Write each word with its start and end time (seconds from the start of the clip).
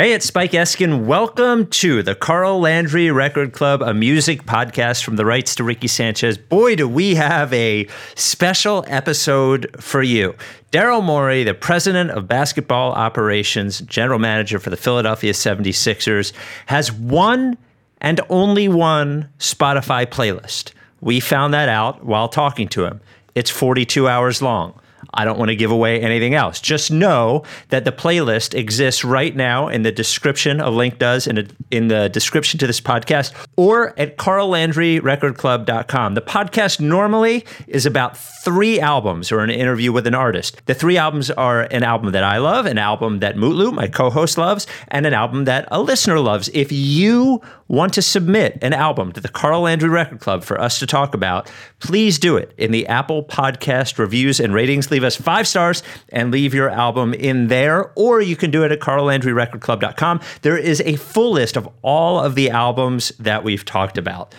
Hey, 0.00 0.14
it's 0.14 0.24
Spike 0.24 0.52
Eskin. 0.52 1.04
Welcome 1.04 1.66
to 1.66 2.02
the 2.02 2.14
Carl 2.14 2.58
Landry 2.58 3.10
Record 3.10 3.52
Club, 3.52 3.82
a 3.82 3.92
music 3.92 4.44
podcast 4.44 5.04
from 5.04 5.16
the 5.16 5.26
rights 5.26 5.54
to 5.56 5.62
Ricky 5.62 5.88
Sanchez. 5.88 6.38
Boy, 6.38 6.74
do 6.74 6.88
we 6.88 7.16
have 7.16 7.52
a 7.52 7.86
special 8.14 8.82
episode 8.88 9.68
for 9.78 10.02
you. 10.02 10.34
Daryl 10.72 11.04
Morey, 11.04 11.44
the 11.44 11.52
president 11.52 12.12
of 12.12 12.26
basketball 12.26 12.92
operations, 12.92 13.80
general 13.80 14.18
manager 14.18 14.58
for 14.58 14.70
the 14.70 14.76
Philadelphia 14.78 15.34
76ers, 15.34 16.32
has 16.64 16.90
one 16.90 17.58
and 18.00 18.22
only 18.30 18.68
one 18.68 19.28
Spotify 19.38 20.06
playlist. 20.06 20.72
We 21.02 21.20
found 21.20 21.52
that 21.52 21.68
out 21.68 22.06
while 22.06 22.30
talking 22.30 22.68
to 22.68 22.86
him. 22.86 23.02
It's 23.34 23.50
42 23.50 24.08
hours 24.08 24.40
long. 24.40 24.80
I 25.12 25.24
don't 25.24 25.38
want 25.38 25.48
to 25.50 25.56
give 25.56 25.70
away 25.70 26.00
anything 26.00 26.34
else. 26.34 26.60
Just 26.60 26.90
know 26.90 27.44
that 27.68 27.84
the 27.84 27.92
playlist 27.92 28.54
exists 28.54 29.04
right 29.04 29.34
now 29.34 29.68
in 29.68 29.82
the 29.82 29.92
description. 29.92 30.60
A 30.60 30.70
link 30.70 30.98
does 30.98 31.26
in, 31.26 31.38
a, 31.38 31.46
in 31.70 31.88
the 31.88 32.08
description 32.08 32.58
to 32.60 32.66
this 32.66 32.80
podcast 32.80 33.32
or 33.56 33.98
at 33.98 34.16
carllandryrecordclub.com. 34.16 36.14
The 36.14 36.20
podcast 36.20 36.80
normally 36.80 37.44
is 37.66 37.86
about 37.86 38.16
three 38.16 38.80
albums 38.80 39.32
or 39.32 39.40
an 39.40 39.50
interview 39.50 39.92
with 39.92 40.06
an 40.06 40.14
artist. 40.14 40.60
The 40.66 40.74
three 40.74 40.96
albums 40.96 41.30
are 41.30 41.62
an 41.70 41.82
album 41.82 42.12
that 42.12 42.24
I 42.24 42.38
love, 42.38 42.66
an 42.66 42.78
album 42.78 43.20
that 43.20 43.36
Mutlu, 43.36 43.72
my 43.72 43.86
co-host, 43.86 44.38
loves, 44.38 44.66
and 44.88 45.06
an 45.06 45.14
album 45.14 45.44
that 45.44 45.68
a 45.70 45.80
listener 45.80 46.20
loves. 46.20 46.48
If 46.54 46.72
you 46.72 47.40
want 47.68 47.94
to 47.94 48.02
submit 48.02 48.58
an 48.62 48.72
album 48.72 49.12
to 49.12 49.20
the 49.20 49.28
Carl 49.28 49.62
Landry 49.62 49.88
Record 49.88 50.20
Club 50.20 50.42
for 50.42 50.60
us 50.60 50.78
to 50.80 50.86
talk 50.86 51.14
about, 51.14 51.50
please 51.78 52.18
do 52.18 52.36
it 52.36 52.52
in 52.58 52.72
the 52.72 52.86
Apple 52.88 53.22
Podcast 53.22 53.98
reviews 53.98 54.40
and 54.40 54.52
ratings. 54.52 54.89
Leave 54.90 55.04
us 55.04 55.16
five 55.16 55.46
stars 55.46 55.82
and 56.10 56.30
leave 56.30 56.54
your 56.54 56.68
album 56.68 57.14
in 57.14 57.48
there, 57.48 57.92
or 57.94 58.20
you 58.20 58.36
can 58.36 58.50
do 58.50 58.64
it 58.64 58.72
at 58.72 58.80
carllandryrecordclub.com. 58.80 60.20
There 60.42 60.56
is 60.56 60.80
a 60.82 60.96
full 60.96 61.32
list 61.32 61.56
of 61.56 61.68
all 61.82 62.18
of 62.18 62.34
the 62.34 62.50
albums 62.50 63.12
that 63.18 63.44
we've 63.44 63.64
talked 63.64 63.98
about. 63.98 64.34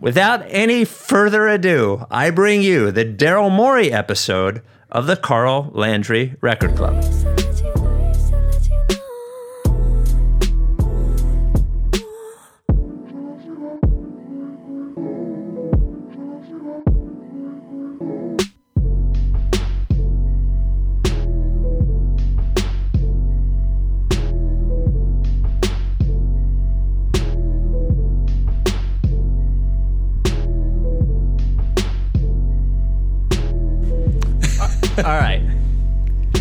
Without 0.00 0.42
any 0.48 0.84
further 0.84 1.48
ado, 1.48 2.06
I 2.10 2.30
bring 2.30 2.62
you 2.62 2.90
the 2.90 3.04
Daryl 3.04 3.50
Morey 3.50 3.92
episode 3.92 4.62
of 4.90 5.06
the 5.06 5.16
Carl 5.16 5.70
Landry 5.72 6.36
Record 6.40 6.76
Club. 6.76 7.02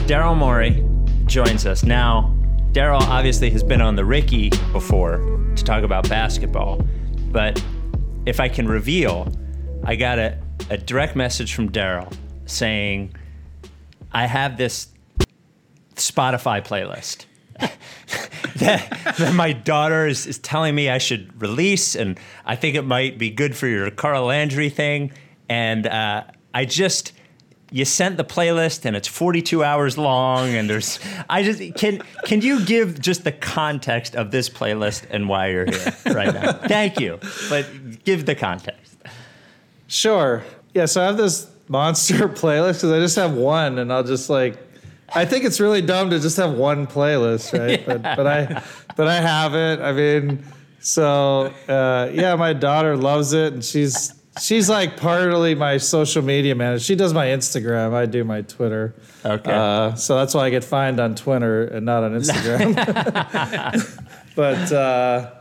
Daryl 0.08 0.38
Morey 0.38 0.86
joins 1.25 1.66
us. 1.66 1.83
Now, 1.83 2.33
Daryl 2.72 3.02
obviously 3.02 3.50
has 3.50 3.61
been 3.61 3.81
on 3.81 3.97
the 3.97 4.05
Ricky 4.05 4.52
before 4.72 5.17
to 5.58 5.63
talk 5.66 5.83
about 5.83 6.08
basketball, 6.08 6.81
but 7.33 7.61
if 8.25 8.39
I 8.39 8.47
can 8.47 8.69
reveal, 8.69 9.28
I 9.83 9.97
got 9.97 10.17
a, 10.17 10.39
a 10.69 10.78
direct 10.78 11.17
message 11.17 11.53
from 11.53 11.69
Daryl 11.73 12.09
saying, 12.45 13.16
I 14.13 14.28
have 14.28 14.58
this 14.58 14.88
Spotify 15.95 16.66
playlist. 16.66 17.25
that, 18.59 19.16
that, 19.17 19.33
my 19.33 19.52
daughter 19.52 20.08
is, 20.08 20.25
is 20.25 20.38
telling 20.39 20.73
me 20.73 20.89
I 20.89 21.00
should 21.00 21.41
release, 21.41 21.95
and 21.95 22.17
I 22.45 22.55
think 22.55 22.78
it 22.78 22.83
might 22.83 23.17
be 23.17 23.30
good 23.30 23.58
for 23.58 23.67
your 23.67 23.91
Carl 23.91 24.28
Landry 24.28 24.69
thing. 24.69 25.11
And 25.50 25.85
uh, 25.85 26.23
I 26.53 26.63
just 26.63 27.12
you 27.72 27.83
sent 27.85 28.17
the 28.17 28.23
playlist 28.23 28.85
and 28.85 28.95
it's 28.95 29.07
42 29.07 29.63
hours 29.63 29.97
long 29.97 30.50
and 30.50 30.69
there's 30.69 31.00
i 31.29 31.44
just 31.44 31.75
can 31.75 32.01
can 32.23 32.41
you 32.41 32.63
give 32.66 33.00
just 33.01 33.23
the 33.23 33.31
context 33.31 34.16
of 34.16 34.31
this 34.31 34.50
playlist 34.50 35.05
and 35.09 35.28
why 35.28 35.47
you're 35.47 35.66
here 35.66 35.94
right 36.06 36.33
now? 36.33 36.53
Thank 36.67 37.00
you 37.00 37.19
but 37.50 37.66
give 38.03 38.25
the 38.25 38.35
context. 38.35 38.97
Sure. 39.88 40.44
Yeah 40.73 40.85
so 40.85 41.01
i 41.01 41.06
have 41.06 41.17
this 41.17 41.50
monster 41.67 42.29
playlist 42.41 42.75
because 42.75 42.91
i 42.91 43.00
just 43.00 43.16
have 43.17 43.33
one 43.33 43.79
and 43.79 43.91
i'll 43.91 44.03
just 44.03 44.29
like 44.29 44.57
i 45.13 45.25
think 45.25 45.44
it's 45.44 45.59
really 45.59 45.81
dumb 45.81 46.09
to 46.09 46.19
just 46.19 46.38
have 46.38 46.53
one 46.53 46.88
playlist 46.88 47.57
right? 47.57 47.81
Yeah. 47.81 47.85
but 47.97 48.16
but 48.16 48.27
i 48.27 48.63
but 48.95 49.07
i 49.07 49.19
have 49.19 49.56
it. 49.56 49.81
I 49.81 49.91
mean 49.91 50.44
so 50.79 51.53
uh, 51.67 52.09
yeah 52.13 52.35
my 52.35 52.53
daughter 52.53 52.95
loves 52.95 53.33
it 53.33 53.51
and 53.51 53.66
she's 53.66 54.13
she's 54.40 54.70
like 54.70 54.98
partly 54.98 55.56
my 55.56 55.78
social 55.78 56.22
media 56.22 56.56
manager. 56.56 56.84
She 56.84 56.96
does 56.96 57.14
my 57.14 57.28
Instagram. 57.28 57.94
I 57.94 58.06
do 58.06 58.24
my 58.24 58.42
Twitter. 58.42 58.96
Okay. 59.25 59.52
Uh, 59.52 59.96
so 59.96 60.16
that's 60.16 60.34
why 60.34 60.46
I 60.46 60.50
get 60.50 60.64
fined 60.64 61.00
on 61.00 61.16
Twitter 61.16 61.66
and 61.66 61.86
not 61.86 62.03
on 62.03 62.12
Instagram. 62.14 62.75
but 64.36 64.72
uh, 64.72 65.31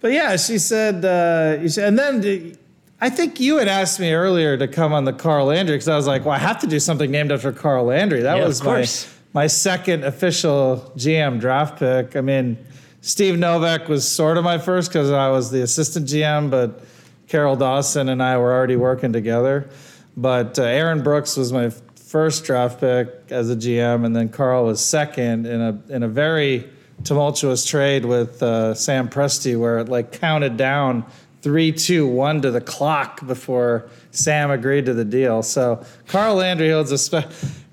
but 0.00 0.12
yeah, 0.12 0.36
she 0.36 0.58
said, 0.58 1.04
uh, 1.04 1.58
and 1.80 1.98
then 1.98 2.56
I 3.00 3.10
think 3.10 3.40
you 3.40 3.58
had 3.58 3.68
asked 3.68 4.00
me 4.00 4.12
earlier 4.12 4.56
to 4.56 4.68
come 4.68 4.92
on 4.92 5.04
the 5.04 5.12
Carl 5.12 5.46
Landry 5.46 5.76
because 5.76 5.88
I 5.88 5.96
was 5.96 6.06
like, 6.06 6.24
well, 6.24 6.34
I 6.34 6.38
have 6.38 6.58
to 6.60 6.66
do 6.66 6.80
something 6.80 7.10
named 7.10 7.32
after 7.32 7.52
Carl 7.52 7.84
Landry. 7.84 8.22
That 8.22 8.38
yeah, 8.38 8.46
was 8.46 8.62
my 8.62 8.86
my 9.32 9.46
second 9.46 10.04
official 10.04 10.92
GM 10.96 11.40
draft 11.40 11.78
pick. 11.78 12.16
I 12.16 12.20
mean. 12.20 12.58
Steve 13.02 13.38
Novak 13.38 13.88
was 13.88 14.06
sort 14.06 14.36
of 14.36 14.44
my 14.44 14.58
first 14.58 14.90
because 14.90 15.10
I 15.10 15.30
was 15.30 15.50
the 15.50 15.62
assistant 15.62 16.06
GM, 16.06 16.50
but 16.50 16.84
Carroll 17.30 17.54
Dawson 17.54 18.08
and 18.08 18.20
I 18.20 18.36
were 18.38 18.52
already 18.52 18.74
working 18.74 19.12
together. 19.12 19.70
But 20.16 20.58
uh, 20.58 20.64
Aaron 20.64 21.02
Brooks 21.02 21.36
was 21.36 21.52
my 21.52 21.70
first 21.94 22.44
draft 22.44 22.80
pick 22.80 23.08
as 23.30 23.48
a 23.50 23.56
GM, 23.56 24.04
and 24.04 24.14
then 24.14 24.28
Carl 24.28 24.64
was 24.64 24.84
second 24.84 25.46
in 25.46 25.60
a 25.60 25.80
in 25.88 26.02
a 26.02 26.08
very 26.08 26.68
tumultuous 27.04 27.64
trade 27.64 28.04
with 28.04 28.42
uh, 28.42 28.74
Sam 28.74 29.08
Presti, 29.08 29.58
where 29.58 29.78
it 29.78 29.88
like 29.88 30.10
counted 30.10 30.56
down 30.56 31.06
three, 31.40 31.70
two, 31.70 32.06
one 32.06 32.42
to 32.42 32.50
the 32.50 32.60
clock 32.60 33.24
before 33.24 33.88
Sam 34.10 34.50
agreed 34.50 34.86
to 34.86 34.94
the 34.94 35.04
deal. 35.04 35.42
So 35.44 35.84
Carl 36.08 36.34
Landry 36.34 36.70
holds 36.70 36.90
a 36.90 36.98
special. 36.98 37.30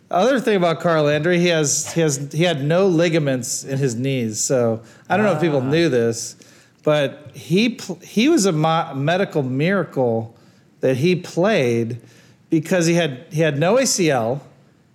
Other 0.09 0.39
thing 0.39 0.55
about 0.55 0.79
Carl 0.79 1.05
Landry, 1.05 1.39
he 1.39 1.47
has 1.47 1.91
he 1.93 2.01
has 2.01 2.31
he 2.31 2.43
had 2.43 2.63
no 2.63 2.87
ligaments 2.87 3.63
in 3.63 3.79
his 3.79 3.95
knees. 3.95 4.39
So 4.39 4.83
I 5.09 5.17
don't 5.17 5.25
know 5.25 5.33
if 5.33 5.41
people 5.41 5.61
ah. 5.61 5.69
knew 5.69 5.89
this, 5.89 6.35
but 6.87 7.31
he 7.33 7.77
he 8.01 8.29
was 8.29 8.45
a 8.45 8.53
medical 8.53 9.43
miracle 9.43 10.33
that 10.79 10.95
he 10.95 11.17
played 11.17 11.99
because 12.49 12.85
he 12.85 12.93
had 12.93 13.25
he 13.29 13.41
had 13.41 13.59
no 13.59 13.75
ACL 13.75 14.39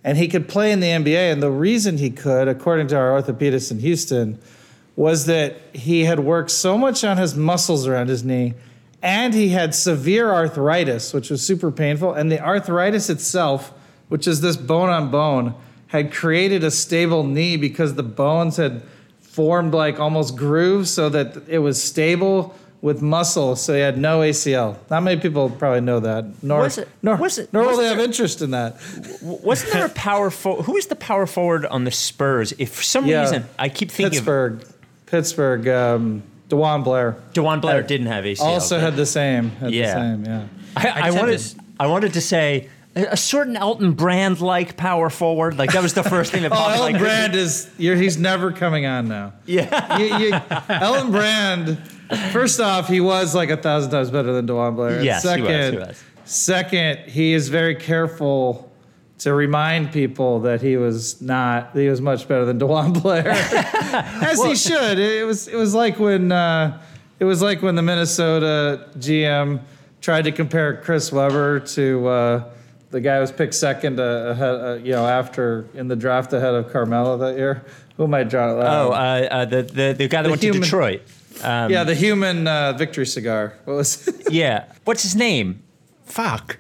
and 0.03 0.17
he 0.17 0.27
could 0.27 0.49
play 0.49 0.73
in 0.73 0.81
the 0.81 0.87
NBA. 0.87 1.31
And 1.31 1.43
the 1.43 1.51
reason 1.51 1.99
he 1.99 2.09
could, 2.09 2.49
according 2.49 2.87
to 2.87 2.97
our 2.97 3.21
orthopedist 3.21 3.71
in 3.71 3.81
Houston, 3.81 4.39
was 4.97 5.27
that 5.27 5.57
he 5.75 6.05
had 6.05 6.21
worked 6.21 6.51
so 6.51 6.79
much 6.79 7.05
on 7.05 7.19
his 7.19 7.35
muscles 7.35 7.87
around 7.87 8.09
his 8.09 8.25
knee 8.25 8.55
and 9.03 9.35
he 9.35 9.51
had 9.51 9.75
severe 9.75 10.33
arthritis, 10.33 11.13
which 11.13 11.29
was 11.29 11.45
super 11.45 11.71
painful. 11.71 12.15
And 12.15 12.33
the 12.33 12.41
arthritis 12.41 13.11
itself, 13.11 13.71
which 14.09 14.27
is 14.27 14.41
this 14.41 14.57
bone 14.57 14.89
on 14.89 15.11
bone, 15.11 15.55
had 15.89 16.11
created 16.11 16.65
a 16.65 16.71
stable 16.71 17.23
knee 17.23 17.59
because 17.59 17.97
the 17.97 18.03
bones 18.03 18.57
had 18.57 18.83
formed 19.33 19.73
like 19.73 19.99
almost 19.99 20.37
grooves 20.37 20.91
so 20.91 21.09
that 21.09 21.49
it 21.49 21.59
was 21.59 21.83
stable 21.83 22.55
with 22.83 23.01
muscle, 23.01 23.57
so 23.57 23.73
he 23.73 23.81
had 23.81 23.97
no 23.97 24.21
ACL. 24.21 24.77
Not 24.91 25.05
many 25.05 25.21
people 25.21 25.49
probably 25.49 25.81
know 25.81 26.01
that. 26.01 26.43
Nor, 26.43 26.63
was 26.63 26.79
it, 26.79 26.89
nor, 27.01 27.17
was 27.17 27.39
it, 27.39 27.53
nor 27.53 27.63
was 27.65 27.77
will 27.77 27.83
they 27.83 27.89
have 27.89 28.01
interest 28.01 28.43
in 28.43 28.51
that. 28.51 28.77
Wasn't 29.23 29.73
there 29.73 29.87
a 29.87 29.91
power 29.91 30.31
forward? 30.31 30.65
Who 30.65 30.77
is 30.77 30.89
the 30.89 30.97
power 30.97 31.27
forward 31.27 31.65
on 31.67 31.85
the 31.85 31.93
Spurs? 31.93 32.53
If 32.59 32.73
for 32.75 32.83
some 32.83 33.07
yeah, 33.07 33.23
reason 33.23 33.45
I 33.59 33.69
keep 33.69 33.91
thinking 33.91 34.19
Pittsburgh, 34.19 34.63
of, 34.63 34.75
Pittsburgh, 35.07 35.69
um, 35.69 36.25
DeJuan 36.51 36.85
Blair. 36.85 37.17
DeJuan 37.33 37.61
Blair 37.63 37.77
had, 37.77 37.87
didn't 37.87 38.09
have 38.09 38.25
ACL. 38.25 38.43
Also 38.43 38.81
had 38.81 38.97
the 38.97 39.07
same. 39.07 39.51
Had 39.51 39.73
yeah. 39.73 39.95
The 39.95 40.01
same, 40.01 40.25
yeah. 40.27 40.47
I, 40.77 40.89
I, 40.89 41.09
I 41.09 41.11
wanted, 41.13 41.55
I 41.81 41.87
wanted 41.87 42.13
to 42.15 42.21
say 42.21 42.69
a 42.95 43.17
certain 43.17 43.57
Elton 43.57 43.93
Brand 43.93 44.41
like 44.41 44.77
power 44.77 45.09
forward. 45.09 45.59
Like 45.59 45.73
that 45.73 45.83
was 45.83 45.95
the 45.95 46.03
first 46.03 46.33
thing 46.33 46.43
that 46.43 46.53
popped. 46.53 46.79
oh, 46.79 46.83
Elton 46.83 46.93
like, 46.95 47.03
Brand 47.03 47.35
is 47.35 47.71
he's 47.77 48.19
never 48.19 48.53
coming 48.53 48.87
on 48.87 49.09
now. 49.09 49.33
Yeah, 49.47 49.99
you, 49.99 50.27
you, 50.27 50.41
Elton 50.69 51.11
Brand. 51.11 51.79
First 52.31 52.61
off, 52.61 52.89
he 52.89 53.01
was 53.01 53.35
like 53.35 53.49
a 53.49 53.57
thousand 53.57 53.91
times 53.91 54.11
better 54.11 54.33
than 54.33 54.47
DeJuan 54.47 54.77
Blair. 54.77 55.03
Yes, 55.03 55.23
second, 55.23 55.47
he 55.47 55.53
was, 55.53 55.71
he 55.71 55.77
was. 55.79 56.05
Second, 56.25 56.99
he 57.09 57.33
is 57.33 57.49
very 57.49 57.75
careful 57.75 58.71
to 59.19 59.33
remind 59.33 59.93
people 59.93 60.41
that 60.41 60.61
he 60.61 60.77
was 60.77 61.23
not. 61.23 61.75
He 61.75 61.89
was 61.89 62.03
much 62.03 62.29
better 62.29 62.45
than 62.45 62.59
DeJuan 62.59 62.93
Blair, 63.03 63.31
as 63.31 64.39
well, 64.39 64.51
he 64.51 64.57
should. 64.57 64.99
It 64.99 65.27
was. 65.27 65.49
It 65.49 65.57
was 65.57 65.75
like 65.75 65.99
when. 65.99 66.31
Uh, 66.31 66.83
it 67.19 67.25
was 67.25 67.41
like 67.41 67.63
when 67.63 67.77
the 67.77 67.83
Minnesota 67.83 68.89
GM 68.99 69.61
tried 70.01 70.23
to 70.23 70.33
compare 70.33 70.77
Chris 70.83 71.11
Webber 71.11 71.61
to. 71.61 72.07
Uh, 72.07 72.45
the 72.93 73.01
guy 73.01 73.19
was 73.19 73.33
picked 73.33 73.55
second, 73.55 73.99
uh, 73.99 74.03
ahead, 74.03 74.55
uh, 74.55 74.75
you 74.75 74.93
know, 74.93 75.07
after 75.07 75.67
in 75.75 75.89
the 75.89 75.97
draft 75.97 76.33
ahead 76.33 76.55
of 76.55 76.71
Carmelo 76.73 77.17
that 77.19 77.37
year. 77.37 77.65
Who 77.97 78.05
am 78.05 78.15
I 78.15 78.23
drawing? 78.23 78.59
Oh, 78.63 78.93
uh, 78.93 79.29
uh, 79.31 79.45
the, 79.45 79.63
the 79.63 79.95
the 79.99 80.09
guy 80.09 80.23
that 80.23 80.25
The 80.25 80.31
went 80.31 80.43
human- 80.43 80.61
to 80.61 80.65
Detroit. 80.67 81.03
Um, 81.43 81.71
yeah, 81.73 81.83
the 81.85 81.95
human 81.95 82.47
uh, 82.47 82.73
victory 82.75 83.07
cigar. 83.07 83.55
What 83.65 83.75
was? 83.79 84.09
yeah. 84.31 84.67
What's 84.85 85.03
his 85.03 85.17
name? 85.17 85.63
Fuck. 86.05 86.59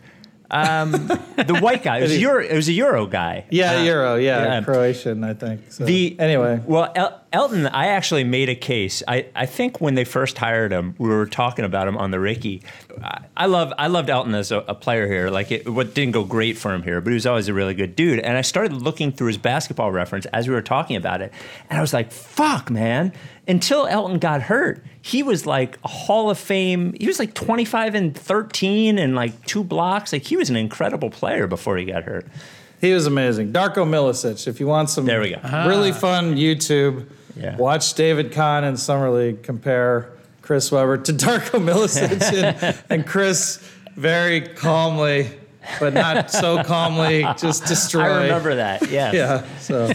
Um, 0.52 0.92
the 0.92 1.58
white 1.62 1.82
guy. 1.82 1.98
It 1.98 2.02
was 2.02 2.12
a 2.16 2.18
Euro. 2.20 2.44
It 2.44 2.54
was 2.54 2.68
a 2.68 2.72
Euro 2.74 3.06
guy. 3.06 3.44
yeah, 3.50 3.76
Uh, 3.78 3.82
Euro. 3.84 4.16
Yeah, 4.16 4.44
yeah. 4.44 4.60
Croatian, 4.62 5.24
I 5.24 5.34
think. 5.34 5.72
So, 5.72 5.84
The 5.84 6.14
anyway. 6.20 6.60
Well, 6.64 6.92
El- 6.94 7.20
Elton, 7.32 7.66
I 7.66 7.86
actually 7.86 8.24
made 8.24 8.50
a 8.50 8.54
case. 8.54 9.02
I, 9.08 9.24
I 9.34 9.46
think 9.46 9.80
when 9.80 9.94
they 9.94 10.04
first 10.04 10.36
hired 10.36 10.70
him, 10.70 10.94
we 10.98 11.08
were 11.08 11.24
talking 11.24 11.64
about 11.64 11.88
him 11.88 11.96
on 11.96 12.10
the 12.10 12.20
Ricky. 12.20 12.62
I, 13.02 13.22
I 13.34 13.46
love 13.46 13.72
I 13.78 13.86
loved 13.86 14.10
Elton 14.10 14.34
as 14.34 14.52
a, 14.52 14.58
a 14.68 14.74
player 14.74 15.06
here. 15.06 15.30
Like 15.30 15.50
it, 15.50 15.66
what 15.66 15.94
didn't 15.94 16.12
go 16.12 16.24
great 16.24 16.58
for 16.58 16.74
him 16.74 16.82
here, 16.82 17.00
but 17.00 17.08
he 17.10 17.14
was 17.14 17.24
always 17.26 17.48
a 17.48 17.54
really 17.54 17.72
good 17.72 17.96
dude. 17.96 18.18
And 18.18 18.36
I 18.36 18.42
started 18.42 18.74
looking 18.74 19.10
through 19.12 19.28
his 19.28 19.38
basketball 19.38 19.90
reference 19.90 20.26
as 20.26 20.46
we 20.46 20.52
were 20.54 20.60
talking 20.60 20.96
about 20.96 21.22
it, 21.22 21.32
and 21.70 21.78
I 21.78 21.80
was 21.80 21.94
like, 21.94 22.12
"Fuck, 22.12 22.70
man!" 22.70 23.14
Until 23.52 23.86
Elton 23.86 24.18
got 24.18 24.40
hurt, 24.40 24.82
he 25.02 25.22
was 25.22 25.44
like 25.44 25.76
a 25.84 25.88
Hall 25.88 26.30
of 26.30 26.38
Fame. 26.38 26.94
He 26.98 27.06
was 27.06 27.18
like 27.18 27.34
twenty 27.34 27.66
five 27.66 27.94
and 27.94 28.16
thirteen 28.16 28.98
and 28.98 29.14
like 29.14 29.44
two 29.44 29.62
blocks. 29.62 30.10
Like 30.10 30.22
he 30.22 30.38
was 30.38 30.48
an 30.48 30.56
incredible 30.56 31.10
player 31.10 31.46
before 31.46 31.76
he 31.76 31.84
got 31.84 32.04
hurt. 32.04 32.26
He 32.80 32.94
was 32.94 33.06
amazing. 33.06 33.52
Darko 33.52 33.84
Milicic. 33.86 34.48
If 34.48 34.58
you 34.58 34.66
want 34.66 34.88
some 34.88 35.04
There 35.04 35.20
we 35.20 35.30
go. 35.36 35.66
really 35.68 35.90
ah. 35.90 35.94
fun 35.94 36.36
YouTube, 36.36 37.06
Yeah. 37.36 37.54
watch 37.58 37.92
David 37.92 38.32
Kahn 38.32 38.64
in 38.64 38.78
Summer 38.78 39.10
League 39.10 39.42
compare 39.42 40.08
Chris 40.40 40.72
Webber 40.72 40.96
to 40.96 41.12
Darko 41.26 41.60
Milicic, 41.62 42.22
and, 42.32 42.82
and 42.88 43.06
Chris 43.06 43.58
very 43.96 44.40
calmly, 44.40 45.28
but 45.78 45.92
not 45.92 46.30
so 46.30 46.64
calmly, 46.64 47.26
just 47.36 47.66
destroy. 47.66 48.02
I 48.04 48.22
remember 48.22 48.54
that. 48.54 48.88
Yeah. 48.90 49.12
Yeah. 49.20 49.44
So 49.58 49.92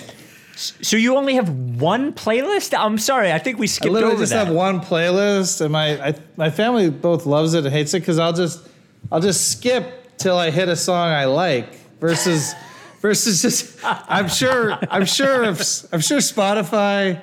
So 0.58 0.98
you 0.98 1.16
only 1.18 1.36
have 1.36 1.50
one 1.50 2.14
playlist? 2.14 2.78
I'm 2.78 2.98
sorry, 2.98 3.32
I 3.32 3.38
think 3.38 3.60
we 3.60 3.68
skipped 3.68 3.84
I 3.86 3.86
skipped 3.86 3.94
literally 3.94 4.14
over 4.16 4.24
just 4.24 4.34
that. 4.34 4.48
have 4.48 4.56
one 4.56 4.80
playlist, 4.82 5.62
and 5.62 5.72
my 5.72 6.08
I, 6.10 6.16
my 6.36 6.50
family 6.50 6.90
both 6.90 7.26
loves 7.28 7.54
it 7.54 7.64
and 7.66 7.74
hates 7.74 7.94
it 7.94 8.00
because 8.00 8.18
I'll 8.18 8.34
just 8.34 8.68
I'll 9.12 9.20
just 9.22 9.52
skip 9.52 10.18
till 10.18 10.38
I 10.38 10.50
hit 10.50 10.68
a 10.68 10.76
song 10.76 11.10
I 11.10 11.26
like 11.26 11.76
versus 12.00 12.56
versus 13.02 13.42
just 13.44 13.78
I'm 13.84 14.28
sure 14.30 14.78
I'm 14.90 15.06
sure 15.06 15.44
if, 15.44 15.60
I'm 15.94 16.02
sure 16.02 16.18
Spotify 16.18 17.22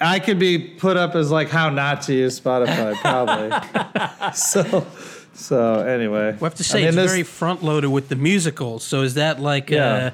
I 0.00 0.18
could 0.18 0.40
be 0.40 0.58
put 0.58 0.96
up 0.96 1.14
as 1.14 1.30
like 1.30 1.50
how 1.50 1.70
not 1.70 2.02
to 2.02 2.12
use 2.12 2.40
Spotify 2.40 2.94
probably 2.96 4.32
so 4.34 4.84
so 5.32 5.80
anyway 5.86 6.32
We 6.32 6.44
have 6.44 6.56
to 6.56 6.64
say 6.64 6.78
I 6.78 6.80
mean, 6.80 6.88
it's 6.88 6.96
this- 6.96 7.10
very 7.12 7.22
front 7.22 7.62
loaded 7.62 7.90
with 7.90 8.08
the 8.08 8.16
musicals. 8.16 8.82
So 8.84 9.02
is 9.02 9.14
that 9.14 9.40
like, 9.40 9.70
Yeah. 9.70 9.84
uh, 9.94 10.10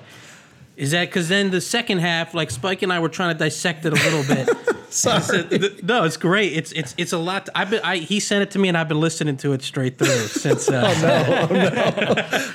is 0.77 0.93
that 0.93 1.09
because 1.09 1.29
then 1.29 1.51
the 1.51 1.61
second 1.61 1.99
half, 1.99 2.35
like 2.35 2.51
Spike 2.51 2.83
and 2.83 2.93
I 2.93 2.99
were 3.01 3.09
trying 3.09 3.35
to 3.35 3.39
dissect 3.39 3.85
it 3.85 3.93
a 3.93 3.97
little 3.97 4.35
bit. 4.35 4.49
sorry 4.91 5.81
no, 5.83 6.05
it's 6.05 6.17
great. 6.17 6.53
It's 6.53 6.73
it's 6.73 6.95
it's 6.99 7.13
a 7.13 7.19
lot. 7.19 7.49
I've 7.55 7.71
been 7.71 7.81
I, 7.83 7.99
he 7.99 8.21
sent 8.21 8.43
it 8.43 8.51
to 8.53 8.59
me 8.59 8.69
and 8.69 8.77
I've 8.77 8.89
been 8.89 9.01
listening 9.01 9.37
to 9.39 9.53
it 9.53 9.63
straight 9.63 9.99
through 9.99 10.07
since. 10.07 10.69
Uh, 10.69 10.87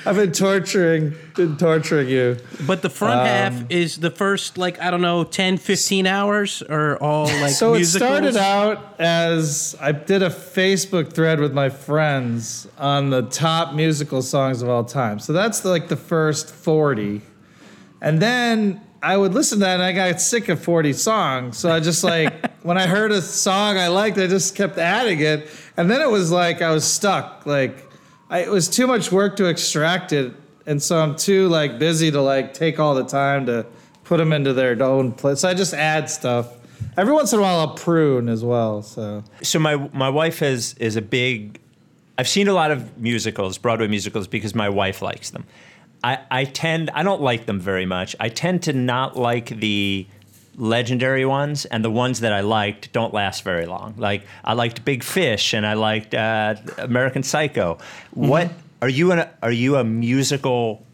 I've 0.06 0.16
been 0.16 0.32
torturing 0.32 1.14
been 1.34 1.56
torturing 1.56 2.08
you 2.08 2.38
But 2.66 2.82
the 2.82 2.90
front 2.90 3.20
Um, 3.20 3.26
half 3.26 3.70
is 3.70 3.98
the 3.98 4.10
first 4.10 4.58
like 4.58 4.80
I 4.80 4.90
don't 4.90 5.02
know 5.02 5.24
10, 5.24 5.58
15 5.58 6.06
hours 6.06 6.62
or 6.62 6.96
all 7.02 7.26
like 7.26 7.50
so 7.50 7.72
musicals. 7.74 8.02
it 8.02 8.06
started 8.06 8.36
out 8.36 9.00
as 9.00 9.76
I 9.80 9.92
did 9.92 10.22
a 10.22 10.30
Facebook 10.30 11.12
thread 11.12 11.40
with 11.40 11.52
my 11.52 11.68
friends 11.68 12.68
on 12.78 13.10
the 13.10 13.22
top 13.22 13.74
musical 13.74 14.22
songs 14.22 14.62
of 14.62 14.68
all 14.68 14.84
time. 14.84 15.18
So 15.18 15.32
that's 15.32 15.64
like 15.64 15.88
the 15.88 15.96
first 15.96 16.50
40. 16.50 17.22
And 18.00 18.20
then 18.20 18.80
I 19.02 19.16
would 19.16 19.34
listen 19.34 19.58
to 19.58 19.64
that 19.64 19.74
and 19.74 19.82
I 19.82 19.92
got 19.92 20.20
sick 20.20 20.48
of 20.48 20.60
40 20.62 20.92
songs. 20.92 21.58
So 21.58 21.70
I 21.70 21.80
just 21.80 22.02
like, 22.02 22.50
when 22.62 22.78
I 22.78 22.86
heard 22.86 23.12
a 23.12 23.22
song 23.22 23.76
I 23.78 23.88
liked, 23.88 24.18
I 24.18 24.26
just 24.26 24.54
kept 24.54 24.78
adding 24.78 25.20
it. 25.20 25.48
And 25.76 25.90
then 25.90 26.00
it 26.00 26.10
was 26.10 26.30
like 26.30 26.62
I 26.62 26.70
was 26.70 26.84
stuck. 26.84 27.46
Like 27.46 27.88
I, 28.30 28.40
it 28.40 28.50
was 28.50 28.68
too 28.68 28.86
much 28.86 29.12
work 29.12 29.36
to 29.36 29.46
extract 29.46 30.12
it. 30.12 30.32
And 30.66 30.82
so 30.82 31.00
I'm 31.00 31.14
too 31.14 31.48
like 31.48 31.78
busy 31.78 32.10
to 32.10 32.20
like 32.20 32.54
take 32.54 32.80
all 32.80 32.94
the 32.94 33.04
time 33.04 33.46
to 33.46 33.66
put 34.04 34.18
them 34.18 34.32
into 34.32 34.52
their 34.52 34.80
own 34.82 35.12
place. 35.12 35.40
So 35.40 35.48
I 35.48 35.54
just 35.54 35.74
add 35.74 36.10
stuff. 36.10 36.52
Every 36.96 37.12
once 37.12 37.32
in 37.32 37.38
a 37.38 37.42
while 37.42 37.60
I'll 37.60 37.74
prune 37.74 38.28
as 38.28 38.44
well. 38.44 38.82
So 38.82 39.22
so 39.42 39.58
my 39.58 39.76
my 39.92 40.08
wife 40.08 40.42
is 40.42 40.74
is 40.74 40.96
a 40.96 41.02
big 41.02 41.60
I've 42.18 42.28
seen 42.28 42.48
a 42.48 42.54
lot 42.54 42.70
of 42.70 42.98
musicals, 42.98 43.58
Broadway 43.58 43.88
musicals 43.88 44.26
because 44.26 44.54
my 44.54 44.68
wife 44.68 45.02
likes 45.02 45.30
them. 45.30 45.44
I, 46.02 46.18
I 46.30 46.44
tend 46.44 46.90
I 46.90 47.02
don't 47.02 47.20
like 47.20 47.46
them 47.46 47.60
very 47.60 47.86
much. 47.86 48.16
I 48.20 48.28
tend 48.28 48.62
to 48.64 48.72
not 48.72 49.16
like 49.16 49.48
the 49.48 50.06
legendary 50.56 51.26
ones 51.26 51.64
and 51.66 51.84
the 51.84 51.90
ones 51.90 52.20
that 52.20 52.32
I 52.32 52.40
liked 52.40 52.92
don't 52.92 53.12
last 53.12 53.42
very 53.42 53.66
long. 53.66 53.94
Like 53.96 54.22
I 54.44 54.54
liked 54.54 54.84
Big 54.84 55.02
Fish 55.02 55.52
and 55.52 55.66
I 55.66 55.74
liked 55.74 56.14
uh, 56.14 56.56
American 56.78 57.22
Psycho. 57.22 57.78
What 58.12 58.50
are 58.82 58.88
you 58.88 59.12
an, 59.12 59.28
are 59.42 59.52
you 59.52 59.76
a 59.76 59.84
musical 59.84 60.84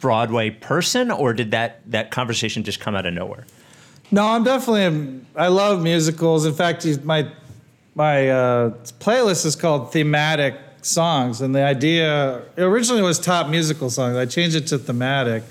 Broadway 0.00 0.50
person 0.50 1.10
or 1.10 1.32
did 1.32 1.50
that 1.52 1.80
that 1.90 2.10
conversation 2.10 2.64
just 2.64 2.80
come 2.80 2.94
out 2.94 3.06
of 3.06 3.14
nowhere? 3.14 3.46
No, 4.10 4.26
I'm 4.26 4.44
definitely. 4.44 5.20
I 5.34 5.48
love 5.48 5.82
musicals. 5.82 6.46
In 6.46 6.54
fact, 6.54 6.86
my 7.04 7.30
my 7.94 8.28
uh, 8.28 8.70
playlist 9.00 9.46
is 9.46 9.56
called 9.56 9.92
thematic 9.92 10.56
songs, 10.82 11.40
and 11.40 11.54
the 11.54 11.62
idea 11.62 12.42
originally 12.58 13.02
was 13.02 13.18
top 13.18 13.48
musical 13.48 13.90
songs. 13.90 14.16
I 14.16 14.26
changed 14.26 14.56
it 14.56 14.66
to 14.68 14.78
thematic 14.78 15.42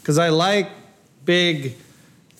because 0.00 0.18
I 0.18 0.28
like 0.28 0.70
big 1.24 1.76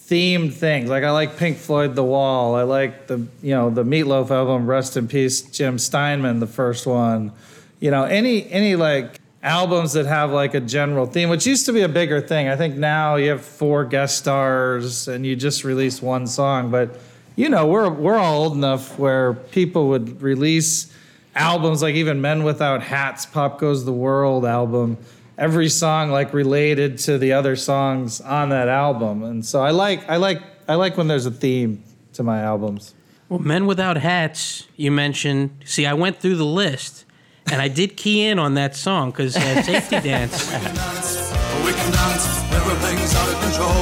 themed 0.09 0.53
things. 0.53 0.91
Like 0.91 1.05
I 1.05 1.11
like 1.11 1.37
Pink 1.37 1.59
Floyd, 1.59 1.95
The 1.95 2.05
Wall. 2.05 2.55
I 2.55 2.63
like 2.63 3.07
the 3.07 3.27
you 3.43 3.55
know 3.55 3.71
the 3.71 3.85
Meatloaf 3.85 4.31
album, 4.31 4.67
Rest 4.67 4.97
in 4.97 5.09
Peace, 5.09 5.43
Jim 5.43 5.79
Steinman, 5.79 6.41
the 6.41 6.47
first 6.47 6.87
one. 6.87 7.33
You 7.81 7.91
know 7.91 8.05
any 8.05 8.51
any 8.51 8.77
like 8.77 9.21
albums 9.43 9.93
that 9.93 10.07
have 10.07 10.31
like 10.31 10.55
a 10.55 10.61
general 10.61 11.07
theme, 11.07 11.29
which 11.29 11.47
used 11.47 11.67
to 11.67 11.73
be 11.73 11.83
a 11.83 11.89
bigger 11.89 12.21
thing. 12.21 12.49
I 12.49 12.57
think 12.57 12.77
now 12.77 13.17
you 13.17 13.31
have 13.31 13.45
four 13.45 13.85
guest 13.85 14.17
stars 14.19 15.07
and 15.07 15.25
you 15.25 15.37
just 15.37 15.65
release 15.65 16.01
one 16.01 16.27
song, 16.27 16.71
but 16.71 16.99
you 17.37 17.49
know 17.49 17.67
we're 17.67 17.91
we're 17.91 18.19
all 18.19 18.45
old 18.45 18.55
enough 18.55 18.99
where 18.99 19.35
people 19.35 19.89
would 19.89 20.21
release 20.23 20.93
albums 21.35 21.83
like 21.83 21.95
even 21.95 22.21
Men 22.21 22.45
Without 22.45 22.83
Hats, 22.83 23.27
Pop 23.27 23.59
Goes 23.59 23.85
the 23.85 23.93
World 23.93 24.45
album. 24.45 24.99
Every 25.37 25.69
song 25.69 26.11
like 26.11 26.33
related 26.33 26.99
to 26.99 27.19
the 27.19 27.33
other 27.33 27.57
songs 27.57 28.21
on 28.21 28.51
that 28.51 28.69
album, 28.69 29.25
and 29.25 29.45
so 29.45 29.63
I 29.63 29.71
like 29.71 30.09
I 30.09 30.17
like 30.17 30.41
I 30.69 30.77
like 30.77 30.97
when 30.97 31.09
there's 31.09 31.27
a 31.27 31.31
theme 31.31 31.83
to 32.13 32.23
my 32.23 32.41
albums. 32.41 32.95
Well, 33.29 33.41
Men 33.41 33.67
Without 33.67 33.97
Hats, 33.97 34.69
you 34.77 34.93
mentioned. 34.93 35.51
See, 35.65 35.87
I 35.87 35.95
went 35.95 36.19
through 36.19 36.37
the 36.37 36.45
list 36.45 37.05
and 37.51 37.61
I 37.61 37.69
did 37.69 37.97
key 37.97 38.27
in 38.27 38.39
on 38.39 38.55
that 38.55 38.77
song 38.77 39.11
because 39.11 39.37
uh, 39.37 39.63
Safety 39.63 40.01
Dance. 40.09 40.47
We 40.53 40.59
can 40.59 40.75
dance, 40.75 41.33
we 41.65 41.73
can 41.73 41.93
dance, 41.93 42.27
everything's 42.53 43.15
out 43.15 43.29
of 43.29 43.41
control. 43.43 43.75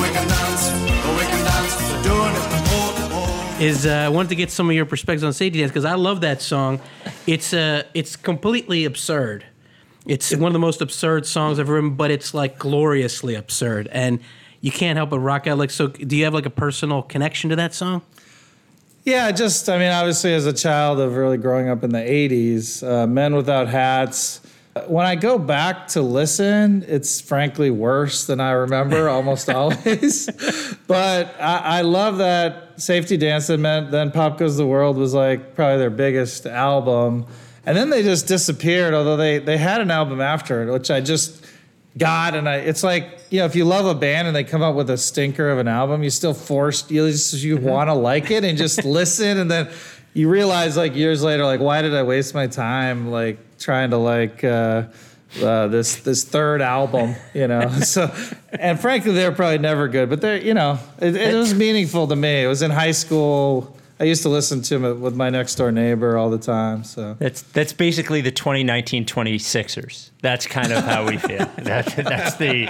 We 0.00 0.08
can 0.10 0.26
dance, 0.26 0.70
we 0.72 1.24
can 1.26 1.44
dance, 1.44 1.55
is 3.60 3.86
uh, 3.86 3.90
I 3.90 4.08
wanted 4.10 4.28
to 4.30 4.34
get 4.34 4.50
some 4.50 4.68
of 4.68 4.76
your 4.76 4.84
perspectives 4.84 5.24
on 5.24 5.32
Safety 5.32 5.60
Dance 5.60 5.70
because 5.70 5.84
I 5.86 5.94
love 5.94 6.20
that 6.20 6.42
song. 6.42 6.80
It's 7.26 7.54
uh, 7.54 7.84
it's 7.94 8.14
completely 8.14 8.84
absurd. 8.84 9.46
It's 10.06 10.34
one 10.36 10.48
of 10.48 10.52
the 10.52 10.58
most 10.58 10.82
absurd 10.82 11.26
songs 11.26 11.58
I've 11.58 11.68
written, 11.68 11.96
but 11.96 12.10
it's 12.10 12.34
like 12.34 12.58
gloriously 12.58 13.34
absurd, 13.34 13.88
and 13.90 14.20
you 14.60 14.70
can't 14.70 14.96
help 14.96 15.10
but 15.10 15.20
rock 15.20 15.46
out. 15.46 15.58
Like, 15.58 15.70
so 15.70 15.88
do 15.88 16.16
you 16.16 16.24
have 16.24 16.34
like 16.34 16.46
a 16.46 16.50
personal 16.50 17.02
connection 17.02 17.50
to 17.50 17.56
that 17.56 17.74
song? 17.74 18.02
Yeah, 19.04 19.30
just 19.30 19.68
I 19.68 19.78
mean, 19.78 19.90
obviously, 19.90 20.34
as 20.34 20.46
a 20.46 20.52
child 20.52 21.00
of 21.00 21.16
really 21.16 21.38
growing 21.38 21.68
up 21.68 21.82
in 21.82 21.90
the 21.90 21.98
'80s, 21.98 22.86
uh, 22.86 23.06
Men 23.06 23.34
Without 23.34 23.68
Hats. 23.68 24.40
When 24.86 25.06
I 25.06 25.16
go 25.16 25.38
back 25.38 25.88
to 25.88 26.02
listen, 26.02 26.84
it's 26.86 27.20
frankly 27.20 27.70
worse 27.70 28.26
than 28.26 28.40
I 28.40 28.52
remember 28.52 29.08
almost 29.16 29.48
always. 29.48 30.28
but 30.86 31.34
I, 31.40 31.78
I 31.78 31.80
love 31.82 32.18
that 32.18 32.80
Safety 32.80 33.16
Dance 33.16 33.46
that 33.46 33.58
meant 33.58 33.90
then 33.90 34.10
Pop 34.10 34.38
Goes 34.38 34.56
the 34.56 34.66
World 34.66 34.96
was 34.96 35.14
like 35.14 35.54
probably 35.54 35.78
their 35.78 35.90
biggest 35.90 36.46
album. 36.46 37.26
And 37.64 37.76
then 37.76 37.90
they 37.90 38.02
just 38.02 38.28
disappeared, 38.28 38.94
although 38.94 39.16
they, 39.16 39.38
they 39.38 39.56
had 39.56 39.80
an 39.80 39.90
album 39.90 40.20
after 40.20 40.62
it, 40.62 40.72
which 40.72 40.90
I 40.90 41.00
just 41.00 41.44
got. 41.98 42.34
And 42.34 42.48
I, 42.48 42.56
it's 42.56 42.84
like, 42.84 43.18
you 43.30 43.40
know, 43.40 43.46
if 43.46 43.56
you 43.56 43.64
love 43.64 43.86
a 43.86 43.94
band 43.94 44.28
and 44.28 44.36
they 44.36 44.44
come 44.44 44.62
out 44.62 44.76
with 44.76 44.90
a 44.90 44.98
stinker 44.98 45.50
of 45.50 45.58
an 45.58 45.68
album, 45.68 46.02
you 46.02 46.10
still 46.10 46.34
forced, 46.34 46.90
you 46.90 47.08
just, 47.10 47.34
you 47.42 47.56
mm-hmm. 47.56 47.66
want 47.66 47.88
to 47.88 47.94
like 47.94 48.30
it 48.30 48.44
and 48.44 48.56
just 48.56 48.84
listen. 48.84 49.38
And 49.38 49.50
then 49.50 49.70
you 50.14 50.28
realize 50.28 50.76
like 50.76 50.94
years 50.94 51.22
later, 51.22 51.44
like, 51.44 51.60
why 51.60 51.82
did 51.82 51.94
I 51.94 52.02
waste 52.02 52.34
my 52.34 52.46
time 52.46 53.10
like 53.10 53.38
trying 53.58 53.90
to 53.90 53.96
like, 53.96 54.44
uh, 54.44 54.84
uh, 55.42 55.68
this 55.68 55.96
this 55.96 56.24
third 56.24 56.62
album, 56.62 57.14
you 57.34 57.46
know. 57.46 57.68
So, 57.84 58.12
and 58.52 58.80
frankly, 58.80 59.12
they're 59.12 59.32
probably 59.32 59.58
never 59.58 59.88
good, 59.88 60.08
but 60.08 60.20
they're 60.20 60.40
you 60.40 60.54
know, 60.54 60.78
it, 60.98 61.14
it 61.14 61.34
was 61.34 61.54
meaningful 61.54 62.06
to 62.08 62.16
me. 62.16 62.42
It 62.42 62.46
was 62.46 62.62
in 62.62 62.70
high 62.70 62.92
school. 62.92 63.75
I 63.98 64.04
used 64.04 64.22
to 64.22 64.28
listen 64.28 64.60
to 64.62 64.76
him 64.76 65.00
with 65.00 65.16
my 65.16 65.30
next 65.30 65.54
door 65.54 65.72
neighbor 65.72 66.18
all 66.18 66.28
the 66.28 66.38
time. 66.38 66.84
So 66.84 67.16
That's 67.18 67.40
that's 67.42 67.72
basically 67.72 68.20
the 68.20 68.30
2019 68.30 69.06
26ers. 69.06 70.10
That's 70.20 70.46
kind 70.46 70.70
of 70.72 70.84
how 70.84 71.06
we 71.06 71.16
feel. 71.16 71.38
that, 71.58 71.86
that's 71.96 72.36
the, 72.36 72.66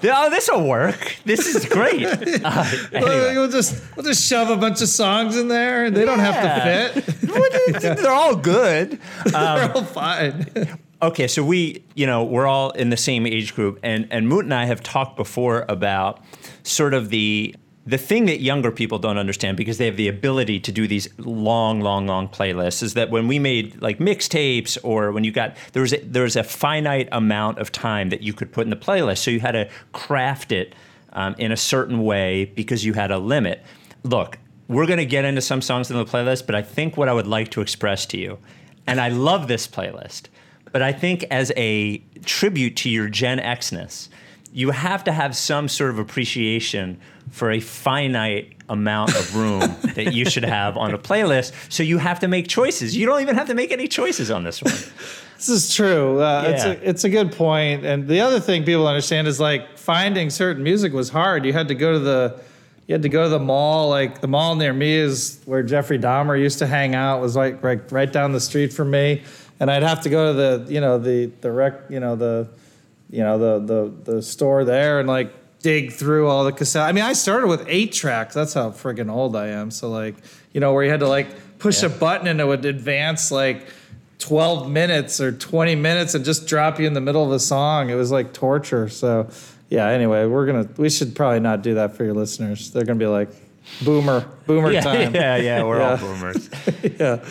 the 0.00 0.12
oh 0.14 0.30
this 0.30 0.48
will 0.48 0.68
work. 0.68 1.16
This 1.24 1.46
is 1.46 1.66
great. 1.66 2.06
Uh, 2.42 2.64
anyway. 2.92 3.34
we'll 3.34 3.50
just 3.50 3.82
we'll 3.96 4.04
just 4.04 4.26
shove 4.26 4.48
a 4.50 4.56
bunch 4.56 4.80
of 4.80 4.88
songs 4.88 5.36
in 5.36 5.48
there, 5.48 5.84
and 5.84 5.96
they 5.96 6.04
don't 6.04 6.20
have 6.20 6.94
to 6.94 7.02
fit. 7.02 7.80
They're 7.98 8.10
all 8.10 8.34
good. 8.34 8.98
They're 9.24 9.72
all 9.72 9.84
fine. 9.84 10.46
Okay, 11.02 11.28
so 11.28 11.44
we, 11.44 11.84
you 11.94 12.06
know, 12.06 12.24
we're 12.24 12.46
all 12.46 12.70
in 12.70 12.90
the 12.90 12.96
same 12.96 13.26
age 13.26 13.54
group, 13.54 13.78
and 13.82 14.06
and 14.10 14.28
Moot 14.28 14.44
and 14.44 14.54
I 14.54 14.64
have 14.64 14.82
talked 14.82 15.16
before 15.16 15.64
about 15.68 16.22
sort 16.62 16.94
of 16.94 17.10
the 17.10 17.54
the 17.90 17.98
thing 17.98 18.26
that 18.26 18.40
younger 18.40 18.70
people 18.70 19.00
don't 19.00 19.18
understand 19.18 19.56
because 19.56 19.78
they 19.78 19.86
have 19.86 19.96
the 19.96 20.06
ability 20.06 20.60
to 20.60 20.70
do 20.70 20.86
these 20.86 21.08
long, 21.18 21.80
long, 21.80 22.06
long 22.06 22.28
playlists 22.28 22.84
is 22.84 22.94
that 22.94 23.10
when 23.10 23.26
we 23.26 23.40
made 23.40 23.82
like 23.82 23.98
mixtapes 23.98 24.78
or 24.84 25.10
when 25.10 25.24
you 25.24 25.32
got 25.32 25.56
there 25.72 25.82
was 25.82 25.92
a, 25.92 25.98
there 25.98 26.22
was 26.22 26.36
a 26.36 26.44
finite 26.44 27.08
amount 27.10 27.58
of 27.58 27.72
time 27.72 28.10
that 28.10 28.22
you 28.22 28.32
could 28.32 28.52
put 28.52 28.62
in 28.62 28.70
the 28.70 28.76
playlist, 28.76 29.18
so 29.18 29.30
you 29.30 29.40
had 29.40 29.52
to 29.52 29.68
craft 29.92 30.52
it 30.52 30.72
um, 31.14 31.34
in 31.36 31.50
a 31.50 31.56
certain 31.56 32.04
way 32.04 32.44
because 32.44 32.84
you 32.84 32.92
had 32.92 33.10
a 33.10 33.18
limit. 33.18 33.60
Look, 34.04 34.38
we're 34.68 34.86
going 34.86 34.98
to 34.98 35.06
get 35.06 35.24
into 35.24 35.40
some 35.40 35.60
songs 35.60 35.90
in 35.90 35.96
the 35.96 36.04
playlist, 36.04 36.46
but 36.46 36.54
I 36.54 36.62
think 36.62 36.96
what 36.96 37.08
I 37.08 37.12
would 37.12 37.26
like 37.26 37.50
to 37.50 37.60
express 37.60 38.06
to 38.06 38.18
you, 38.18 38.38
and 38.86 39.00
I 39.00 39.08
love 39.08 39.48
this 39.48 39.66
playlist. 39.66 40.26
But 40.70 40.82
I 40.82 40.92
think 40.92 41.24
as 41.28 41.50
a 41.56 41.98
tribute 42.24 42.76
to 42.76 42.88
your 42.88 43.08
Gen 43.08 43.40
Xness, 43.40 44.08
you 44.52 44.70
have 44.70 45.04
to 45.04 45.12
have 45.12 45.36
some 45.36 45.68
sort 45.68 45.90
of 45.90 45.98
appreciation 45.98 47.00
for 47.30 47.50
a 47.50 47.60
finite 47.60 48.54
amount 48.68 49.14
of 49.16 49.36
room 49.36 49.60
that 49.94 50.12
you 50.12 50.28
should 50.28 50.44
have 50.44 50.76
on 50.76 50.92
a 50.92 50.98
playlist. 50.98 51.52
So 51.72 51.82
you 51.82 51.98
have 51.98 52.20
to 52.20 52.28
make 52.28 52.48
choices. 52.48 52.96
You 52.96 53.06
don't 53.06 53.20
even 53.20 53.36
have 53.36 53.48
to 53.48 53.54
make 53.54 53.70
any 53.70 53.88
choices 53.88 54.30
on 54.30 54.44
this 54.44 54.62
one. 54.62 54.74
This 55.36 55.48
is 55.48 55.74
true. 55.74 56.20
Uh, 56.20 56.44
it's, 56.46 56.64
a, 56.64 56.88
it's 56.88 57.04
a 57.04 57.08
good 57.08 57.32
point. 57.32 57.86
And 57.86 58.06
the 58.06 58.20
other 58.20 58.40
thing 58.40 58.64
people 58.64 58.86
understand 58.86 59.26
is 59.26 59.40
like 59.40 59.78
finding 59.78 60.28
certain 60.28 60.62
music 60.62 60.92
was 60.92 61.08
hard. 61.08 61.46
You 61.46 61.52
had 61.52 61.68
to 61.68 61.74
go 61.74 61.92
to 61.92 61.98
the 61.98 62.40
you 62.86 62.94
had 62.94 63.02
to 63.02 63.08
go 63.08 63.22
to 63.22 63.28
the 63.28 63.38
mall. 63.38 63.88
Like 63.88 64.20
the 64.20 64.26
mall 64.26 64.56
near 64.56 64.72
me 64.72 64.94
is 64.94 65.40
where 65.44 65.62
Jeffrey 65.62 65.98
Dahmer 65.98 66.38
used 66.38 66.58
to 66.58 66.66
hang 66.66 66.94
out. 66.96 67.20
Was 67.20 67.36
like 67.36 67.62
right 67.62 67.80
right 67.90 68.12
down 68.12 68.32
the 68.32 68.40
street 68.40 68.72
from 68.72 68.90
me. 68.90 69.22
And 69.60 69.70
I'd 69.70 69.82
have 69.84 70.00
to 70.02 70.10
go 70.10 70.32
to 70.32 70.36
the 70.36 70.72
you 70.72 70.80
know 70.80 70.98
the 70.98 71.30
the 71.40 71.52
rec 71.52 71.74
you 71.88 72.00
know 72.00 72.16
the 72.16 72.48
you 73.10 73.22
know 73.22 73.38
the 73.38 73.58
the 74.04 74.12
the 74.12 74.22
store 74.22 74.64
there 74.64 75.00
and 75.00 75.08
like 75.08 75.32
dig 75.60 75.92
through 75.92 76.28
all 76.28 76.44
the 76.44 76.52
cassette. 76.52 76.82
I 76.82 76.92
mean, 76.92 77.04
I 77.04 77.12
started 77.12 77.46
with 77.46 77.64
eight 77.68 77.92
tracks. 77.92 78.34
That's 78.34 78.54
how 78.54 78.70
friggin' 78.70 79.10
old 79.10 79.36
I 79.36 79.48
am. 79.48 79.70
So 79.70 79.90
like, 79.90 80.16
you 80.52 80.60
know, 80.60 80.72
where 80.72 80.84
you 80.84 80.90
had 80.90 81.00
to 81.00 81.08
like 81.08 81.58
push 81.58 81.82
a 81.82 81.88
button 81.88 82.26
and 82.26 82.40
it 82.40 82.46
would 82.46 82.64
advance 82.64 83.30
like 83.30 83.66
12 84.20 84.70
minutes 84.70 85.20
or 85.20 85.32
20 85.32 85.74
minutes 85.74 86.14
and 86.14 86.24
just 86.24 86.46
drop 86.46 86.78
you 86.80 86.86
in 86.86 86.94
the 86.94 87.00
middle 87.00 87.24
of 87.24 87.32
a 87.32 87.38
song. 87.38 87.90
It 87.90 87.94
was 87.94 88.10
like 88.10 88.32
torture. 88.32 88.88
So 88.88 89.28
yeah, 89.68 89.88
anyway, 89.88 90.26
we're 90.26 90.46
gonna 90.46 90.68
we 90.76 90.90
should 90.90 91.14
probably 91.14 91.40
not 91.40 91.62
do 91.62 91.74
that 91.74 91.96
for 91.96 92.04
your 92.04 92.14
listeners. 92.14 92.70
They're 92.70 92.84
gonna 92.84 92.98
be 92.98 93.06
like 93.06 93.28
boomer, 93.84 94.28
boomer 94.46 94.72
yeah, 94.72 94.80
time. 94.80 95.14
yeah, 95.14 95.36
yeah. 95.36 95.62
We're 95.62 95.80
all 95.80 95.96
boomers. 95.96 96.50
yeah. 96.98 97.24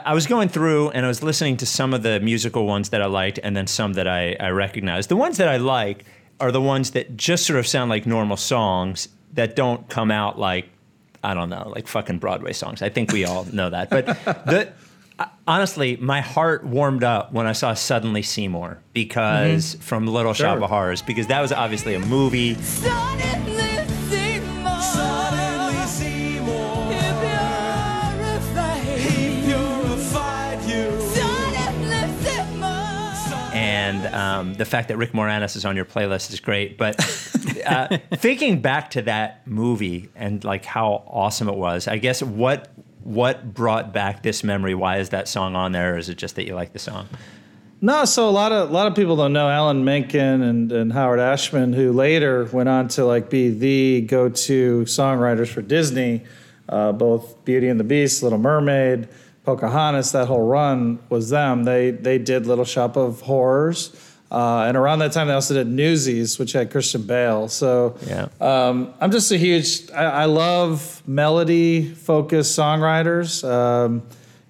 I 0.00 0.14
was 0.14 0.26
going 0.26 0.48
through 0.48 0.90
and 0.90 1.04
I 1.04 1.08
was 1.08 1.22
listening 1.22 1.56
to 1.58 1.66
some 1.66 1.94
of 1.94 2.02
the 2.02 2.20
musical 2.20 2.66
ones 2.66 2.90
that 2.90 3.02
I 3.02 3.06
liked 3.06 3.38
and 3.42 3.56
then 3.56 3.66
some 3.66 3.94
that 3.94 4.06
I, 4.06 4.36
I 4.38 4.50
recognized. 4.50 5.08
The 5.08 5.16
ones 5.16 5.38
that 5.38 5.48
I 5.48 5.56
like 5.56 6.04
are 6.40 6.52
the 6.52 6.60
ones 6.60 6.92
that 6.92 7.16
just 7.16 7.46
sort 7.46 7.58
of 7.58 7.66
sound 7.66 7.90
like 7.90 8.06
normal 8.06 8.36
songs 8.36 9.08
that 9.34 9.56
don't 9.56 9.88
come 9.88 10.10
out 10.10 10.38
like, 10.38 10.68
I 11.22 11.34
don't 11.34 11.48
know, 11.48 11.70
like 11.74 11.86
fucking 11.86 12.18
Broadway 12.18 12.52
songs. 12.52 12.82
I 12.82 12.88
think 12.88 13.12
we 13.12 13.24
all 13.24 13.44
know 13.44 13.70
that. 13.70 13.90
But 13.90 14.06
the, 14.24 14.72
honestly, 15.46 15.96
my 15.96 16.20
heart 16.20 16.64
warmed 16.64 17.04
up 17.04 17.32
when 17.32 17.46
I 17.46 17.52
saw 17.52 17.74
Suddenly 17.74 18.22
Seymour 18.22 18.78
because 18.92 19.74
mm-hmm. 19.74 19.82
from 19.82 20.06
Little 20.06 20.34
Shop 20.34 20.60
of 20.60 20.68
Horrors, 20.68 21.02
because 21.02 21.28
that 21.28 21.40
was 21.40 21.52
obviously 21.52 21.94
a 21.94 22.00
movie. 22.00 22.54
Suddenly 22.54 23.51
um, 34.42 34.54
the 34.54 34.64
fact 34.64 34.88
that 34.88 34.96
Rick 34.96 35.12
Moranis 35.12 35.56
is 35.56 35.64
on 35.64 35.76
your 35.76 35.84
playlist 35.84 36.32
is 36.32 36.40
great. 36.40 36.76
But 36.76 36.96
uh, 37.66 37.98
thinking 38.14 38.60
back 38.60 38.90
to 38.90 39.02
that 39.02 39.46
movie 39.46 40.10
and 40.14 40.42
like 40.44 40.64
how 40.64 41.04
awesome 41.06 41.48
it 41.48 41.56
was, 41.56 41.88
I 41.88 41.98
guess 41.98 42.22
what 42.22 42.72
what 43.04 43.52
brought 43.52 43.92
back 43.92 44.22
this 44.22 44.44
memory? 44.44 44.74
Why 44.74 44.98
is 44.98 45.08
that 45.10 45.26
song 45.26 45.56
on 45.56 45.72
there? 45.72 45.94
Or 45.94 45.98
is 45.98 46.08
it 46.08 46.16
just 46.18 46.36
that 46.36 46.46
you 46.46 46.54
like 46.54 46.72
the 46.72 46.78
song? 46.78 47.08
No, 47.80 48.04
so 48.04 48.28
a 48.28 48.30
lot 48.30 48.52
of 48.52 48.70
a 48.70 48.72
lot 48.72 48.86
of 48.86 48.94
people 48.94 49.16
don't 49.16 49.32
know 49.32 49.48
Alan 49.48 49.84
Menken 49.84 50.42
and, 50.42 50.70
and 50.70 50.92
Howard 50.92 51.18
Ashman, 51.18 51.72
who 51.72 51.92
later 51.92 52.48
went 52.52 52.68
on 52.68 52.86
to 52.88 53.04
like 53.04 53.28
be 53.28 53.50
the 53.50 54.02
go-to 54.02 54.82
songwriters 54.82 55.48
for 55.48 55.62
Disney. 55.62 56.22
Uh, 56.68 56.92
both 56.92 57.44
Beauty 57.44 57.68
and 57.68 57.80
the 57.80 57.84
Beast, 57.84 58.22
Little 58.22 58.38
Mermaid, 58.38 59.08
Pocahontas, 59.44 60.12
that 60.12 60.28
whole 60.28 60.46
run 60.46 61.00
was 61.08 61.30
them. 61.30 61.64
They 61.64 61.90
they 61.90 62.18
did 62.18 62.46
Little 62.46 62.64
Shop 62.64 62.96
of 62.96 63.22
Horrors, 63.22 63.88
uh, 64.32 64.64
and 64.66 64.76
around 64.78 65.00
that 65.00 65.12
time 65.12 65.28
they 65.28 65.34
also 65.34 65.52
did 65.54 65.66
Newsies, 65.68 66.38
which 66.38 66.52
had 66.52 66.70
Christian 66.70 67.02
Bale. 67.02 67.48
So 67.48 67.96
Yeah. 68.06 68.28
um, 68.40 68.94
I'm 69.00 69.10
just 69.12 69.30
a 69.30 69.36
huge. 69.36 69.90
I, 69.92 70.04
I 70.04 70.24
love 70.24 71.02
melody-focused 71.06 72.58
songwriters. 72.58 73.48
Um, 73.48 74.02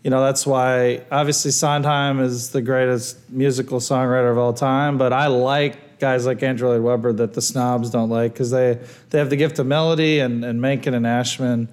you 0.04 0.10
know, 0.10 0.20
that's 0.20 0.46
why 0.46 1.02
obviously 1.10 1.50
Sondheim 1.50 2.20
is 2.20 2.50
the 2.50 2.62
greatest 2.62 3.18
musical 3.30 3.78
songwriter 3.80 4.30
of 4.30 4.38
all 4.38 4.52
time. 4.52 4.98
But 4.98 5.12
I 5.12 5.26
like 5.28 5.98
guys 5.98 6.26
like 6.26 6.42
Andrew 6.42 6.68
Lloyd 6.68 6.82
Webber 6.82 7.12
that 7.14 7.34
the 7.34 7.42
snobs 7.42 7.90
don't 7.90 8.10
like 8.10 8.32
because 8.32 8.50
they 8.50 8.78
they 9.10 9.18
have 9.18 9.30
the 9.30 9.36
gift 9.36 9.58
of 9.58 9.66
melody, 9.66 10.18
and 10.20 10.44
and 10.44 10.60
Menken 10.60 10.94
and 10.94 11.06
Ashman 11.06 11.68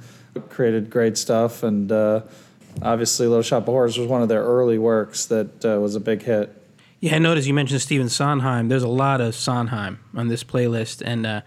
created 0.50 0.90
great 0.92 1.18
stuff. 1.18 1.64
And 1.64 1.92
uh, 1.92 2.22
obviously, 2.82 3.26
Little 3.28 3.42
Shop 3.42 3.64
of 3.64 3.68
Horrors 3.74 3.98
was 3.98 4.08
one 4.08 4.22
of 4.22 4.30
their 4.30 4.44
early 4.44 4.78
works 4.78 5.26
that 5.28 5.66
uh, 5.66 5.80
was 5.80 5.96
a 5.96 6.00
big 6.00 6.22
hit. 6.22 6.56
Yeah, 7.00 7.16
I 7.16 7.20
noticed 7.20 7.48
you 7.48 7.54
mentioned 7.54 7.82
Stephen 7.82 8.10
Sondheim. 8.10 8.68
There's 8.68 8.84
a 8.84 8.88
lot 8.90 9.22
of 9.22 9.34
Sondheim 9.34 10.00
on 10.16 10.28
this 10.28 10.44
playlist, 10.44 11.02
and 11.06 11.26
uh, 11.26 11.42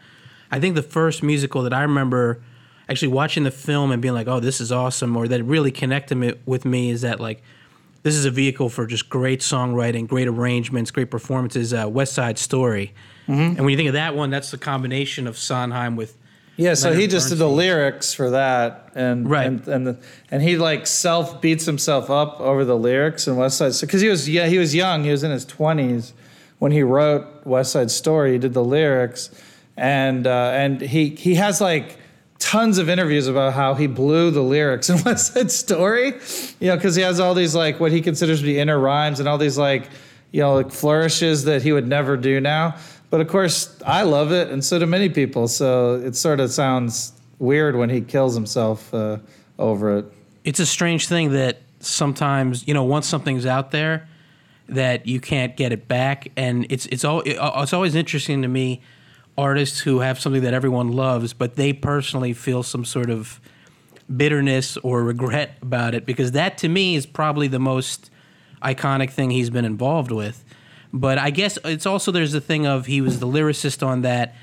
I 0.50 0.58
think 0.58 0.74
the 0.74 0.82
first 0.82 1.22
musical 1.22 1.62
that 1.62 1.74
I 1.74 1.82
remember 1.82 2.42
actually 2.88 3.08
watching 3.08 3.44
the 3.44 3.50
film 3.50 3.92
and 3.92 4.00
being 4.00 4.14
like, 4.14 4.28
"Oh, 4.28 4.40
this 4.40 4.60
is 4.60 4.72
awesome," 4.72 5.16
or 5.16 5.28
that 5.28 5.42
really 5.42 5.70
connected 5.70 6.14
me, 6.14 6.34
with 6.46 6.64
me 6.64 6.90
is 6.90 7.02
that 7.02 7.20
like 7.20 7.42
this 8.02 8.14
is 8.14 8.24
a 8.24 8.30
vehicle 8.30 8.70
for 8.70 8.86
just 8.86 9.10
great 9.10 9.40
songwriting, 9.40 10.08
great 10.08 10.26
arrangements, 10.26 10.90
great 10.90 11.10
performances. 11.10 11.74
Uh, 11.74 11.86
West 11.88 12.14
Side 12.14 12.38
Story, 12.38 12.94
and 13.26 13.58
when 13.58 13.68
you 13.68 13.76
think 13.76 13.88
of 13.88 13.94
that 13.94 14.16
one, 14.16 14.30
that's 14.30 14.50
the 14.50 14.58
combination 14.58 15.26
of 15.26 15.36
Sondheim 15.36 15.96
with 15.96 16.16
Yeah, 16.56 16.74
so 16.74 16.92
he 16.92 17.06
just 17.06 17.30
did 17.30 17.38
the 17.38 17.48
lyrics 17.48 18.12
for 18.12 18.30
that, 18.30 18.90
and 18.94 19.28
Right. 19.28 19.46
and 19.46 19.66
and, 19.68 19.86
the, 19.86 19.96
and 20.30 20.42
he 20.42 20.56
like 20.58 20.86
self 20.86 21.40
beats 21.40 21.64
himself 21.64 22.10
up 22.10 22.40
over 22.40 22.64
the 22.64 22.76
lyrics 22.76 23.26
in 23.26 23.36
West 23.36 23.56
Side 23.56 23.72
because 23.80 24.00
he 24.02 24.08
was 24.08 24.28
yeah 24.28 24.46
he 24.46 24.58
was 24.58 24.74
young, 24.74 25.02
he 25.04 25.10
was 25.10 25.22
in 25.22 25.30
his 25.30 25.44
twenties 25.46 26.12
when 26.58 26.70
he 26.70 26.82
wrote 26.82 27.26
West 27.46 27.72
Side 27.72 27.90
Story. 27.90 28.32
He 28.32 28.38
did 28.38 28.52
the 28.52 28.62
lyrics, 28.64 29.30
and 29.76 30.26
uh, 30.26 30.50
and 30.54 30.80
he 30.80 31.08
he 31.10 31.36
has 31.36 31.60
like 31.60 31.96
tons 32.38 32.76
of 32.78 32.88
interviews 32.88 33.28
about 33.28 33.54
how 33.54 33.72
he 33.74 33.86
blew 33.86 34.30
the 34.30 34.42
lyrics 34.42 34.90
in 34.90 35.02
West 35.04 35.32
Side 35.32 35.50
Story, 35.50 36.12
you 36.60 36.68
know, 36.68 36.76
because 36.76 36.94
he 36.94 37.02
has 37.02 37.18
all 37.18 37.34
these 37.34 37.54
like 37.54 37.80
what 37.80 37.92
he 37.92 38.02
considers 38.02 38.40
to 38.40 38.44
be 38.44 38.58
inner 38.58 38.78
rhymes 38.78 39.20
and 39.20 39.28
all 39.28 39.38
these 39.38 39.56
like 39.56 39.88
you 40.32 40.42
know 40.42 40.54
like 40.56 40.70
flourishes 40.70 41.44
that 41.44 41.62
he 41.62 41.72
would 41.72 41.88
never 41.88 42.16
do 42.18 42.40
now. 42.40 42.76
But 43.12 43.20
of 43.20 43.28
course, 43.28 43.78
I 43.84 44.04
love 44.04 44.32
it, 44.32 44.48
and 44.48 44.64
so 44.64 44.78
do 44.78 44.86
many 44.86 45.10
people. 45.10 45.46
So 45.46 45.96
it 45.96 46.16
sort 46.16 46.40
of 46.40 46.50
sounds 46.50 47.12
weird 47.38 47.76
when 47.76 47.90
he 47.90 48.00
kills 48.00 48.34
himself 48.34 48.92
uh, 48.94 49.18
over 49.58 49.98
it. 49.98 50.06
it's 50.44 50.60
a 50.60 50.64
strange 50.64 51.08
thing 51.08 51.32
that 51.32 51.60
sometimes 51.80 52.66
you 52.66 52.72
know 52.72 52.84
once 52.84 53.06
something's 53.06 53.44
out 53.44 53.70
there 53.70 54.08
that 54.66 55.06
you 55.06 55.20
can't 55.20 55.58
get 55.58 55.72
it 55.72 55.86
back 55.88 56.28
and 56.36 56.64
it's 56.70 56.86
it's 56.86 57.04
all 57.04 57.18
uh, 57.18 57.62
it's 57.62 57.74
always 57.74 57.94
interesting 57.94 58.40
to 58.40 58.48
me 58.48 58.80
artists 59.36 59.80
who 59.80 59.98
have 59.98 60.18
something 60.18 60.42
that 60.42 60.54
everyone 60.54 60.88
loves 60.88 61.34
but 61.34 61.56
they 61.56 61.72
personally 61.72 62.32
feel 62.32 62.62
some 62.62 62.84
sort 62.84 63.10
of 63.10 63.40
bitterness 64.16 64.76
or 64.78 65.02
regret 65.02 65.58
about 65.60 65.94
it 65.94 66.06
because 66.06 66.32
that 66.32 66.56
to 66.56 66.68
me 66.68 66.94
is 66.94 67.04
probably 67.04 67.48
the 67.48 67.58
most 67.58 68.10
iconic 68.62 69.10
thing 69.10 69.30
he's 69.30 69.50
been 69.50 69.64
involved 69.64 70.12
with 70.12 70.41
but 70.92 71.18
i 71.18 71.30
guess 71.30 71.58
it's 71.64 71.86
also 71.86 72.10
there's 72.10 72.32
the 72.32 72.40
thing 72.40 72.66
of 72.66 72.86
he 72.86 73.00
was 73.00 73.20
the 73.20 73.26
lyricist 73.26 73.86
on 73.86 74.02
that 74.02 74.34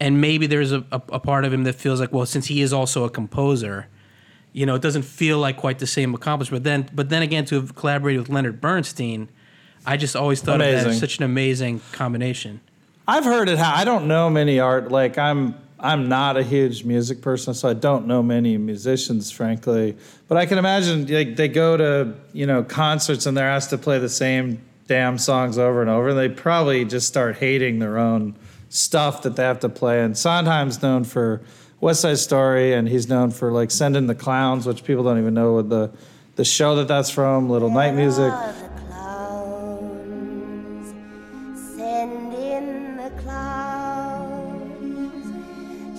and 0.00 0.20
maybe 0.20 0.46
there's 0.46 0.72
a, 0.72 0.84
a, 0.90 1.00
a 1.12 1.20
part 1.20 1.44
of 1.44 1.52
him 1.52 1.64
that 1.64 1.74
feels 1.74 2.00
like 2.00 2.12
well 2.12 2.26
since 2.26 2.46
he 2.46 2.60
is 2.60 2.72
also 2.72 3.04
a 3.04 3.10
composer 3.10 3.88
you 4.52 4.66
know, 4.66 4.74
it 4.74 4.82
doesn't 4.82 5.04
feel 5.04 5.38
like 5.38 5.56
quite 5.56 5.78
the 5.78 5.86
same 5.86 6.14
accomplishment. 6.14 6.62
But 6.62 6.68
then, 6.68 6.90
but 6.94 7.08
then 7.08 7.22
again, 7.22 7.44
to 7.46 7.56
have 7.56 7.74
collaborated 7.74 8.20
with 8.20 8.28
Leonard 8.28 8.60
Bernstein, 8.60 9.28
I 9.86 9.96
just 9.96 10.14
always 10.14 10.40
thought 10.40 10.60
of 10.60 10.66
that 10.66 10.86
as 10.86 11.00
such 11.00 11.18
an 11.18 11.24
amazing 11.24 11.80
combination. 11.92 12.60
I've 13.08 13.24
heard 13.24 13.48
it. 13.48 13.58
I 13.58 13.84
don't 13.84 14.06
know 14.06 14.30
many 14.30 14.60
art. 14.60 14.92
Like 14.92 15.18
I'm, 15.18 15.56
I'm 15.80 16.08
not 16.08 16.36
a 16.36 16.42
huge 16.42 16.84
music 16.84 17.20
person, 17.20 17.54
so 17.54 17.68
I 17.68 17.72
don't 17.72 18.06
know 18.06 18.22
many 18.22 18.56
musicians, 18.58 19.30
frankly. 19.30 19.96
But 20.28 20.38
I 20.38 20.46
can 20.46 20.58
imagine 20.58 21.06
they, 21.06 21.24
they 21.24 21.48
go 21.48 21.76
to 21.76 22.14
you 22.32 22.46
know 22.46 22.62
concerts 22.62 23.26
and 23.26 23.36
they're 23.36 23.50
asked 23.50 23.70
to 23.70 23.78
play 23.78 23.98
the 23.98 24.08
same 24.08 24.60
damn 24.92 25.16
songs 25.16 25.56
over 25.56 25.80
and 25.80 25.88
over, 25.88 26.10
and 26.10 26.18
they 26.18 26.28
probably 26.28 26.84
just 26.84 27.08
start 27.08 27.36
hating 27.36 27.78
their 27.78 27.96
own 27.96 28.36
stuff 28.68 29.22
that 29.22 29.36
they 29.36 29.42
have 29.42 29.58
to 29.58 29.70
play. 29.70 30.02
And 30.02 30.14
Sondheim's 30.14 30.82
known 30.82 31.04
for 31.04 31.40
West 31.80 32.02
Side 32.02 32.18
Story, 32.18 32.74
and 32.74 32.86
he's 32.86 33.08
known 33.08 33.30
for 33.30 33.50
like 33.50 33.70
Send 33.70 33.96
in 33.96 34.06
the 34.06 34.14
Clowns, 34.14 34.66
which 34.66 34.84
people 34.84 35.02
don't 35.02 35.18
even 35.18 35.32
know 35.32 35.54
what 35.54 35.70
the 35.70 35.90
the 36.36 36.44
show 36.44 36.76
that 36.76 36.88
that's 36.88 37.08
from, 37.08 37.48
Little 37.48 37.70
Night 37.70 37.94
Music. 37.94 38.30
Are 38.30 38.52
the 38.52 38.68
clowns. 38.86 40.88
Send 41.74 42.34
in 42.34 42.96
the 42.98 43.10
clowns. 43.22 45.14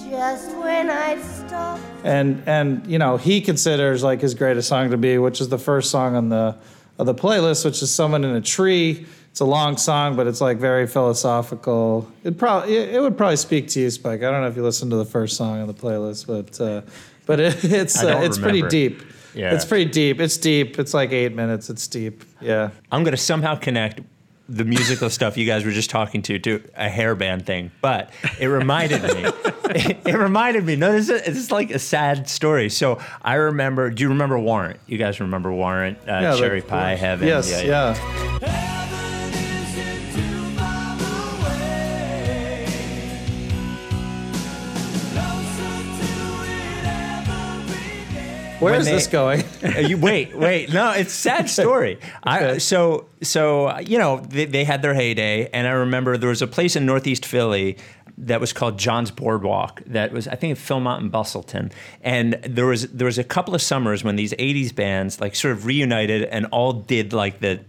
Just 0.07 0.55
when 0.57 0.91
I 0.91 1.19
stop. 1.19 1.79
and 2.03 2.43
and 2.45 2.85
you 2.85 2.99
know 2.99 3.17
he 3.17 3.41
considers 3.41 4.03
like 4.03 4.21
his 4.21 4.35
greatest 4.35 4.69
song 4.69 4.91
to 4.91 4.97
be 4.97 5.17
which 5.17 5.41
is 5.41 5.49
the 5.49 5.57
first 5.57 5.89
song 5.89 6.15
on 6.15 6.29
the 6.29 6.55
of 6.99 7.05
the 7.05 7.15
playlist 7.15 7.65
which 7.65 7.81
is 7.81 7.93
someone 7.93 8.23
in 8.23 8.35
a 8.35 8.41
tree. 8.41 9.05
It's 9.31 9.39
a 9.39 9.45
long 9.45 9.77
song 9.77 10.15
but 10.15 10.27
it's 10.27 10.41
like 10.41 10.57
very 10.57 10.87
philosophical. 10.87 12.09
It 12.23 12.37
probably 12.37 12.75
it, 12.75 12.95
it 12.95 12.99
would 13.01 13.17
probably 13.17 13.37
speak 13.37 13.67
to 13.69 13.79
you 13.79 13.89
spike. 13.89 14.23
I 14.23 14.31
don't 14.31 14.41
know 14.41 14.47
if 14.47 14.55
you 14.55 14.63
listened 14.63 14.91
to 14.91 14.97
the 14.97 15.05
first 15.05 15.37
song 15.37 15.61
on 15.61 15.67
the 15.67 15.73
playlist 15.73 16.27
but 16.27 16.59
uh 16.61 16.81
but 17.25 17.39
it, 17.39 17.63
it's 17.63 18.03
uh, 18.03 18.21
it's 18.23 18.37
pretty 18.37 18.61
deep. 18.63 19.01
Yeah. 19.35 19.53
it's 19.55 19.65
pretty 19.65 19.89
deep. 19.89 20.19
It's 20.19 20.37
deep. 20.37 20.77
It's 20.77 20.93
like 20.93 21.11
eight 21.11 21.33
minutes. 21.33 21.69
It's 21.69 21.87
deep. 21.87 22.23
Yeah. 22.39 22.69
I'm 22.91 23.03
going 23.03 23.15
to 23.15 23.21
somehow 23.21 23.55
connect 23.55 24.01
the 24.53 24.65
musical 24.65 25.09
stuff 25.09 25.37
you 25.37 25.45
guys 25.45 25.65
were 25.65 25.71
just 25.71 25.89
talking 25.89 26.21
to 26.23 26.39
to 26.39 26.63
a 26.75 26.89
hair 26.89 27.15
band 27.15 27.45
thing, 27.45 27.71
but 27.81 28.09
it 28.39 28.47
reminded 28.47 29.03
me. 29.03 29.23
It, 29.75 29.97
it 30.05 30.17
reminded 30.17 30.65
me. 30.65 30.75
No, 30.75 30.91
this 30.91 31.09
is, 31.09 31.21
this 31.23 31.37
is 31.37 31.51
like 31.51 31.71
a 31.71 31.79
sad 31.79 32.29
story. 32.29 32.69
So 32.69 32.99
I 33.21 33.35
remember. 33.35 33.89
Do 33.89 34.03
you 34.03 34.09
remember 34.09 34.37
Warrant? 34.37 34.79
You 34.85 34.97
guys 34.97 35.19
remember 35.19 35.51
Warrant? 35.51 35.97
Uh, 35.99 36.19
yeah 36.21 36.35
Cherry 36.35 36.61
Pie 36.61 36.95
Heaven. 36.95 37.27
yes 37.27 37.63
yeah, 37.63 37.93
Heaven 37.93 38.82
where 48.63 48.75
is 48.75 48.85
they- 48.85 48.93
this 48.93 49.07
going 49.07 49.43
Uh, 49.63 49.79
you 49.79 49.97
wait, 49.97 50.35
wait. 50.35 50.71
No, 50.73 50.91
it's 50.91 51.13
a 51.13 51.17
sad 51.17 51.49
story. 51.49 51.99
I 52.23 52.57
so 52.57 53.07
so 53.21 53.77
you 53.79 53.97
know 53.97 54.19
they, 54.19 54.45
they 54.45 54.63
had 54.63 54.81
their 54.81 54.93
heyday, 54.93 55.49
and 55.53 55.67
I 55.67 55.71
remember 55.71 56.17
there 56.17 56.29
was 56.29 56.41
a 56.41 56.47
place 56.47 56.75
in 56.75 56.85
Northeast 56.85 57.25
Philly 57.25 57.77
that 58.17 58.39
was 58.39 58.53
called 58.53 58.77
John's 58.77 59.09
Boardwalk. 59.09 59.81
That 59.87 60.11
was 60.11 60.27
I 60.27 60.35
think 60.35 60.51
in 60.51 60.57
Philmont 60.57 60.99
and 60.99 61.11
Bustleton, 61.11 61.71
and 62.01 62.33
there 62.43 62.65
was 62.65 62.87
there 62.89 63.05
was 63.05 63.17
a 63.17 63.23
couple 63.23 63.55
of 63.55 63.61
summers 63.61 64.03
when 64.03 64.15
these 64.17 64.33
'80s 64.33 64.75
bands 64.75 65.21
like 65.21 65.35
sort 65.35 65.53
of 65.53 65.65
reunited 65.65 66.23
and 66.23 66.45
all 66.47 66.73
did 66.73 67.13
like 67.13 67.39
the. 67.39 67.61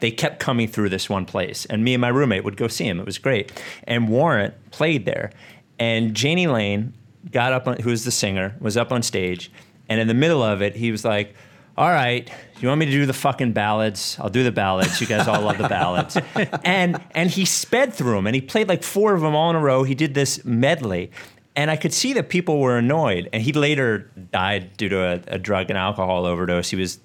They 0.00 0.10
kept 0.10 0.40
coming 0.40 0.66
through 0.66 0.88
this 0.88 1.08
one 1.08 1.24
place, 1.24 1.66
and 1.66 1.84
me 1.84 1.94
and 1.94 2.00
my 2.00 2.08
roommate 2.08 2.42
would 2.44 2.56
go 2.56 2.68
see 2.68 2.84
him. 2.86 2.98
It 3.00 3.06
was 3.06 3.18
great, 3.18 3.52
and 3.84 4.08
Warrant 4.08 4.54
played 4.70 5.04
there, 5.06 5.30
and 5.78 6.20
Jani 6.20 6.46
Lane 6.48 6.94
got 7.30 7.52
up 7.52 7.68
on, 7.68 7.78
who 7.78 7.90
was 7.90 8.04
the 8.04 8.10
singer, 8.10 8.54
was 8.60 8.76
up 8.76 8.90
on 8.92 9.02
stage, 9.02 9.50
and 9.88 10.00
in 10.00 10.08
the 10.08 10.14
middle 10.14 10.42
of 10.42 10.62
it, 10.62 10.74
he 10.74 10.90
was 10.90 11.04
like, 11.04 11.34
"All 11.76 11.88
right, 11.88 12.30
you 12.60 12.68
want 12.68 12.80
me 12.80 12.86
to 12.86 12.92
do 12.92 13.06
the 13.06 13.12
fucking 13.12 13.52
ballads? 13.52 14.16
I'll 14.20 14.30
do 14.30 14.44
the 14.44 14.52
ballads. 14.52 15.00
You 15.00 15.06
guys 15.06 15.28
all 15.28 15.42
love 15.42 15.58
the 15.58 15.68
ballads." 15.68 16.16
and 16.64 17.00
and 17.12 17.30
he 17.30 17.44
sped 17.44 17.94
through 17.94 18.14
them, 18.14 18.26
and 18.26 18.34
he 18.34 18.40
played 18.40 18.68
like 18.68 18.82
four 18.82 19.14
of 19.14 19.20
them 19.20 19.34
all 19.34 19.50
in 19.50 19.56
a 19.56 19.60
row. 19.60 19.84
He 19.84 19.94
did 19.94 20.14
this 20.14 20.44
medley. 20.44 21.10
And 21.56 21.70
I 21.70 21.76
could 21.76 21.94
see 21.94 22.14
that 22.14 22.30
people 22.30 22.58
were 22.58 22.78
annoyed. 22.78 23.28
And 23.32 23.40
he 23.40 23.52
later 23.52 24.10
died 24.32 24.76
due 24.76 24.88
to 24.88 24.98
a, 24.98 25.20
a 25.28 25.38
drug 25.38 25.70
and 25.70 25.78
alcohol 25.78 26.26
overdose. 26.26 26.68
He 26.68 26.74
was 26.74 26.98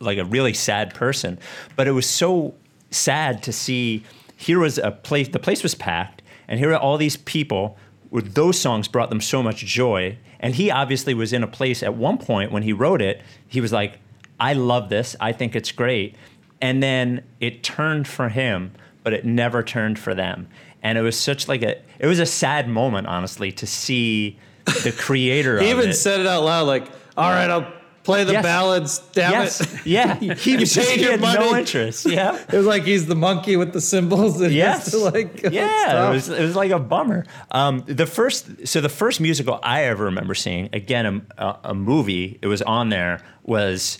like 0.00 0.18
a 0.18 0.24
really 0.26 0.52
sad 0.52 0.92
person. 0.92 1.38
But 1.76 1.88
it 1.88 1.92
was 1.92 2.04
so 2.04 2.54
sad 2.90 3.42
to 3.44 3.52
see 3.52 4.04
here 4.36 4.58
was 4.58 4.78
a 4.78 4.90
place, 4.90 5.28
the 5.28 5.38
place 5.38 5.62
was 5.62 5.74
packed, 5.74 6.22
and 6.46 6.60
here 6.60 6.72
are 6.72 6.78
all 6.78 6.98
these 6.98 7.16
people 7.16 7.78
where 8.10 8.22
those 8.22 8.60
songs 8.60 8.86
brought 8.86 9.08
them 9.08 9.20
so 9.20 9.42
much 9.42 9.64
joy. 9.64 10.16
And 10.40 10.54
he 10.54 10.70
obviously 10.70 11.14
was 11.14 11.32
in 11.32 11.42
a 11.42 11.46
place 11.46 11.82
at 11.82 11.94
one 11.94 12.18
point 12.18 12.52
when 12.52 12.62
he 12.62 12.72
wrote 12.72 13.02
it, 13.02 13.22
he 13.46 13.60
was 13.60 13.72
like, 13.72 13.98
I 14.38 14.52
love 14.52 14.88
this. 14.88 15.16
I 15.20 15.32
think 15.32 15.56
it's 15.56 15.72
great. 15.72 16.14
And 16.60 16.82
then 16.82 17.22
it 17.40 17.62
turned 17.62 18.06
for 18.06 18.28
him, 18.28 18.72
but 19.02 19.12
it 19.12 19.24
never 19.24 19.62
turned 19.62 19.98
for 19.98 20.14
them. 20.14 20.48
And 20.82 20.98
it 20.98 21.02
was 21.02 21.18
such 21.18 21.48
like 21.48 21.62
a, 21.62 21.80
it 21.98 22.06
was 22.06 22.18
a 22.18 22.26
sad 22.26 22.68
moment, 22.68 23.06
honestly, 23.06 23.52
to 23.52 23.66
see 23.66 24.38
the 24.82 24.92
creator 24.92 25.60
he 25.60 25.70
even 25.70 25.90
it. 25.90 25.94
said 25.94 26.20
it 26.20 26.26
out 26.26 26.42
loud 26.42 26.66
like 26.66 26.90
all 27.16 27.30
right 27.30 27.50
i'll 27.50 27.72
play 28.06 28.24
the 28.24 28.32
Yes. 28.32 28.42
ballads 28.42 28.98
damn 29.12 29.32
yes, 29.32 29.60
it 29.60 29.86
yeah. 29.86 30.14
He 30.16 30.56
was 30.56 30.72
just, 30.72 30.88
paid 30.88 30.98
he 31.00 31.02
your 31.04 31.18
had 31.18 31.20
no 31.20 31.54
interest. 31.56 32.06
Yeah. 32.06 32.40
It 32.50 32.56
was 32.56 32.64
like 32.64 32.84
he's 32.84 33.06
the 33.06 33.14
monkey 33.14 33.56
with 33.56 33.72
the 33.72 33.80
cymbals 33.80 34.38
that 34.38 34.52
Yes. 34.52 34.90
to 34.92 34.98
like. 34.98 35.42
yeah, 35.50 36.08
it 36.08 36.14
was 36.14 36.28
it 36.28 36.40
was 36.42 36.56
like 36.56 36.70
a 36.70 36.78
bummer. 36.78 37.26
Um, 37.50 37.82
the 37.86 38.06
first, 38.06 38.66
so 38.66 38.80
the 38.80 38.88
first 38.88 39.20
musical 39.20 39.58
I 39.62 39.82
ever 39.84 40.04
remember 40.04 40.34
seeing, 40.34 40.70
again, 40.72 41.22
a, 41.36 41.44
a, 41.44 41.58
a 41.70 41.74
movie. 41.74 42.38
It 42.40 42.46
was 42.46 42.62
on 42.62 42.88
there. 42.88 43.20
Was 43.42 43.98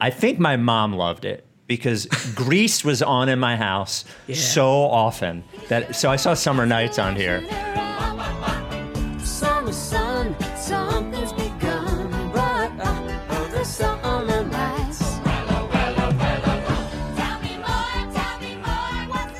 I 0.00 0.10
think 0.10 0.38
my 0.38 0.56
mom 0.56 0.92
loved 0.94 1.24
it 1.24 1.46
because 1.66 2.06
Grease 2.34 2.84
was 2.84 3.00
on 3.02 3.28
in 3.28 3.38
my 3.38 3.56
house 3.56 4.04
so 4.34 4.68
often 4.70 5.44
that 5.68 5.94
so 5.94 6.10
I 6.10 6.16
saw 6.16 6.34
Summer 6.34 6.66
Nights 6.66 6.98
on 6.98 7.14
here. 7.16 7.40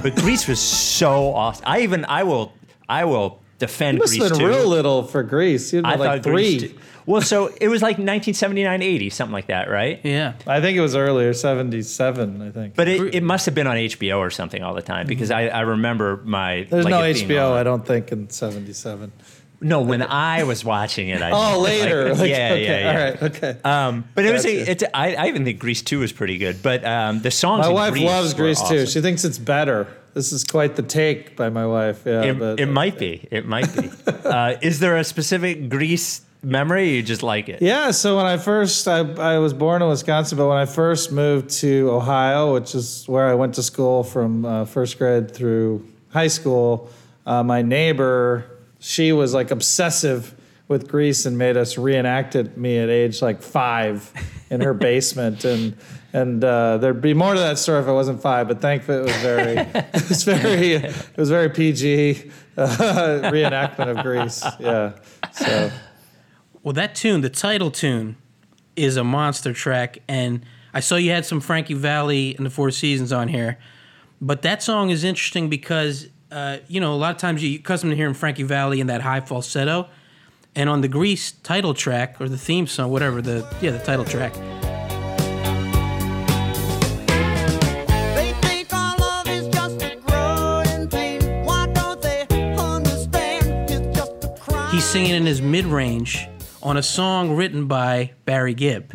But 0.03 0.17
Grease 0.17 0.49
was 0.49 0.61
so 0.61 1.35
awesome. 1.35 1.65
I 1.67 1.81
even 1.81 2.05
I 2.07 2.23
will 2.23 2.53
I 2.89 3.05
will 3.05 3.41
defend 3.59 3.99
You 3.99 4.01
must 4.01 4.13
Grease 4.13 4.23
have 4.23 4.39
been 4.39 4.41
too. 4.41 4.47
real 4.49 4.67
little 4.67 5.03
for 5.05 5.23
Grease. 5.23 5.73
You 5.73 5.83
I 5.85 5.97
like 5.97 6.23
thought 6.23 6.31
Grease 6.31 6.61
three. 6.61 6.69
too. 6.71 6.79
Well, 7.07 7.23
so 7.23 7.47
it 7.61 7.69
was 7.69 7.83
like 7.83 7.95
1979, 7.95 8.83
80, 8.83 9.11
something 9.11 9.33
like 9.33 9.47
that, 9.49 9.69
right? 9.69 10.01
Yeah. 10.05 10.35
I 10.47 10.61
think 10.61 10.77
it 10.79 10.81
was 10.81 10.95
earlier, 10.95 11.33
seventy-seven. 11.33 12.41
I 12.41 12.51
think. 12.51 12.77
But 12.77 12.89
it, 12.89 13.15
it 13.17 13.23
must 13.23 13.47
have 13.47 13.55
been 13.55 13.67
on 13.67 13.77
HBO 13.77 14.19
or 14.19 14.31
something 14.31 14.63
all 14.63 14.75
the 14.75 14.83
time 14.83 15.07
because 15.07 15.31
I, 15.31 15.49
I 15.49 15.61
remember 15.61 16.21
my. 16.25 16.59
Mm-hmm. 16.59 16.71
There's 16.71 16.85
like, 16.85 16.91
no 16.93 17.01
HBO. 17.01 17.53
I 17.53 17.63
don't 17.63 17.85
think 17.85 18.13
in 18.13 18.31
'77. 18.31 19.13
No, 19.61 19.83
when 19.83 20.03
I 20.03 20.45
was 20.45 20.65
watching 20.65 21.09
it. 21.09 21.21
I 21.21 21.31
Oh, 21.31 21.59
like- 21.61 21.69
later. 21.83 22.15
Like, 22.15 22.31
yeah, 22.31 22.49
okay, 22.53 22.65
yeah, 22.65 22.79
yeah. 22.79 22.91
All 22.91 22.97
right. 23.05 23.23
Okay. 23.23 23.57
Um, 23.63 24.05
but 24.15 24.25
it 24.25 24.33
was 24.33 24.47
a, 24.47 24.71
it's 24.71 24.83
a, 24.83 24.97
I, 24.97 25.15
I 25.15 25.29
even 25.29 25.45
think 25.45 25.59
Grease 25.59 25.83
2 25.83 25.99
was 26.01 26.13
pretty 26.13 26.39
good. 26.39 26.63
But 26.63 26.85
um, 26.85 27.21
the 27.21 27.31
songs 27.31 27.67
my 27.67 27.73
wife 27.73 27.93
Grease 27.93 28.05
loves 28.05 28.35
Grease 28.35 28.61
awesome. 28.61 28.87
She 28.87 29.01
thinks 29.01 29.25
it's 29.25 29.39
better. 29.39 29.87
This 30.15 30.33
is 30.33 30.45
quite 30.45 30.77
the 30.77 30.83
take 30.83 31.37
by 31.37 31.51
my 31.51 31.67
wife. 31.67 32.03
Yeah, 32.05 32.23
it, 32.23 32.39
but 32.39 32.59
it 32.59 32.67
might 32.67 32.99
be. 32.99 33.29
It 33.31 33.47
might 33.47 33.73
be. 33.77 33.91
uh, 34.25 34.57
is 34.61 34.81
there 34.81 34.97
a 34.97 35.05
specific 35.05 35.69
Grease 35.69 36.23
memory? 36.43 36.97
You 36.97 37.03
just 37.03 37.23
like 37.23 37.49
it? 37.49 37.63
Yeah, 37.63 37.91
so 37.93 38.17
when 38.17 38.27
I 38.27 38.37
first, 38.39 38.89
I, 38.89 39.01
I 39.01 39.39
was 39.39 39.53
born 39.53 39.83
in 39.83 39.89
Wisconsin, 39.89 40.37
but 40.39 40.49
when 40.49 40.57
I 40.57 40.67
first 40.67 41.13
moved 41.13 41.51
to 41.61 41.91
Ohio, 41.91 42.55
which 42.55 42.75
is 42.75 43.05
where 43.07 43.29
I 43.29 43.35
went 43.35 43.55
to 43.57 43.63
school 43.63 44.03
from 44.03 44.45
uh, 44.45 44.65
first 44.65 44.99
grade 44.99 45.31
through 45.33 45.87
high 46.09 46.27
school, 46.29 46.91
uh, 47.27 47.45
my 47.45 47.63
neighbor, 47.63 48.50
she 48.81 49.13
was 49.13 49.33
like 49.33 49.51
obsessive 49.53 50.35
with 50.67 50.89
Grease 50.89 51.27
and 51.27 51.37
made 51.37 51.57
us 51.57 51.79
reenact 51.79 52.35
it 52.35 52.57
me 52.57 52.79
at 52.79 52.89
age 52.89 53.23
like 53.23 53.43
five 53.43 54.13
in 54.51 54.61
her 54.61 54.75
basement. 54.89 55.45
And 55.45 55.77
and 56.13 56.43
uh, 56.43 56.79
there'd 56.79 57.01
be 57.01 57.15
more 57.15 57.35
to 57.35 57.41
that 57.41 57.59
story 57.59 57.81
if 57.81 57.87
I 57.87 57.93
wasn't 57.93 58.21
five, 58.21 58.49
but 58.49 58.61
thankfully 58.61 58.99
it 58.99 59.05
was 59.05 59.17
very, 59.17 59.57
it 59.75 60.09
was 60.09 60.25
very, 60.25 60.73
it 60.73 61.17
was 61.17 61.31
very 61.31 61.49
PG 61.49 62.31
uh, 62.57 62.67
reenactment 63.31 63.97
of 63.97 64.03
Grease. 64.05 64.45
Yeah, 64.59 64.93
so. 65.33 65.71
Well, 66.63 66.73
that 66.73 66.95
tune, 66.95 67.21
the 67.21 67.31
title 67.31 67.71
tune, 67.71 68.17
is 68.75 68.97
a 68.97 69.05
monster 69.05 69.53
track, 69.53 69.99
and 70.09 70.45
I 70.75 70.81
saw 70.81 70.97
you 70.97 71.11
had 71.11 71.25
some 71.25 71.41
Frankie 71.41 71.75
Valli 71.75 72.35
and 72.37 72.45
the 72.45 72.51
Four 72.51 72.71
Seasons 72.71 73.13
on 73.13 73.29
here, 73.29 73.59
but 74.21 74.43
that 74.43 74.63
song 74.63 74.91
is 74.91 75.05
interesting 75.05 75.49
because 75.49 76.09
uh, 76.31 76.59
you 76.69 76.81
know 76.81 76.93
a 76.95 76.97
lot 76.97 77.11
of 77.13 77.17
times 77.19 77.43
you're 77.43 77.59
accustomed 77.61 77.91
to 77.93 77.97
hearing 77.97 78.15
Frankie 78.15 78.43
Valli 78.45 78.81
in 78.81 78.87
that 78.89 79.01
high 79.03 79.21
falsetto, 79.21 79.89
and 80.55 80.69
on 80.69 80.81
the 80.81 80.89
Grease 80.89 81.33
title 81.33 81.75
track 81.75 82.21
or 82.21 82.29
the 82.29 82.39
theme 82.39 82.67
song, 82.67 82.91
whatever 82.91 83.21
the 83.23 83.47
yeah 83.61 83.71
the 83.71 83.79
title 83.79 84.05
track, 84.05 84.33
They 88.15 88.33
think 88.43 88.73
our 88.73 88.97
love 88.99 89.29
is 89.29 89.49
just 89.49 89.83
a 89.83 89.97
growing 90.07 90.89
pain. 90.89 91.45
Why 91.45 91.67
don't 91.73 92.01
they 92.03 92.27
understand 92.59 93.71
it's 93.71 93.97
just 93.99 94.25
a 94.25 94.35
crime? 94.41 94.71
he's 94.75 94.85
singing 94.85 95.13
in 95.15 95.27
his 95.27 95.41
mid 95.41 95.65
range 95.67 96.27
on 96.63 96.77
a 96.77 96.83
song 96.83 97.35
written 97.37 97.67
by 97.67 98.13
Barry 98.25 98.55
Gibb. 98.55 98.93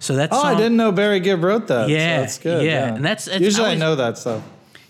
So 0.00 0.16
that's 0.16 0.36
Oh, 0.36 0.42
song, 0.42 0.54
I 0.54 0.56
didn't 0.56 0.76
know 0.76 0.92
Barry 0.92 1.20
Gibb 1.20 1.42
wrote 1.44 1.68
that. 1.68 1.84
so 1.84 1.88
Yeah, 1.88 2.20
that's 2.20 2.38
good. 2.38 2.64
yeah, 2.64 2.72
Yeah, 2.88 2.94
and 2.96 3.04
that's- 3.04 3.26
it's- 3.26 3.40
usually 3.40 3.68
I 3.70 3.72
I, 3.72 3.76
know 3.76 3.96
that 3.96 4.18
stuff. 4.18 4.42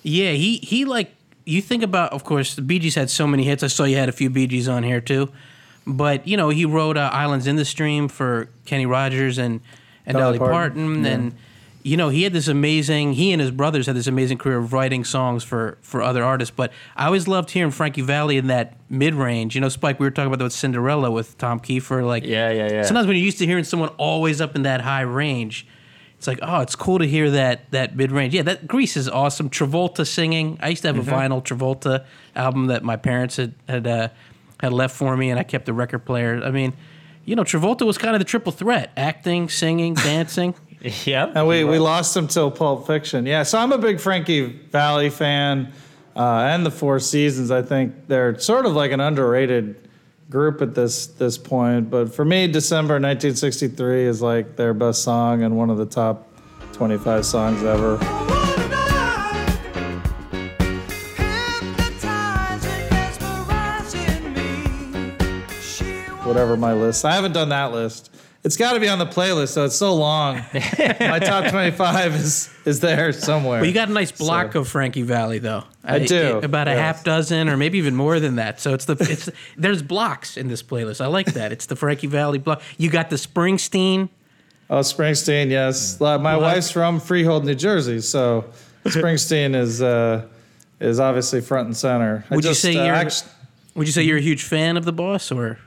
Yeah, 0.03 0.31
he 0.33 0.57
he 0.57 0.85
like 0.85 1.15
you 1.45 1.61
think 1.61 1.83
about, 1.83 2.13
of 2.13 2.25
course, 2.25 2.55
the 2.55 2.63
Bee 2.63 2.79
Gees 2.79 2.95
had 2.95 3.11
so 3.11 3.27
many 3.27 3.45
hits. 3.45 3.63
I 3.63 3.67
saw 3.67 3.85
you 3.85 3.97
had 3.97 4.09
a 4.09 4.13
few 4.13 4.31
Bee 4.31 4.47
Gees 4.47 4.69
on 4.69 4.83
here 4.83 5.01
too, 5.01 5.31
but 5.87 6.27
you 6.27 6.37
know 6.37 6.49
he 6.49 6.65
wrote 6.65 6.97
uh, 6.97 7.11
"Islands 7.13 7.47
in 7.47 7.57
the 7.57 7.65
Stream" 7.65 8.09
for 8.09 8.49
Kenny 8.65 8.87
Rogers 8.87 9.39
and 9.39 9.61
and 10.07 10.17
Dolly 10.17 10.39
Dolly 10.39 10.51
Parton, 10.51 10.87
Parton, 10.87 11.05
yeah. 11.05 11.11
and 11.11 11.35
you 11.83 11.97
know 11.97 12.09
he 12.09 12.23
had 12.23 12.33
this 12.33 12.49
amazing. 12.49 13.13
He 13.15 13.33
and 13.33 13.41
his 13.41 13.51
brothers 13.51 13.87
had 13.87 13.97
this 13.97 14.07
amazing 14.07 14.39
career 14.39 14.59
of 14.59 14.73
writing 14.73 15.05
songs 15.05 15.45
for 15.45 15.77
for 15.83 16.03
other 16.03 16.25
artists. 16.25 16.55
But 16.55 16.73
I 16.97 17.07
always 17.07 17.29
loved 17.29 17.51
hearing 17.51 17.71
Frankie 17.71 18.03
Valli 18.03 18.39
in 18.39 18.47
that 18.47 18.77
mid 18.89 19.15
range. 19.15 19.55
You 19.55 19.61
know, 19.61 19.69
Spike, 19.69 20.01
we 20.01 20.07
were 20.07 20.11
talking 20.11 20.29
about 20.29 20.39
that 20.39 20.45
with 20.45 20.55
Cinderella 20.55 21.11
with 21.11 21.37
Tom 21.37 21.61
Kiefer. 21.61 22.07
Like, 22.07 22.25
Yeah, 22.25 22.51
yeah, 22.51 22.71
yeah. 22.71 22.83
Sometimes 22.83 23.07
when 23.07 23.17
you're 23.17 23.25
used 23.25 23.39
to 23.39 23.47
hearing 23.47 23.65
someone 23.65 23.91
always 23.99 24.41
up 24.41 24.57
in 24.57 24.63
that 24.63 24.81
high 24.81 25.03
range. 25.03 25.67
It's 26.25 26.29
like, 26.29 26.39
oh, 26.41 26.61
it's 26.63 26.75
cool 26.75 27.01
to 27.01 27.07
hear 27.07 27.31
that 27.33 27.71
that 27.73 27.95
mid 27.97 28.11
range. 28.11 28.33
Yeah, 28.35 28.41
that 28.45 28.67
Grease 28.67 28.97
is 28.97 29.11
awesome. 29.11 29.51
Travolta 29.51 30.07
singing. 30.07 30.59
I 30.63 30.71
used 30.71 30.81
to 30.81 30.89
have 30.89 30.97
Mm-hmm. 30.97 31.11
a 31.11 31.13
vinyl 31.13 31.45
Travolta 31.45 32.07
album 32.35 32.69
that 32.69 32.83
my 32.83 32.97
parents 32.97 33.37
had 33.37 33.55
had 33.69 33.87
uh, 33.87 34.09
had 34.59 34.73
left 34.73 34.97
for 34.97 35.15
me, 35.19 35.29
and 35.29 35.39
I 35.39 35.43
kept 35.43 35.67
the 35.67 35.75
record 35.75 36.07
player. 36.07 36.41
I 36.43 36.51
mean, 36.51 36.73
you 37.27 37.37
know, 37.37 37.43
Travolta 37.45 37.85
was 37.85 37.99
kind 37.99 38.15
of 38.17 38.21
the 38.21 38.25
triple 38.25 38.53
threat: 38.53 38.91
acting, 38.97 39.51
singing, 39.51 39.93
dancing. 40.11 40.55
Yep. 40.81 41.33
And 41.35 41.47
we, 41.47 41.63
we 41.65 41.79
lost 41.79 42.17
him 42.17 42.27
till 42.27 42.51
Pulp 42.51 42.87
Fiction. 42.87 43.27
Yeah, 43.27 43.43
so 43.43 43.59
I'm 43.59 43.73
a 43.73 43.79
big 43.79 44.01
Frankie 44.01 44.47
Valli 44.71 45.11
fan, 45.11 45.75
uh, 46.17 46.49
and 46.49 46.65
the 46.65 46.71
Four 46.71 47.01
Seasons. 47.01 47.51
I 47.51 47.61
think 47.61 48.07
they're 48.09 48.39
sort 48.39 48.65
of 48.65 48.73
like 48.73 48.93
an 48.93 49.01
underrated 49.01 49.84
group 50.31 50.63
at 50.63 50.75
this 50.75 51.07
this 51.07 51.39
point. 51.39 51.91
But 51.91 52.15
for 52.15 52.25
me, 52.25 52.47
December 52.47 52.95
1963 52.95 54.05
is 54.05 54.23
like 54.23 54.57
their 54.57 54.75
best 54.75 55.03
song 55.03 55.43
and 55.43 55.57
one 55.57 55.71
of 55.71 55.79
the 55.79 55.87
top 55.87 56.29
25 56.73 57.25
songs 57.25 57.63
ever. 57.63 57.97
Whatever 66.25 66.57
my 66.57 66.73
list. 66.73 67.05
I 67.05 67.13
haven't 67.13 67.33
done 67.33 67.51
that 67.51 67.73
list. 67.73 68.11
It's 68.45 68.59
got 68.59 68.75
to 68.75 68.81
be 68.81 68.89
on 68.89 68.99
the 68.99 69.07
playlist, 69.07 69.49
so 69.55 69.65
it's 69.65 69.75
so 69.77 69.95
long. 69.95 70.37
my 70.55 71.19
top 71.19 71.51
25 71.51 72.15
is 72.15 72.51
is 72.67 72.81
there 72.81 73.11
somewhere. 73.13 73.61
But 73.61 73.69
you 73.69 73.73
got 73.75 73.89
a 73.89 73.93
nice 73.93 74.13
block 74.13 74.53
So- 74.53 74.61
of 74.61 74.69
Frankie 74.69 75.01
Valli, 75.03 75.39
though. 75.39 75.65
I 75.83 75.99
do, 76.01 76.39
about 76.43 76.69
a 76.69 76.73
yes. 76.73 76.79
half 76.81 77.05
dozen, 77.05 77.49
or 77.49 77.57
maybe 77.57 77.79
even 77.79 77.95
more 77.95 78.21
than 78.21 78.37
that. 78.37 78.61
So 78.61 78.75
it's 78.75 78.85
the 78.85 78.97
it's 79.01 79.31
there's 79.57 79.83
blocks 79.83 80.37
in 80.37 80.49
this 80.49 80.63
playlist. 80.63 81.01
I 81.03 81.07
like 81.07 81.33
that. 81.35 81.53
It's 81.53 81.67
the 81.67 81.77
Frankie 81.77 82.07
Valli 82.07 82.39
block. 82.39 82.63
You 82.77 82.91
got 82.91 83.09
the 83.11 83.17
Springsteen. 83.17 84.09
Oh, 84.71 84.81
Springsteen, 84.81 85.51
yes. 85.51 86.01
Uh, 86.01 86.19
My 86.19 86.37
wife's 86.37 86.71
from 86.71 87.01
Freehold, 87.01 87.45
New 87.45 87.55
Jersey, 87.55 88.01
so 88.01 88.45
Springsteen 88.85 89.55
is 89.55 89.81
uh, 89.83 90.27
is 90.81 91.01
obviously 91.01 91.41
front 91.41 91.67
and 91.67 91.77
center. 91.77 92.25
I 92.31 92.35
Would 92.37 92.45
you 92.45 92.55
say 92.55 92.77
uh, 92.77 92.85
you're 92.85 92.95
act- 92.95 93.25
Would 93.75 93.87
you 93.87 93.93
say 93.93 94.03
you're 94.03 94.19
a 94.19 94.23
huge 94.23 94.43
fan 94.43 94.77
of 94.77 94.85
the 94.85 94.93
boss, 94.93 95.31
or 95.33 95.59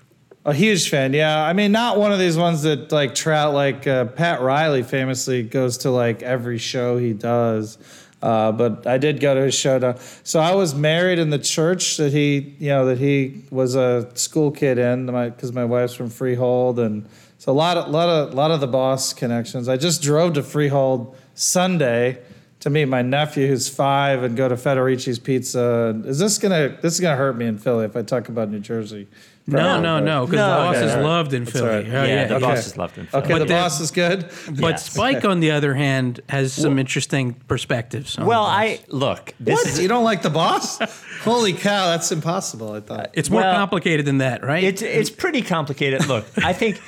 a 0.47 0.53
huge 0.53 0.89
fan? 0.89 1.13
Yeah, 1.13 1.43
I 1.43 1.51
mean, 1.51 1.73
not 1.73 1.99
one 1.99 2.13
of 2.13 2.19
these 2.19 2.37
ones 2.37 2.63
that 2.63 2.91
like 2.91 3.13
trout. 3.13 3.53
Like 3.53 3.85
uh, 3.85 4.05
Pat 4.05 4.41
Riley 4.41 4.81
famously 4.81 5.43
goes 5.43 5.79
to 5.79 5.91
like 5.91 6.23
every 6.23 6.57
show 6.57 6.97
he 6.97 7.13
does. 7.13 7.77
Uh, 8.21 8.51
but 8.51 8.87
I 8.87 8.97
did 8.97 9.19
go 9.19 9.35
to 9.35 9.41
his 9.41 9.53
show. 9.53 9.77
To, 9.77 9.99
so 10.23 10.39
I 10.39 10.55
was 10.55 10.73
married 10.73 11.19
in 11.19 11.29
the 11.29 11.37
church 11.37 11.97
that 11.97 12.13
he, 12.13 12.55
you 12.59 12.69
know, 12.69 12.85
that 12.85 12.97
he 12.97 13.43
was 13.51 13.75
a 13.75 14.09
school 14.15 14.49
kid 14.49 14.79
in, 14.79 15.05
because 15.05 15.51
my, 15.51 15.65
wife's 15.65 15.93
from 15.93 16.09
Freehold, 16.09 16.79
and 16.79 17.07
so 17.37 17.51
a 17.51 17.53
lot 17.53 17.77
of, 17.77 17.89
lot 17.89 18.09
of, 18.09 18.33
lot 18.33 18.49
of 18.49 18.59
the 18.59 18.67
boss 18.67 19.13
connections. 19.13 19.69
I 19.69 19.77
just 19.77 20.01
drove 20.01 20.33
to 20.33 20.41
Freehold 20.41 21.15
Sunday 21.35 22.19
to 22.61 22.69
meet 22.69 22.85
my 22.85 23.01
nephew 23.01 23.47
who's 23.47 23.69
five 23.69 24.23
and 24.23 24.35
go 24.35 24.47
to 24.49 24.55
Federici's 24.55 25.19
Pizza. 25.19 25.99
Is 26.05 26.19
this 26.19 26.37
gonna, 26.37 26.77
this 26.81 26.93
is 26.95 26.99
gonna 26.99 27.15
hurt 27.15 27.37
me 27.37 27.45
in 27.45 27.57
Philly 27.57 27.85
if 27.85 27.95
I 27.95 28.01
talk 28.01 28.29
about 28.29 28.49
New 28.49 28.59
Jersey? 28.59 29.07
no, 29.49 29.59
Probably, 29.59 29.81
no, 29.81 29.95
but- 29.99 30.03
no? 30.03 30.25
Because 30.25 30.37
No, 30.39 30.49
the 30.49 30.55
boss 30.57 30.75
okay, 30.75 30.85
is 30.85 30.91
all 30.91 30.97
right. 30.97 31.05
loved 31.05 31.33
in 31.33 31.45
Philly. 31.45 31.69
all 31.69 31.75
right. 31.75 31.85
Oh, 31.85 32.03
yeah, 32.03 32.25
the 32.27 32.35
Okay. 32.35 32.45
boss 32.45 32.67
is 32.67 32.77
loved 32.77 32.97
in 32.97 33.05
Philly. 33.05 33.23
Okay, 33.23 33.33
But 33.33 33.39
the 33.39 33.45
the- 33.45 33.53
boss 33.53 33.79
is 33.79 33.91
good. 33.91 34.25
But 34.59 34.71
Yes. 34.71 34.91
Spike, 34.91 35.23
on 35.23 35.39
the 35.39 35.51
other 35.51 35.73
hand, 35.73 36.19
has 36.27 36.51
some 36.51 36.77
interesting 36.79 37.33
perspectives. 37.47 38.17
on 38.17 38.25
Well. 38.25 38.43
I 38.43 38.79
look. 38.89 39.33
This 39.39 39.53
What? 39.55 39.67
is 39.67 39.79
you 39.79 39.87
don't 39.87 40.03
like 40.03 40.21
the 40.21 40.29
boss? 40.29 40.79
Holy 41.21 41.53
cow, 41.53 41.87
that's 41.87 42.11
impossible. 42.11 42.73
I 42.73 42.79
thought. 42.81 43.09
it's 43.13 43.29
more 43.29 43.41
well, 43.41 43.55
complicated 43.55 44.05
than 44.05 44.17
that, 44.19 44.43
right? 44.43 44.63
It's 44.63 44.81
it's 44.81 45.09
pretty 45.09 45.41
complicated. 45.41 46.07
Look, 46.07 46.25
I 46.43 46.53
think 46.53 46.79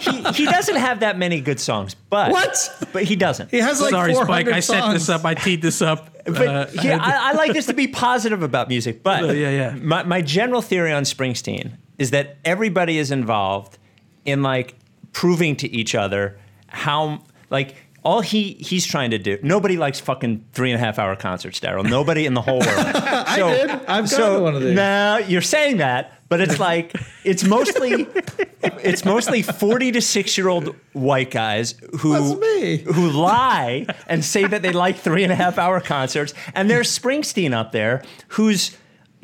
he, 0.00 0.22
he 0.32 0.44
doesn't 0.46 0.76
have 0.76 1.00
that 1.00 1.16
many 1.18 1.40
good 1.40 1.60
songs, 1.60 1.94
but 2.10 2.30
What? 2.32 2.88
But 2.92 3.04
he 3.04 3.16
doesn't. 3.16 3.50
He 3.50 3.58
has 3.58 3.80
like 3.80 3.90
Sorry, 3.90 4.12
400 4.14 4.44
Spike. 4.46 4.56
I 4.56 4.60
set 4.60 4.82
this 4.92 5.08
up. 5.08 5.24
I 5.24 5.34
teed 5.34 5.62
this 5.62 5.82
up. 5.82 6.08
But 6.24 6.48
Uh, 6.48 6.66
yeah, 6.82 6.98
I, 7.00 7.30
I 7.30 7.32
like 7.32 7.52
this 7.52 7.66
to 7.66 7.74
be 7.74 7.88
positive 7.88 8.42
about 8.42 8.68
music. 8.68 9.02
But 9.02 9.36
yeah, 9.36 9.50
yeah. 9.50 9.74
My, 9.80 10.04
my 10.04 10.22
general 10.22 10.62
theory 10.62 10.92
on 10.92 11.02
Springsteen 11.02 11.72
is 11.98 12.10
that 12.10 12.36
everybody 12.44 12.98
is 12.98 13.10
involved 13.10 13.78
in 14.24 14.42
like 14.42 14.74
proving 15.12 15.56
to 15.56 15.70
each 15.70 15.94
other 15.94 16.38
how 16.68 17.22
like 17.50 17.74
all 18.04 18.20
he 18.20 18.54
he's 18.54 18.86
trying 18.86 19.10
to 19.12 19.18
do. 19.18 19.38
Nobody 19.42 19.76
likes 19.76 20.00
fucking 20.00 20.44
three 20.52 20.72
and 20.72 20.80
a 20.80 20.84
half 20.84 20.98
hour 20.98 21.14
concerts, 21.16 21.60
Daryl. 21.60 21.88
Nobody 21.88 22.26
in 22.26 22.34
the 22.34 22.42
whole 22.42 22.58
world. 22.58 22.68
I 22.76 23.36
did. 23.36 23.70
I've 23.70 24.10
gone 24.10 24.36
to 24.36 24.40
one 24.40 24.54
of 24.54 24.62
these. 24.62 24.74
Now 24.74 25.18
you're 25.18 25.40
saying 25.40 25.76
that, 25.78 26.12
but 26.28 26.40
it's 26.40 26.58
like 26.68 26.94
it's 27.24 27.44
mostly 27.44 28.06
it's 28.62 29.04
mostly 29.04 29.42
40 29.42 29.92
to 29.92 30.00
6 30.00 30.38
year 30.38 30.48
old 30.48 30.74
white 30.92 31.30
guys 31.30 31.74
who 32.00 32.40
me. 32.40 32.78
who 32.78 33.10
lie 33.10 33.86
and 34.08 34.24
say 34.24 34.46
that 34.46 34.62
they 34.62 34.72
like 34.72 34.96
three 34.96 35.22
and 35.22 35.32
a 35.32 35.36
half 35.36 35.58
hour 35.58 35.80
concerts. 35.80 36.34
And 36.54 36.68
there's 36.68 36.96
Springsteen 36.96 37.52
up 37.52 37.72
there 37.72 38.02
who's 38.28 38.76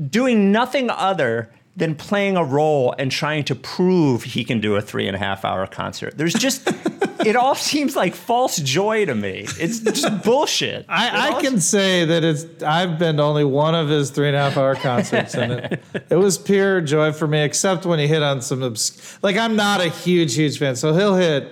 doing 0.08 0.52
nothing 0.52 0.90
other 0.90 1.50
than 1.78 1.94
playing 1.94 2.36
a 2.36 2.44
role 2.44 2.92
and 2.98 3.10
trying 3.10 3.44
to 3.44 3.54
prove 3.54 4.24
he 4.24 4.42
can 4.42 4.60
do 4.60 4.74
a 4.74 4.82
three 4.82 5.06
and 5.06 5.14
a 5.14 5.18
half 5.18 5.44
hour 5.44 5.64
concert. 5.66 6.18
There's 6.18 6.34
just, 6.34 6.68
it 7.24 7.36
all 7.36 7.54
seems 7.70 7.94
like 7.94 8.16
false 8.16 8.56
joy 8.56 9.06
to 9.06 9.14
me. 9.14 9.46
It's 9.60 9.78
just 9.78 10.24
bullshit. 10.24 10.86
I, 10.88 11.36
I 11.36 11.40
can 11.40 11.60
say 11.60 12.04
that 12.04 12.24
it's. 12.24 12.44
I've 12.64 12.98
been 12.98 13.18
to 13.18 13.22
only 13.22 13.44
one 13.44 13.76
of 13.76 13.88
his 13.88 14.10
three 14.10 14.26
and 14.26 14.36
a 14.36 14.40
half 14.40 14.56
hour 14.56 14.74
concerts, 14.74 15.36
and 15.36 15.52
it, 15.52 15.82
it 16.10 16.16
was 16.16 16.36
pure 16.36 16.80
joy 16.80 17.12
for 17.12 17.28
me. 17.28 17.42
Except 17.42 17.86
when 17.86 18.00
he 18.00 18.08
hit 18.08 18.24
on 18.24 18.42
some 18.42 18.62
obs- 18.64 19.16
like 19.22 19.36
I'm 19.36 19.54
not 19.54 19.80
a 19.80 19.88
huge 19.88 20.34
huge 20.34 20.58
fan, 20.58 20.74
so 20.74 20.92
he'll 20.92 21.14
hit 21.14 21.48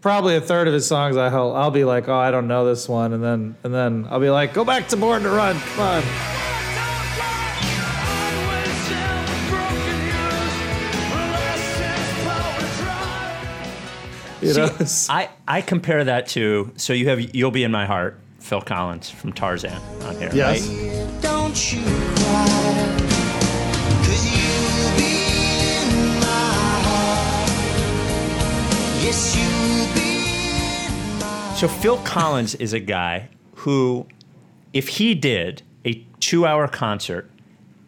probably 0.00 0.34
a 0.34 0.40
third 0.40 0.66
of 0.66 0.74
his 0.74 0.88
songs. 0.88 1.16
I 1.16 1.32
will 1.32 1.54
I'll 1.54 1.70
be 1.70 1.84
like, 1.84 2.08
oh, 2.08 2.16
I 2.16 2.32
don't 2.32 2.48
know 2.48 2.66
this 2.66 2.88
one, 2.88 3.12
and 3.12 3.22
then 3.22 3.56
and 3.62 3.72
then 3.72 4.08
I'll 4.10 4.20
be 4.20 4.30
like, 4.30 4.54
go 4.54 4.64
back 4.64 4.88
to 4.88 4.96
Born 4.96 5.22
to 5.22 5.30
Run, 5.30 5.56
come 5.60 5.80
on. 5.80 6.57
You 14.40 14.54
know, 14.54 14.70
I, 15.08 15.28
I 15.48 15.60
compare 15.62 16.04
that 16.04 16.28
to, 16.28 16.72
so 16.76 16.92
you 16.92 17.08
have 17.08 17.34
You'll 17.34 17.50
Be 17.50 17.64
in 17.64 17.72
My 17.72 17.86
Heart, 17.86 18.20
Phil 18.38 18.60
Collins 18.60 19.10
from 19.10 19.32
Tarzan 19.32 19.72
on 20.02 20.16
here, 20.16 20.30
Yes. 20.32 20.66
right? 20.68 21.20
Don't 21.22 21.72
you 21.72 21.80
cry, 21.82 22.96
'cause 24.04 24.24
you'll 24.30 24.96
be 24.96 25.12
in 25.74 26.20
my 26.20 26.52
heart. 26.86 27.50
Yes, 29.02 29.34
you'll 29.36 29.94
be 29.94 30.08
in 30.86 31.18
my 31.18 31.54
So 31.56 31.66
Phil 31.66 31.98
Collins 31.98 32.54
is 32.54 32.72
a 32.72 32.80
guy 32.80 33.28
who, 33.56 34.06
if 34.72 34.86
he 34.88 35.14
did 35.16 35.62
a 35.84 35.94
two-hour 36.20 36.68
concert, 36.68 37.28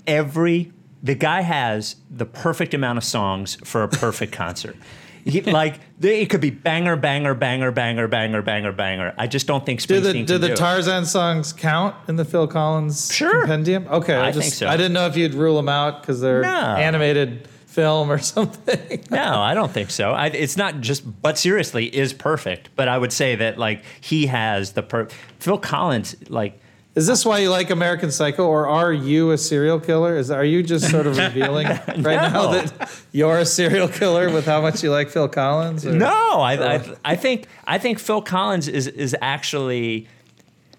every 0.06 0.72
the 1.02 1.14
guy 1.14 1.40
has 1.40 1.96
the 2.10 2.26
perfect 2.26 2.74
amount 2.74 2.98
of 2.98 3.04
songs 3.04 3.56
for 3.64 3.82
a 3.82 3.88
perfect 3.88 4.32
concert. 4.32 4.76
He, 5.24 5.40
like 5.42 5.80
they- 5.98 6.20
it 6.22 6.30
could 6.30 6.40
be 6.40 6.50
banger, 6.50 6.96
banger, 6.96 7.34
banger, 7.34 7.70
banger, 7.72 8.08
banger, 8.08 8.42
banger, 8.42 8.72
banger. 8.72 9.14
I 9.18 9.26
just 9.26 9.46
don't 9.46 9.64
think 9.66 9.80
Springsteen 9.80 9.86
Do 9.86 10.00
the 10.02 10.12
do 10.24 10.38
the 10.38 10.46
do 10.48 10.52
it. 10.54 10.56
Tarzan 10.56 11.04
songs 11.06 11.52
count 11.52 11.94
in 12.08 12.16
the 12.16 12.24
Phil 12.24 12.46
Collins 12.46 13.12
Sure. 13.12 13.40
compendium? 13.40 13.86
Okay, 13.88 14.14
I, 14.14 14.28
I 14.28 14.30
just 14.32 14.40
think 14.42 14.54
so. 14.54 14.68
I 14.68 14.76
didn't 14.76 14.92
know 14.92 15.06
if 15.06 15.16
you'd 15.16 15.34
rule 15.34 15.56
them 15.56 15.68
out 15.68 16.00
because 16.02 16.20
they're 16.20 16.42
No. 16.42 16.48
animated 16.48 17.48
film 17.66 18.10
or 18.10 18.18
something. 18.34 19.04
No, 19.10 19.40
I 19.40 19.54
don't 19.54 19.70
think 19.72 19.90
so. 19.90 20.10
I, 20.12 20.26
it's 20.26 20.56
not 20.56 20.80
just, 20.80 21.22
but 21.22 21.38
seriously, 21.38 21.86
is 21.86 22.12
perfect. 22.12 22.70
But 22.76 22.88
I 22.88 22.98
would 22.98 23.12
say 23.12 23.36
that 23.36 23.58
like 23.58 23.84
he 24.00 24.26
has 24.26 24.72
the 24.72 24.82
per. 24.82 25.08
Phil 25.38 25.56
Collins, 25.58 26.16
like 26.28 26.59
Is 26.96 27.06
this 27.06 27.24
why 27.24 27.38
you 27.38 27.50
like 27.50 27.70
American 27.70 28.10
Psycho, 28.10 28.46
or 28.46 28.66
are 28.66 28.92
you 28.92 29.30
a 29.30 29.38
serial 29.38 29.78
killer? 29.78 30.16
Is 30.16 30.30
are 30.30 30.44
you 30.44 30.62
just 30.62 30.90
sort 30.90 31.06
of 31.06 31.16
revealing 31.26 31.66
right 31.68 32.02
now 32.04 32.50
that 32.52 32.90
you're 33.12 33.38
a 33.38 33.46
serial 33.46 33.86
killer 33.88 34.28
with 34.32 34.44
how 34.44 34.60
much 34.60 34.82
you 34.82 34.90
like 34.90 35.08
Phil 35.08 35.28
Collins? 35.28 35.86
or- 35.86 35.92
No, 35.92 36.08
I, 36.40 36.74
I, 36.76 36.94
I 37.04 37.16
think 37.16 37.46
I 37.64 37.78
think 37.78 38.00
Phil 38.00 38.22
Collins 38.22 38.66
is 38.66 38.88
is 38.88 39.14
actually 39.20 40.08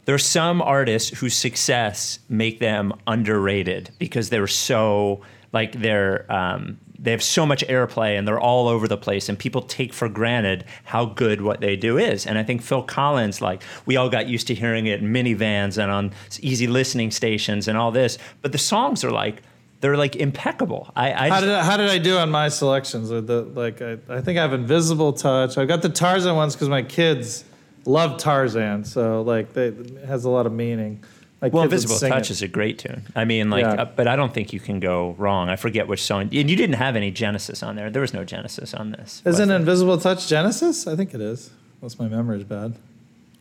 there's 0.06 0.26
some 0.26 0.62
artists 0.62 1.18
whose 1.20 1.34
success 1.34 2.20
make 2.28 2.60
them 2.60 2.92
underrated 3.08 3.92
because 3.98 4.30
they're 4.30 4.48
so 4.48 5.22
like 5.54 5.72
they're 5.80 6.30
um, 6.32 6.78
they 7.04 7.10
have 7.12 7.24
so 7.24 7.46
much 7.48 7.66
airplay 7.68 8.16
and 8.18 8.28
they're 8.28 8.40
all 8.40 8.68
over 8.68 8.88
the 8.88 8.98
place 8.98 9.28
and 9.28 9.40
people 9.40 9.64
take 9.64 9.92
for 9.92 10.08
granted 10.08 10.64
how 10.84 11.04
good 11.06 11.42
what 11.42 11.60
they 11.60 11.76
do 11.76 11.98
is. 11.98 12.28
And 12.28 12.38
I 12.38 12.44
think 12.44 12.62
Phil 12.62 12.84
Collins, 12.84 13.42
like 13.42 13.64
we 13.88 13.98
all 13.98 14.08
got 14.10 14.28
used 14.28 14.46
to 14.48 14.54
hearing 14.54 14.86
it 14.86 15.02
in 15.02 15.12
minivans 15.12 15.82
and 15.82 15.92
on 15.92 16.12
easy 16.42 16.68
listening 16.68 17.10
stations 17.10 17.68
and 17.68 17.76
all 17.78 17.92
this, 17.92 18.20
but 18.44 18.52
the 18.52 18.60
songs 18.60 19.04
are 19.04 19.10
like 19.12 19.42
they're 19.80 19.98
like 19.98 20.16
impeccable. 20.16 20.92
I, 20.96 21.12
I 21.12 21.30
How 21.30 21.36
just- 21.38 21.42
did 21.42 21.50
I, 21.56 21.64
how 21.64 21.78
did 21.78 21.90
I 21.90 21.98
do 21.98 22.18
on 22.20 22.30
my 22.30 22.50
selections? 22.50 23.10
With 23.10 23.26
the 23.26 23.42
like, 23.42 23.82
I, 23.82 23.98
I 24.10 24.22
think 24.22 24.38
I 24.38 24.44
have 24.44 24.54
Invisible 24.54 25.12
Touch. 25.12 25.58
I've 25.58 25.68
got 25.68 25.82
the 25.82 25.90
Tarzan 25.90 26.36
ones 26.36 26.54
because 26.56 26.70
my 26.70 26.84
kids 26.84 27.44
love 27.86 28.20
Tarzan, 28.20 28.84
so 28.86 29.24
like 29.24 29.54
they, 29.54 29.70
it 29.70 30.06
has 30.06 30.24
a 30.26 30.30
lot 30.30 30.46
of 30.46 30.52
meaning. 30.54 31.04
My 31.42 31.48
Well, 31.48 31.64
Invisible 31.64 31.98
Touch 31.98 32.30
it. 32.30 32.32
is 32.34 32.42
a 32.44 32.48
great 32.48 32.78
tune. 32.80 33.04
I 33.16 33.26
mean, 33.26 33.50
like, 33.50 33.64
Yeah. 33.64 33.82
uh, 33.82 33.86
but 33.96 34.08
I 34.08 34.16
don't 34.16 34.32
think 34.34 34.54
you 34.54 34.60
can 34.60 34.80
go 34.80 35.16
wrong. 35.18 35.50
I 35.50 35.56
forget 35.56 35.88
which 35.88 36.04
song. 36.04 36.22
And 36.24 36.34
you 36.50 36.56
didn't 36.56 36.76
have 36.76 36.96
any 36.96 37.10
Genesis 37.12 37.64
on 37.64 37.76
there. 37.76 37.90
There 37.90 38.02
was 38.02 38.14
no 38.14 38.24
Genesis 38.24 38.74
on 38.76 38.92
this. 38.92 39.24
Isn't? 39.26 39.50
Invisible 39.50 39.98
Touch 39.98 40.28
Genesis? 40.28 40.86
I 40.86 40.96
think 40.96 41.14
it 41.16 41.22
is. 41.22 41.50
Unless 41.82 41.98
my 41.98 42.08
memory's 42.08 42.44
bad. 42.44 42.76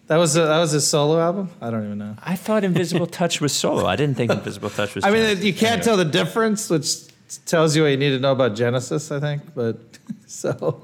That 0.07 0.17
was 0.17 0.35
a, 0.37 0.41
that 0.47 0.59
was 0.59 0.73
his 0.73 0.87
solo 0.87 1.21
album. 1.21 1.51
I 1.61 1.71
don't 1.71 1.85
even 1.85 1.99
know. 1.99 2.17
I 2.23 2.37
thought 2.37 2.65
Invisible 2.65 3.07
Touch 3.07 3.41
was 3.41 3.53
solo. 3.53 3.85
I 3.87 3.97
didn't 3.97 4.17
think 4.17 4.33
Invisible 4.33 4.71
Touch 4.71 4.95
was. 4.95 5.05
I 5.07 5.11
mean, 5.11 5.21
Genesis. 5.23 5.45
you 5.45 5.53
can't 5.53 5.73
Anyway. 5.73 5.85
tell 5.85 5.97
the 5.99 6.05
difference, 6.07 6.69
which 6.71 6.87
tells 7.45 7.77
you 7.77 7.83
what 7.83 7.89
you 7.91 7.97
need 7.97 8.11
to 8.11 8.19
know 8.19 8.33
about 8.33 8.57
Genesis. 8.57 9.13
I 9.13 9.21
think, 9.21 9.43
but 9.55 9.77
so 10.27 10.83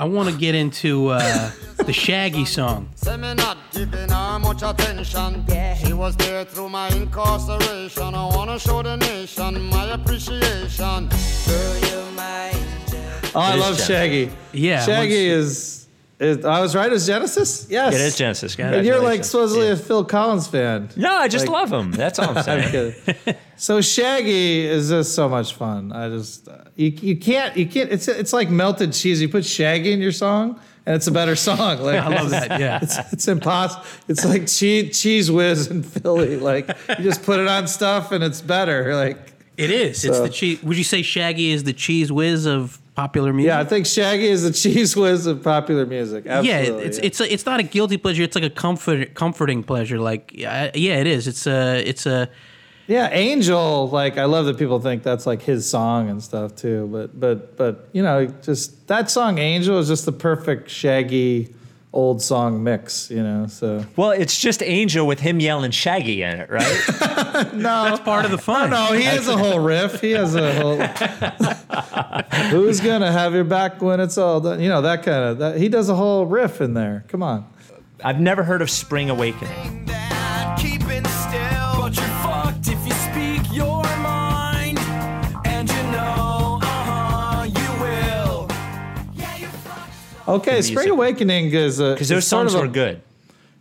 I 0.00 0.04
want 0.04 0.30
to 0.30 0.34
get 0.34 0.54
into 0.54 1.08
uh, 1.08 1.50
the 1.76 1.92
Shaggy 1.92 2.46
song. 2.46 2.88
Say 2.94 3.18
giving 3.70 4.08
her 4.08 4.38
much 4.38 4.62
attention. 4.62 5.44
She 5.76 5.92
was 5.92 6.16
there 6.16 6.46
through 6.46 6.70
my 6.70 6.88
incarceration. 6.88 8.14
I 8.14 8.34
wanna 8.34 8.58
show 8.58 8.82
the 8.82 8.96
nation 8.96 9.60
my 9.68 9.92
appreciation. 9.92 11.10
Girl, 11.10 11.76
you 11.76 12.10
my 12.12 12.50
oh, 13.34 13.40
I 13.40 13.56
love 13.56 13.78
Shaggy. 13.78 14.32
Yeah, 14.54 14.86
Shaggy 14.86 15.26
is, 15.26 15.79
is. 16.20 16.44
I 16.44 16.60
was 16.60 16.74
right. 16.74 16.92
Is 16.92 17.06
Genesis? 17.06 17.66
Yes. 17.70 17.94
It 17.94 18.00
is 18.00 18.16
Genesis. 18.16 18.58
And 18.58 18.84
you're 18.86 19.00
like 19.02 19.24
supposedly 19.24 19.66
Yeah. 19.66 19.72
a 19.72 19.76
Phil 19.76 20.04
Collins 20.04 20.46
fan. 20.46 20.90
No, 20.96 21.14
I 21.16 21.28
just 21.28 21.46
like- 21.46 21.52
love 21.70 21.72
him. 21.72 21.92
That's 21.92 22.18
all 22.18 22.30
I'm 22.30 22.36
I'm 22.38 22.42
saying. 22.44 22.94
so 23.56 23.80
Shaggy 23.80 24.66
is 24.66 24.88
just 24.90 25.14
so 25.14 25.28
much 25.28 25.54
fun. 25.54 25.92
I 25.92 26.08
just 26.08 26.48
uh, 26.48 26.58
you, 26.76 26.88
you 26.90 27.16
can't 27.16 27.56
you 27.56 27.66
can't 27.66 27.90
it's 27.90 28.08
it's 28.08 28.32
like 28.32 28.50
melted 28.50 28.92
cheese. 28.92 29.20
You 29.20 29.28
put 29.28 29.44
Shaggy 29.44 29.92
in 29.92 30.00
your 30.00 30.12
song 30.12 30.60
and 30.86 30.96
it's 30.96 31.06
a 31.06 31.12
better 31.12 31.36
song. 31.36 31.78
Like 31.82 32.00
I 32.00 32.08
love 32.08 32.30
that. 32.30 32.58
Yeah. 32.60 32.80
It's, 32.82 32.98
it's 33.12 33.28
impossible. 33.28 33.84
It's 34.08 34.24
like 34.24 34.46
cheese 34.46 34.96
Cheez 34.98 35.30
Whiz 35.34 35.68
in 35.68 35.82
Philly. 35.82 36.36
Like 36.36 36.68
you 36.98 37.04
just 37.04 37.22
put 37.22 37.40
it 37.40 37.46
on 37.48 37.66
stuff 37.66 38.12
and 38.12 38.22
it's 38.24 38.40
better. 38.40 38.94
Like 38.94 39.32
It 39.56 39.70
is. 39.70 40.04
It's 40.04 40.18
the 40.20 40.28
cheese. 40.28 40.62
Would 40.62 40.76
you 40.78 40.84
say 40.84 41.02
Shaggy 41.02 41.50
is 41.50 41.64
the 41.64 41.74
Cheez 41.74 42.10
Whiz 42.10 42.46
of 42.46 42.78
popular 42.94 43.32
music? 43.32 43.48
yeah, 43.48 43.60
I 43.60 43.64
think 43.64 43.86
Shaggy 43.86 44.26
is 44.28 44.42
the 44.42 44.50
Cheez 44.70 44.96
Whiz 44.96 45.26
of 45.26 45.42
popular 45.42 45.86
music. 45.86 46.24
yeah, 46.24 46.38
Absolutely. 46.38 46.84
it's 46.84 46.98
it's 46.98 47.20
a, 47.20 47.32
it's 47.32 47.46
not 47.46 47.60
a 47.60 47.62
guilty 47.62 47.96
pleasure. 47.96 48.22
It's 48.22 48.34
like 48.34 48.44
a 48.44 48.50
comfort 48.50 49.14
comforting 49.14 49.62
pleasure. 49.62 49.98
Like 49.98 50.32
yeah, 50.34 50.70
yeah, 50.74 50.96
it 50.98 51.06
is. 51.06 51.26
It's 51.26 51.46
a 51.46 51.82
it's 51.88 52.06
a 52.06 52.28
Yeah, 52.86 53.08
Angel, 53.12 53.88
like 53.88 54.18
I 54.18 54.24
love 54.24 54.46
that 54.46 54.58
people 54.58 54.80
think 54.80 55.02
that's 55.02 55.26
like 55.26 55.42
his 55.42 55.68
song 55.68 56.10
and 56.10 56.22
stuff 56.22 56.56
too. 56.56 56.88
But 56.92 57.18
but 57.18 57.56
but 57.56 57.88
you 57.92 58.02
know, 58.02 58.26
just 58.26 58.86
that 58.88 59.10
song 59.10 59.38
Angel 59.38 59.78
is 59.78 59.88
just 59.88 60.04
the 60.06 60.12
perfect 60.12 60.68
shaggy 60.70 61.54
old 61.92 62.22
song 62.22 62.62
mix, 62.62 63.10
you 63.10 63.22
know. 63.22 63.46
So 63.46 63.84
Well, 63.96 64.10
it's 64.10 64.38
just 64.38 64.62
Angel 64.62 65.06
with 65.06 65.20
him 65.20 65.40
yelling 65.40 65.70
Shaggy 65.70 66.22
in 66.22 66.38
it, 66.40 66.50
right? 66.50 66.84
No 67.54 67.84
that's 67.84 68.00
part 68.00 68.24
of 68.26 68.30
the 68.30 68.38
fun. 68.38 68.70
No, 68.70 68.92
he 68.92 69.02
has 69.02 69.26
a 69.26 69.36
whole 69.36 69.60
riff. 69.60 70.00
He 70.00 70.10
has 70.12 70.34
a 70.34 70.52
whole 70.60 70.76
Who's 72.50 72.80
gonna 72.80 73.10
have 73.10 73.34
your 73.34 73.44
back 73.44 73.80
when 73.80 73.98
it's 74.00 74.18
all 74.18 74.40
done? 74.40 74.60
You 74.60 74.68
know, 74.68 74.82
that 74.82 75.02
kind 75.02 75.24
of 75.24 75.38
that 75.38 75.56
he 75.56 75.68
does 75.68 75.88
a 75.88 75.94
whole 75.94 76.26
riff 76.26 76.60
in 76.60 76.74
there. 76.74 77.04
Come 77.08 77.22
on. 77.22 77.46
I've 78.04 78.20
never 78.20 78.42
heard 78.42 78.62
of 78.62 78.70
Spring 78.70 79.10
Awakening. 79.10 79.88
Okay, 90.36 90.62
Spring. 90.62 90.90
Awakening 90.90 91.52
is 91.52 91.80
a 91.80 91.92
Because 91.92 92.08
those 92.08 92.26
sort 92.26 92.48
songs 92.50 92.54
of 92.54 92.60
a- 92.60 92.66
were 92.66 92.72
good. 92.72 93.00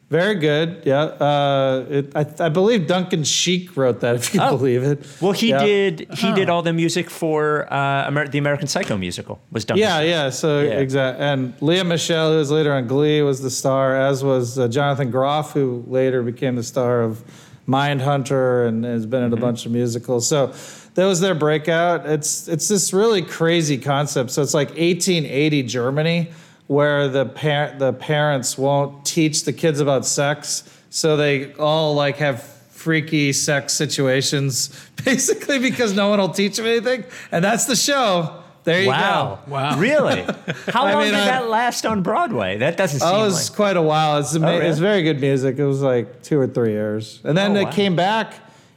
Very 0.09 0.33
good. 0.35 0.81
Yeah. 0.85 1.01
Uh, 1.03 1.85
it, 1.87 2.11
I, 2.15 2.25
I 2.45 2.49
believe 2.49 2.87
Duncan 2.87 3.23
Sheik 3.23 3.77
wrote 3.77 3.99
that, 3.99 4.15
if 4.15 4.33
you 4.33 4.41
Oh. 4.41 4.57
believe 4.57 4.81
it. 4.81 5.05
Well, 5.21 5.33
he 5.33 5.49
Yeah. 5.49 5.63
did. 5.63 6.07
He 6.15 6.33
did 6.33 6.49
all 6.49 6.63
the 6.63 6.73
music 6.73 7.11
for 7.11 7.71
uh, 7.71 8.07
Amer- 8.07 8.27
the 8.27 8.39
American 8.39 8.67
Psycho 8.67 8.97
musical. 8.97 9.39
Was 9.51 9.65
done. 9.65 9.77
Yeah, 9.77 10.01
yeah. 10.01 10.31
So 10.31 10.61
Yeah. 10.61 10.79
exactly. 10.79 11.23
And 11.23 11.53
Lea 11.61 11.83
Michele, 11.83 12.31
who 12.31 12.37
was 12.39 12.49
later 12.49 12.73
on 12.73 12.87
Glee, 12.87 13.21
was 13.21 13.41
the 13.43 13.51
star, 13.51 13.95
as 13.95 14.23
was 14.23 14.57
uh, 14.57 14.67
Jonathan 14.67 15.11
Groff, 15.11 15.53
who 15.53 15.83
later 15.87 16.23
became 16.23 16.55
the 16.55 16.63
star 16.63 17.01
of 17.03 17.23
Mindhunter 17.67 18.67
and 18.67 18.83
has 18.83 19.05
been 19.05 19.21
in 19.21 19.31
a 19.31 19.37
bunch 19.37 19.67
of 19.67 19.71
musicals. 19.71 20.27
So 20.27 20.51
that 20.95 21.05
was 21.05 21.19
their 21.19 21.35
breakout. 21.35 22.07
It's 22.07 22.47
it's 22.47 22.67
this 22.67 22.93
really 22.93 23.21
crazy 23.21 23.77
concept. 23.77 24.31
So 24.31 24.41
it's 24.41 24.55
like 24.55 24.69
1880 24.69 25.61
Germany, 25.63 26.31
where 26.69 27.07
the 27.07 27.25
par- 27.25 27.73
the 27.79 27.91
parents 27.93 28.55
won't 28.55 29.03
teach 29.03 29.43
the 29.43 29.51
kids 29.51 29.79
about 29.79 30.05
sex, 30.05 30.63
so 30.91 31.17
they 31.17 31.51
all 31.55 31.95
like 31.95 32.17
have 32.17 32.43
freaky 32.43 33.33
sex 33.33 33.73
situations, 33.73 34.69
basically 35.03 35.57
because 35.57 35.95
no 35.95 36.09
one 36.09 36.19
will 36.19 36.29
teach 36.29 36.57
them 36.57 36.67
anything, 36.67 37.03
and 37.31 37.43
that's 37.43 37.65
the 37.65 37.75
show. 37.75 38.35
There 38.65 38.81
you 38.83 38.89
Wow. 38.89 39.39
go. 39.47 39.51
Wow. 39.51 39.79
Really? 39.89 40.21
How 40.67 40.83
I 40.85 40.93
long 40.93 41.03
mean, 41.05 41.13
did 41.13 41.21
I- 41.21 41.25
that 41.25 41.49
last 41.49 41.87
on 41.87 42.03
Broadway? 42.03 42.57
That 42.57 42.77
doesn't 42.77 42.99
seem 42.99 43.09
Oh, 43.09 43.21
it 43.21 43.25
was 43.25 43.49
like. 43.49 43.55
quite 43.55 43.77
a 43.77 43.81
while. 43.81 44.19
It's, 44.19 44.35
ama- 44.35 44.47
Oh, 44.49 44.57
really? 44.57 44.67
it's 44.69 44.77
very 44.77 45.01
good 45.01 45.19
music. 45.19 45.57
It 45.57 45.65
was 45.65 45.81
like 45.81 46.21
two 46.21 46.39
or 46.39 46.45
three 46.45 46.71
years. 46.73 47.19
And 47.23 47.35
then 47.35 47.57
Oh, 47.57 47.61
it 47.61 47.63
wow. 47.65 47.71
came 47.71 47.95
back 47.95 48.33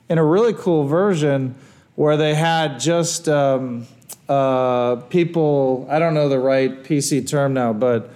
in 0.09 0.17
a 0.17 0.25
really 0.25 0.55
cool 0.55 0.87
version 0.87 1.57
where 1.97 2.17
they 2.17 2.33
had 2.35 2.81
just 2.81 3.29
um, 3.29 3.87
uh, 4.33 4.97
people, 5.11 5.87
I 5.91 5.99
don't 5.99 6.15
know 6.15 6.29
the 6.29 6.39
right 6.39 6.83
PC 6.83 7.29
term 7.29 7.53
now, 7.53 7.73
but 7.73 8.11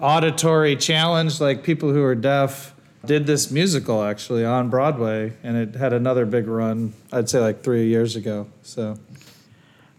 auditory 0.00 0.76
challenge, 0.76 1.40
like 1.40 1.62
people 1.62 1.92
who 1.92 2.02
are 2.02 2.14
deaf, 2.14 2.74
did 3.04 3.26
this 3.26 3.50
musical 3.50 4.02
actually 4.02 4.44
on 4.44 4.68
Broadway. 4.68 5.32
And 5.42 5.56
it 5.56 5.74
had 5.74 5.92
another 5.92 6.26
big 6.26 6.46
run, 6.46 6.92
I'd 7.12 7.28
say 7.28 7.40
like 7.40 7.62
three 7.62 7.86
years 7.86 8.16
ago. 8.16 8.48
So. 8.62 8.98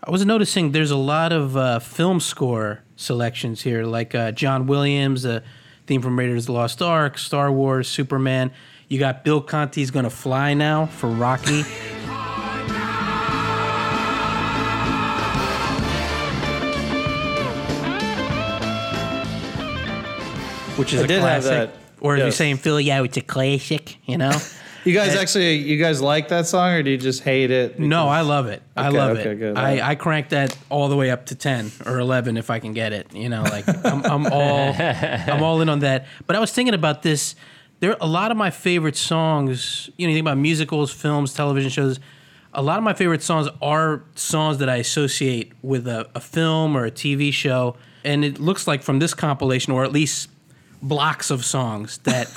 I 0.03 0.11
was 0.11 0.25
noticing 0.25 0.71
there's 0.71 0.91
a 0.91 0.97
lot 0.97 1.33
of 1.33 1.57
uh, 1.57 1.79
film 1.79 2.19
score 2.19 2.83
selections 2.95 3.61
here, 3.61 3.83
like 3.83 4.13
uh, 4.13 4.31
John 4.31 4.67
Williams, 4.67 5.23
the 5.23 5.43
theme 5.85 6.01
from 6.01 6.17
Raiders 6.19 6.43
of 6.43 6.47
the 6.47 6.51
Lost 6.53 6.81
Ark, 6.81 7.17
Star 7.17 7.51
Wars, 7.51 7.87
Superman. 7.87 8.51
You 8.89 8.99
got 8.99 9.23
Bill 9.23 9.41
Conti's 9.41 9.91
Gonna 9.91 10.09
Fly 10.09 10.53
Now 10.53 10.85
for 10.85 11.09
Rocky. 11.09 11.63
Which 20.77 20.93
is 20.93 21.01
I 21.01 21.03
a 21.03 21.07
did 21.07 21.21
have 21.21 21.43
classic. 21.43 21.71
that, 21.71 21.79
Or 22.01 22.15
as 22.15 22.19
we 22.21 22.25
yes. 22.27 22.35
say 22.35 22.49
in 22.51 22.57
Philly, 22.57 22.83
yeah, 22.85 23.03
it's 23.03 23.17
a 23.17 23.21
classic, 23.21 23.97
you 24.05 24.17
know? 24.17 24.31
You 24.85 24.93
guys 24.93 25.17
actually, 25.17 25.55
you 25.55 25.75
guys 25.77 26.01
like 26.01 26.29
that 26.29 26.47
song 26.47 26.71
or 26.71 26.81
do 26.81 26.89
you 26.91 26.97
just 26.97 27.21
hate 27.21 27.51
it? 27.51 27.77
No, 27.77 28.07
I 28.07 28.21
love 28.21 28.47
it. 28.47 28.61
I 28.77 28.87
Okay, 28.87 28.97
love 28.97 29.17
okay, 29.17 29.31
it. 29.31 29.35
good. 29.35 29.57
I, 29.57 29.85
I 29.89 29.95
crank 29.95 30.29
that 30.29 30.57
all 30.69 30.87
the 30.87 30.95
way 30.95 31.11
up 31.11 31.25
to 31.25 31.35
ten 31.35 31.71
or 31.85 31.99
eleven 31.99 32.37
if 32.37 32.49
I 32.49 32.59
can 32.59 32.71
get 32.71 32.93
it. 32.93 33.13
You 33.13 33.27
know, 33.27 33.41
like 33.43 33.65
I'm, 33.85 34.05
I'm 34.05 34.25
all 34.31 34.73
I'm 34.79 35.43
all 35.43 35.59
in 35.59 35.67
on 35.67 35.79
that. 35.79 36.05
But 36.25 36.37
I 36.37 36.39
was 36.39 36.53
thinking 36.53 36.73
about 36.73 37.01
this. 37.01 37.35
There 37.81 37.91
are 37.91 37.97
a 37.99 38.07
lot 38.07 38.31
of 38.31 38.37
my 38.37 38.49
favorite 38.49 38.95
songs. 38.95 39.89
You 39.97 40.07
know, 40.07 40.11
you 40.11 40.15
think 40.19 40.23
about 40.23 40.37
musicals, 40.37 40.93
films, 40.93 41.33
television 41.33 41.69
shows. 41.69 41.99
A 42.53 42.61
lot 42.61 42.77
of 42.77 42.83
my 42.85 42.93
favorite 42.93 43.23
songs 43.23 43.49
are 43.61 44.03
songs 44.15 44.59
that 44.59 44.69
I 44.69 44.77
associate 44.77 45.51
with 45.61 45.85
a, 45.85 46.07
a 46.15 46.21
film 46.21 46.77
or 46.77 46.85
a 46.85 46.91
TV 46.91 47.33
show, 47.33 47.75
and 48.05 48.23
it 48.23 48.39
looks 48.39 48.67
like 48.67 48.83
from 48.83 48.99
this 48.99 49.13
compilation, 49.13 49.73
or 49.73 49.83
at 49.83 49.91
least 49.91 50.29
blocks 50.81 51.29
of 51.31 51.43
songs, 51.45 51.97
that 51.99 52.27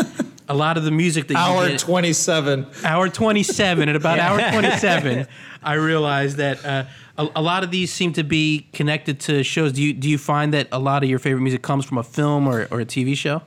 a 0.49 0.55
lot 0.55 0.77
of 0.77 0.85
the 0.85 0.91
music 0.91 1.29
that 1.29 1.35
you 1.35 1.39
Hour 1.41 1.69
get, 1.69 1.79
27. 1.81 2.67
hour 2.85 3.09
27 3.09 3.89
at 3.89 3.95
about 3.97 4.19
hour 4.27 4.39
27 4.51 5.27
i 5.63 5.75
realized 5.75 6.39
that 6.39 6.65
uh, 6.65 6.85
a, 7.19 7.29
a 7.37 7.43
lot 7.43 7.63
of 7.63 7.71
these 7.71 7.93
seem 7.93 8.13
to 8.15 8.25
be 8.25 8.67
connected 8.73 9.21
to 9.21 9.45
shows 9.45 9.73
do 9.73 9.83
you 9.83 9.93
do 9.93 10.09
you 10.09 10.19
find 10.19 10.53
that 10.53 10.67
a 10.73 10.79
lot 10.79 11.05
of 11.05 11.09
your 11.09 11.21
favorite 11.21 11.43
music 11.43 11.63
comes 11.63 11.85
from 11.85 11.99
a 11.99 12.03
film 12.03 12.49
or, 12.49 12.67
or 12.73 12.81
a 12.81 12.85
tv 12.87 13.17
show 13.17 13.43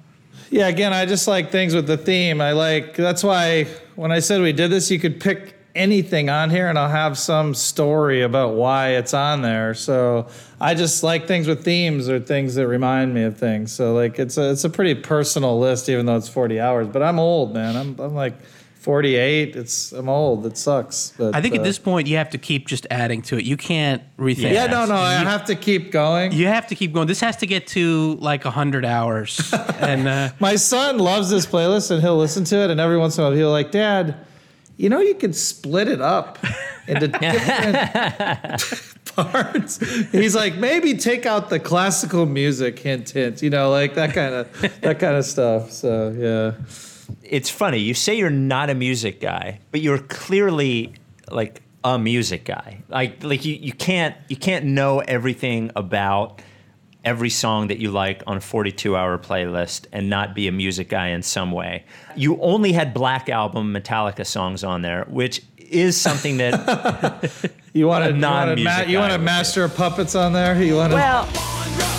Yeah, 0.49 0.67
again, 0.67 0.93
I 0.93 1.05
just 1.07 1.27
like 1.27 1.49
things 1.51 1.73
with 1.73 1.87
the 1.87 1.97
theme. 1.97 2.39
I 2.39 2.51
like 2.51 2.95
that's 2.95 3.23
why 3.23 3.65
when 3.95 4.11
I 4.11 4.19
said 4.19 4.41
we 4.41 4.53
did 4.53 4.69
this, 4.71 4.91
you 4.91 4.99
could 4.99 5.19
pick 5.19 5.52
anything 5.75 6.29
on 6.29 6.49
here 6.49 6.67
and 6.67 6.77
I'll 6.77 6.89
have 6.89 7.17
some 7.17 7.53
story 7.53 8.21
about 8.21 8.53
why 8.55 8.89
it's 8.89 9.13
on 9.13 9.41
there. 9.41 9.73
So 9.73 10.27
I 10.61 10.75
just 10.75 11.03
like 11.03 11.27
things 11.27 11.47
with 11.47 11.63
themes 11.63 12.09
or 12.09 12.19
things 12.19 12.55
that 12.55 12.67
remind 12.67 13.13
me 13.13 13.23
of 13.23 13.37
things. 13.37 13.71
So 13.71 13.93
like 13.93 14.19
it's 14.19 14.37
a 14.37 14.51
it's 14.51 14.63
a 14.63 14.69
pretty 14.69 14.95
personal 14.95 15.59
list, 15.59 15.89
even 15.89 16.05
though 16.05 16.15
it's 16.17 16.29
40 16.29 16.59
hours. 16.59 16.87
But 16.87 17.01
I'm 17.01 17.19
old, 17.19 17.53
man. 17.53 17.75
I'm 17.75 17.99
I'm 17.99 18.13
like 18.13 18.35
48. 18.83 19.55
It's 19.55 19.93
I'm 19.93 20.09
old. 20.09 20.45
It 20.45 20.57
sucks. 20.57 21.13
But 21.17 21.33
I 21.33 21.41
think 21.41 21.55
uh, 21.55 21.59
at 21.59 21.63
this 21.63 21.79
point 21.79 22.07
you 22.07 22.17
have 22.17 22.29
to 22.31 22.37
keep 22.37 22.67
just 22.67 22.85
adding 22.91 23.21
to 23.23 23.37
it. 23.37 23.45
You 23.45 23.57
can't 23.57 24.03
rethink. 24.17 24.51
Yeah, 24.51 24.67
no, 24.67 24.85
no. 24.85 24.95
I 24.95 25.13
have 25.13 25.45
to 25.45 25.55
keep 25.55 25.91
going. 25.91 26.33
You 26.33 26.47
have 26.47 26.67
to 26.67 26.75
keep 26.75 26.93
going. 26.93 27.07
This 27.07 27.21
has 27.21 27.37
to 27.37 27.47
get 27.47 27.65
to 27.67 28.17
like 28.19 28.43
hundred 28.43 28.85
hours, 28.85 29.53
and 29.79 30.07
uh, 30.07 30.29
My 30.39 30.57
son 30.57 30.99
loves 30.99 31.29
this 31.29 31.45
playlist 31.45 31.91
and 31.91 32.01
he'll 32.01 32.17
listen 32.17 32.43
to 32.45 32.57
it, 32.57 32.69
and 32.69 32.79
every 32.79 32.97
once 32.97 33.17
in 33.17 33.23
a 33.23 33.27
while 33.27 33.35
he'll 33.35 33.51
like, 33.51 33.71
Dad, 33.71 34.17
you 34.77 34.89
know, 34.89 34.99
you 34.99 35.15
can 35.15 35.33
split 35.33 35.87
it 35.87 36.01
up 36.01 36.39
into 36.87 37.07
different 37.77 39.05
parts. 39.05 39.77
He's 40.11 40.35
like, 40.35 40.55
maybe 40.55 40.95
take 40.95 41.25
out 41.25 41.49
the 41.49 41.59
classical 41.59 42.25
music, 42.25 42.79
hint, 42.79 43.09
hint. 43.09 43.41
You 43.41 43.49
know, 43.49 43.69
like 43.69 43.95
that 43.95 44.13
kind 44.13 44.33
of 44.33 44.81
that 44.81 44.99
kind 44.99 45.15
of 45.15 45.25
stuff. 45.25 45.71
So 45.71 46.09
yeah, 46.17 46.53
It's 47.23 47.49
funny. 47.49 47.77
You 47.77 47.93
say 47.93 48.15
you're 48.15 48.29
not 48.29 48.69
a 48.69 48.75
music 48.75 49.19
guy, 49.21 49.59
but 49.71 49.81
you're 49.81 49.99
clearly 49.99 50.93
like 51.29 51.61
a 51.83 51.99
music 51.99 52.45
guy. 52.45 52.83
Like 52.89 53.23
like 53.23 53.45
you, 53.45 53.55
you 53.55 53.73
can't 53.73 54.15
you 54.27 54.35
can't 54.35 54.65
know 54.65 54.99
everything 54.99 55.71
about 55.75 56.41
every 57.03 57.29
song 57.29 57.67
that 57.67 57.79
you 57.79 57.91
like 57.91 58.23
on 58.27 58.37
a 58.37 58.41
42 58.41 58.95
hour 58.95 59.17
playlist 59.17 59.85
and 59.91 60.09
not 60.09 60.33
be 60.33 60.47
a 60.47 60.51
music 60.51 60.89
guy 60.89 61.09
in 61.09 61.21
some 61.21 61.51
way. 61.51 61.85
You 62.15 62.39
only 62.41 62.71
had 62.71 62.93
Black 62.93 63.29
Album 63.29 63.73
Metallica 63.73 64.25
songs 64.25 64.63
on 64.63 64.81
there, 64.81 65.05
which 65.09 65.41
is 65.57 65.99
something 65.99 66.37
that 66.37 67.31
you 67.73 67.87
want 67.87 68.05
A 68.05 68.09
to 68.09 68.13
non-music 68.13 68.65
ma- 68.65 68.91
you 68.91 68.99
want 68.99 69.13
a 69.13 69.17
would 69.17 69.25
master 69.25 69.63
of 69.63 69.75
puppets 69.75 70.15
on 70.15 70.33
there. 70.33 70.61
You 70.61 70.75
want 70.75 70.91
to 70.91 70.95
well 70.95 71.92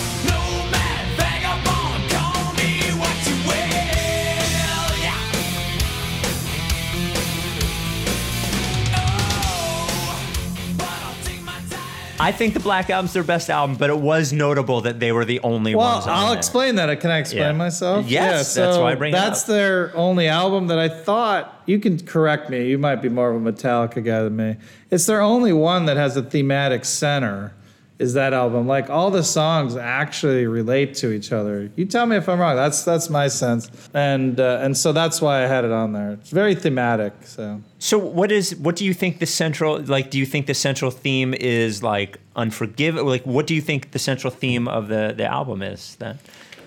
I 12.25 12.31
think 12.31 12.55
the 12.55 12.59
Black 12.59 12.89
Album's 12.89 13.13
their 13.13 13.21
best 13.21 13.51
album, 13.51 13.75
but 13.75 13.91
it 13.91 13.99
was 13.99 14.33
notable 14.33 14.81
that 14.81 14.99
they 14.99 15.11
were 15.11 15.25
the 15.25 15.39
only 15.41 15.75
Well, 15.75 15.93
ones 15.93 16.07
on 16.07 16.13
I'll 16.17 16.29
there. 16.29 16.37
explain 16.39 16.73
that. 16.77 16.99
Can 16.99 17.11
I 17.11 17.19
explain 17.19 17.43
Yeah. 17.43 17.51
myself? 17.51 18.07
Yes, 18.07 18.55
that's 18.55 18.77
why 18.79 18.93
I 18.93 18.95
bring 18.95 19.13
it 19.13 19.15
That's 19.15 19.43
their 19.43 19.91
only 19.95 20.27
album 20.27 20.65
that 20.67 20.79
I 20.79 20.89
thought 20.89 21.61
you 21.67 21.77
can 21.77 21.99
correct 21.99 22.49
me. 22.49 22.65
You 22.67 22.79
might 22.79 22.95
be 23.03 23.09
more 23.09 23.29
of 23.29 23.35
a 23.45 23.51
Metallica 23.51 24.03
guy 24.03 24.23
than 24.23 24.35
me. 24.35 24.55
It's 24.89 25.05
their 25.05 25.21
only 25.21 25.53
one 25.53 25.85
that 25.85 25.97
has 25.97 26.17
a 26.17 26.23
thematic 26.23 26.83
center. 26.83 27.53
Is 27.97 28.13
that 28.15 28.33
album 28.33 28.67
like 28.67 28.89
all 28.89 29.09
the 29.09 29.23
songs 29.23 29.77
actually 29.77 30.47
relate 30.47 30.95
to 30.95 31.11
each 31.13 31.31
other? 31.31 31.69
You 31.77 31.85
tell 31.85 32.05
me 32.05 32.17
if 32.17 32.27
I'm 32.27 32.39
wrong. 32.39 32.57
That's 32.57 32.83
that's 32.83 33.09
my 33.09 33.29
sense, 33.29 33.69
and 33.93 34.37
uh, 34.37 34.59
and 34.61 34.75
so 34.77 34.91
that's 34.91 35.21
why 35.21 35.43
I 35.43 35.47
had 35.47 35.63
it 35.63 35.71
on 35.71 35.93
there. 35.93 36.11
It's 36.11 36.29
very 36.29 36.55
thematic. 36.55 37.13
So 37.23 37.61
So 37.79 37.97
what 37.97 38.33
is 38.33 38.53
what 38.57 38.75
do 38.75 38.83
you 38.83 38.93
think 38.93 39.19
the 39.19 39.25
central 39.25 39.79
like 39.79 40.09
do 40.11 40.17
you 40.19 40.25
think 40.25 40.45
the 40.47 40.53
central 40.53 40.91
theme 40.91 41.33
is 41.33 41.81
like 41.83 42.17
unforgiven 42.35 43.05
like 43.05 43.23
what 43.25 43.47
do 43.47 43.55
you 43.55 43.61
think 43.61 43.91
the 43.91 43.99
central 43.99 44.29
theme 44.31 44.67
of 44.67 44.89
the 44.89 45.13
the 45.15 45.25
album 45.25 45.61
is 45.61 45.95
then? 45.99 46.19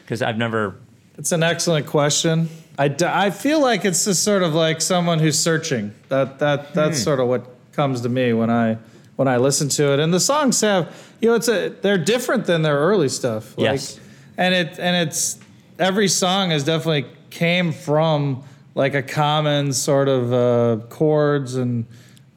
Cuz 0.06 0.22
I've 0.22 0.38
never 0.38 0.76
It's 1.18 1.32
an 1.32 1.42
excellent 1.42 1.86
question. 1.86 2.48
I, 2.78 2.88
d- 2.88 3.04
I 3.04 3.30
feel 3.30 3.60
like 3.60 3.84
it's 3.84 4.04
just 4.04 4.22
sort 4.22 4.42
of 4.44 4.54
like 4.54 4.80
someone 4.80 5.18
who's 5.18 5.38
searching. 5.38 5.92
That 6.08 6.38
that 6.38 6.72
that's 6.72 6.98
Hmm. 7.00 7.04
sort 7.04 7.20
of 7.20 7.28
what 7.28 7.44
comes 7.72 8.00
to 8.00 8.08
me 8.08 8.32
when 8.32 8.48
I 8.50 8.78
when 9.18 9.26
I 9.26 9.36
listen 9.36 9.68
to 9.70 9.92
it. 9.92 9.98
And 9.98 10.14
the 10.14 10.20
songs 10.20 10.60
have 10.60 10.94
you 11.20 11.28
know 11.28 11.34
it's 11.34 11.48
a 11.48 11.70
they're 11.70 11.98
different 11.98 12.46
than 12.46 12.62
their 12.62 12.78
early 12.78 13.08
stuff. 13.08 13.58
Like, 13.58 13.64
Yes. 13.64 14.00
And 14.36 14.54
it 14.54 14.78
and 14.78 15.08
it's 15.08 15.38
every 15.78 16.06
song 16.06 16.50
has 16.50 16.62
definitely 16.62 17.06
came 17.30 17.72
from 17.72 18.44
like 18.76 18.94
a 18.94 19.02
common 19.02 19.72
sort 19.72 20.08
of 20.08 20.32
uh, 20.32 20.84
chords 20.86 21.56
and 21.56 21.86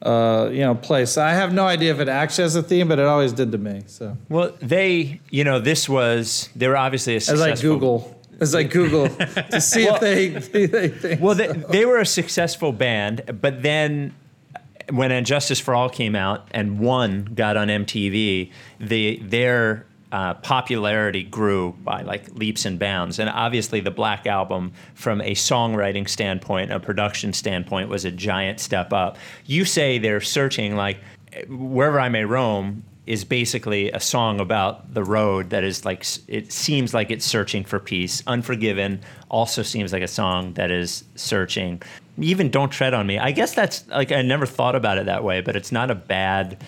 uh, 0.02 0.50
you 0.52 0.62
know 0.62 0.74
place. 0.74 1.20
I 1.20 1.34
have 1.34 1.54
no 1.54 1.68
idea 1.68 1.94
if 1.94 2.00
it 2.00 2.10
actually 2.10 2.46
has 2.46 2.56
a 2.56 2.64
theme, 2.64 2.88
but 2.88 2.98
it 2.98 3.06
always 3.06 3.32
did 3.32 3.52
to 3.52 3.60
me. 3.60 3.84
So 3.86 4.18
Well, 4.28 4.52
they, 4.60 5.22
you 5.30 5.44
know, 5.44 5.60
this 5.60 5.88
was 5.88 6.50
they 6.56 6.68
were 6.68 6.78
obviously 6.78 7.14
a 7.14 7.18
as 7.18 7.28
successful 7.28 7.74
I 7.74 7.74
Google, 7.76 8.22
as 8.40 8.56
I 8.56 8.64
Google 8.64 9.08
to 9.08 9.62
see 9.62 9.84
if 9.88 10.00
they 10.00 10.28
they, 10.30 10.66
they 10.66 10.88
think 10.88 11.22
Well, 11.22 11.36
they, 11.36 11.48
they 11.48 11.86
were 11.86 12.00
a 12.00 12.08
successful 12.08 12.72
band, 12.72 13.38
but 13.40 13.62
then 13.62 14.16
when 14.92 15.12
And 15.12 15.26
Justice 15.26 15.60
for 15.60 15.74
All 15.74 15.90
came 15.90 16.16
out 16.16 16.48
and 16.52 16.80
one 16.80 17.26
got 17.26 17.58
on 17.58 17.68
MTV, 17.68 18.52
the 18.80 19.20
their 19.24 19.86
uh, 20.12 20.34
popularity 20.36 21.24
grew 21.24 21.72
by 21.84 22.02
like 22.02 22.34
leaps 22.36 22.66
and 22.66 22.78
bounds. 22.78 23.18
And 23.18 23.30
obviously, 23.30 23.80
the 23.80 23.92
Black 23.92 24.28
Album, 24.28 24.74
from 24.94 25.22
a 25.22 25.32
songwriting 25.32 26.08
standpoint, 26.08 26.72
a 26.72 26.80
production 26.80 27.34
standpoint, 27.34 27.90
was 27.90 28.04
a 28.04 28.12
giant 28.12 28.60
step 28.60 28.92
up. 28.92 29.18
You 29.46 29.66
say 29.66 29.98
they're 29.98 30.22
searching 30.22 30.76
like 30.76 30.98
wherever 31.48 32.00
I 32.00 32.10
may 32.10 32.26
roam 32.26 32.84
is 33.08 33.24
basically 33.24 33.92
a 33.92 34.00
song 34.00 34.40
about 34.40 34.94
the 34.94 35.04
road 35.04 35.50
that 35.50 35.64
is 35.64 35.86
like 35.86 36.06
it 36.28 36.52
seems 36.52 36.94
like 36.94 37.10
it's 37.10 37.26
searching 37.26 37.64
for 37.64 37.80
peace. 37.80 38.22
Unforgiven 38.28 39.02
also 39.30 39.64
seems 39.64 39.92
like 39.92 40.04
a 40.04 40.08
song 40.08 40.54
that 40.54 40.72
is 40.72 41.04
searching. 41.16 41.82
Even 42.24 42.50
Don't 42.50 42.70
Tread 42.70 42.94
on 42.94 43.08
Me. 43.08 43.18
I 43.18 43.32
guess 43.32 43.54
that's 43.54 43.88
like 43.88 44.12
I 44.12 44.22
never 44.22 44.46
thought 44.46 44.76
about 44.76 44.98
it 44.98 45.06
that 45.06 45.24
way, 45.24 45.42
but 45.42 45.56
it's 45.56 45.72
not 45.72 45.92
a 45.92 45.96
bad 45.96 46.64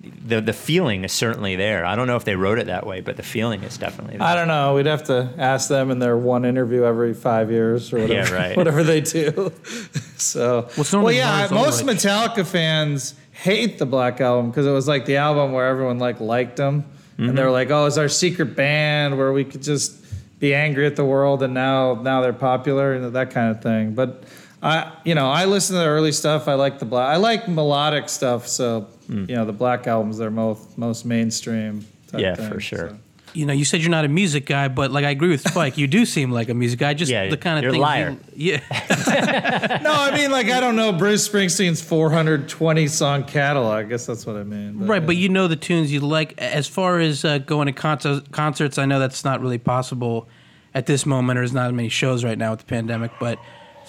the 0.00 0.40
the 0.40 0.52
feeling 0.52 1.04
is 1.04 1.12
certainly 1.12 1.56
there. 1.56 1.84
I 1.84 1.96
don't 1.96 2.06
know 2.06 2.16
if 2.16 2.24
they 2.24 2.36
wrote 2.36 2.58
it 2.58 2.66
that 2.66 2.86
way, 2.86 3.00
but 3.00 3.16
the 3.16 3.22
feeling 3.22 3.62
is 3.62 3.76
definitely 3.76 4.18
there. 4.18 4.26
I 4.26 4.34
don't 4.34 4.48
know. 4.48 4.74
We'd 4.74 4.86
have 4.86 5.04
to 5.04 5.32
ask 5.36 5.68
them 5.68 5.90
in 5.90 5.98
their 5.98 6.16
one 6.16 6.44
interview 6.44 6.84
every 6.84 7.14
five 7.14 7.50
years 7.50 7.92
or 7.92 8.00
whatever, 8.00 8.34
Yeah, 8.34 8.48
right. 8.48 8.56
whatever 8.56 8.82
they 8.84 9.00
do. 9.00 9.52
so, 10.16 10.68
Well, 10.76 10.84
some 10.84 11.02
well, 11.02 11.12
yeah, 11.12 11.40
ones 11.40 11.50
most 11.50 11.84
like- 11.84 11.96
Metallica 11.96 12.46
fans 12.46 13.14
hate 13.32 13.78
the 13.78 13.86
Black 13.86 14.20
Album 14.20 14.50
because 14.50 14.66
it 14.66 14.72
was 14.72 14.86
like 14.88 15.04
the 15.06 15.16
album 15.16 15.52
where 15.52 15.66
everyone 15.66 15.98
like 15.98 16.20
liked 16.20 16.56
them, 16.56 16.84
and 17.16 17.30
they 17.30 17.32
mm-hmm. 17.32 17.44
were 17.44 17.50
like, 17.50 17.70
"Oh, 17.70 17.86
it's 17.86 17.98
our 17.98 18.08
secret 18.08 18.54
band 18.54 19.18
where 19.18 19.32
we 19.32 19.44
could 19.44 19.62
just 19.62 20.04
be 20.38 20.54
angry 20.54 20.86
at 20.86 20.94
the 20.94 21.04
world, 21.04 21.42
and 21.42 21.54
now 21.54 21.94
now 21.94 22.20
they're 22.20 22.32
popular 22.32 22.94
and 22.94 23.14
that 23.14 23.30
kind 23.30 23.50
of 23.50 23.62
thing." 23.62 23.94
But 23.94 24.22
I, 24.62 24.92
you 25.04 25.14
know, 25.14 25.30
I 25.30 25.44
listen 25.44 25.74
to 25.74 25.80
the 25.80 25.86
early 25.86 26.12
stuff. 26.12 26.48
I 26.48 26.54
like 26.54 26.78
the 26.78 26.84
black. 26.84 27.08
I 27.08 27.16
like 27.16 27.48
melodic 27.48 28.08
stuff. 28.08 28.48
So, 28.48 28.88
you 29.08 29.26
know, 29.26 29.44
the 29.44 29.52
Black 29.52 29.86
Album's 29.86 30.20
are 30.20 30.30
most 30.30 30.76
most 30.76 31.04
mainstream. 31.04 31.86
Type 32.08 32.20
Yeah, 32.20 32.34
thing, 32.34 32.50
for 32.50 32.60
sure. 32.60 32.88
so. 32.90 32.98
you 33.34 33.46
know, 33.46 33.52
you 33.52 33.64
said 33.64 33.80
you're 33.80 33.90
not 33.90 34.04
a 34.04 34.08
music 34.08 34.46
guy, 34.46 34.66
but 34.68 34.90
like 34.90 35.04
I 35.04 35.10
agree 35.10 35.28
with 35.28 35.42
Spike, 35.42 35.78
you 35.78 35.86
do 35.86 36.04
seem 36.04 36.32
like 36.32 36.48
a 36.48 36.54
music 36.54 36.80
guy. 36.80 36.94
Just 36.94 37.12
Yeah, 37.12 37.28
the 37.28 37.36
kind 37.36 37.58
of 37.58 37.64
you're 37.64 37.80
a 37.80 37.84
liar. 37.84 38.16
You, 38.34 38.58
yeah, 38.58 39.78
No, 39.82 39.92
I 39.92 40.16
mean, 40.16 40.30
like, 40.30 40.48
I 40.50 40.60
don't 40.60 40.74
know 40.76 40.92
Bruce 40.92 41.28
Springsteen's 41.28 41.80
420 41.82 42.86
song 42.88 43.24
catalog. 43.24 43.84
I 43.86 43.88
guess 43.88 44.06
that's 44.06 44.26
what 44.26 44.36
I 44.36 44.42
mean. 44.42 44.86
right. 44.86 45.04
But 45.04 45.16
you 45.16 45.28
know 45.28 45.46
the 45.48 45.56
tunes 45.56 45.92
you 45.92 46.00
like. 46.00 46.34
As 46.38 46.66
far 46.66 46.98
as 46.98 47.24
uh, 47.24 47.38
going 47.38 47.66
to 47.66 47.72
concert, 47.72 48.32
concerts, 48.32 48.78
I 48.78 48.86
know 48.86 48.98
that's 48.98 49.24
not 49.24 49.40
really 49.40 49.58
possible 49.58 50.28
at 50.74 50.86
this 50.86 51.06
moment. 51.06 51.38
Or 51.38 51.42
there's 51.42 51.52
not 51.52 51.72
many 51.74 51.88
shows 51.90 52.24
right 52.24 52.38
now 52.38 52.50
with 52.52 52.60
the 52.60 52.66
pandemic, 52.66 53.12
but 53.20 53.38
it's 53.38 53.42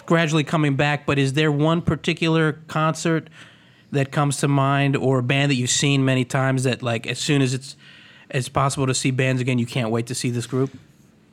gradually 0.10 0.43
coming 0.43 0.76
back. 0.76 1.06
But 1.06 1.17
is 1.19 1.34
there 1.34 1.52
one 1.52 1.82
particular 1.82 2.54
concert 2.67 3.30
that 3.91 4.12
comes 4.12 4.38
to 4.38 4.48
mind, 4.48 4.95
or 4.98 5.19
a 5.19 5.24
band 5.24 5.52
that 5.52 5.56
you've 5.56 5.69
seen 5.69 6.04
many 6.04 6.26
times 6.26 6.63
that, 6.65 6.82
like, 6.84 7.08
as 7.08 7.17
soon 7.19 7.41
as 7.41 7.54
it's 7.54 7.76
as 8.32 8.50
possible 8.50 8.86
to 8.88 8.93
see 8.93 9.12
bands 9.12 9.39
again, 9.41 9.58
you 9.60 9.65
can't 9.65 9.89
wait 9.89 10.08
to 10.08 10.15
see 10.15 10.30
this 10.32 10.45
group? 10.48 10.72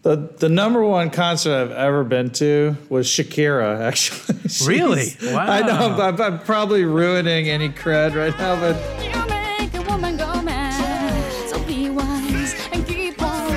the, 0.02 0.14
the 0.38 0.48
number 0.48 0.84
one 0.84 1.10
concert 1.10 1.52
I've 1.60 1.72
ever 1.72 2.04
been 2.04 2.30
to 2.32 2.76
was 2.88 3.08
Shakira, 3.08 3.80
actually. 3.80 4.38
She's- 4.42 4.66
Really? 4.68 5.16
I 5.34 5.62
know 5.62 5.96
Wow. 5.96 6.00
I'm, 6.00 6.20
I'm 6.22 6.38
probably 6.38 6.84
ruining 6.84 7.48
any 7.48 7.70
cred 7.70 8.14
right 8.14 8.36
now, 8.38 8.54
but 8.60 8.76
You 9.04 9.26
make 9.26 9.74
a 9.74 9.82
woman 9.90 10.16
go 10.16 10.40
mad. 10.42 11.50
So 11.50 11.60
be 11.64 11.90
wise 11.90 12.54
and 12.72 12.86
keep 12.86 13.20
on 13.20 13.50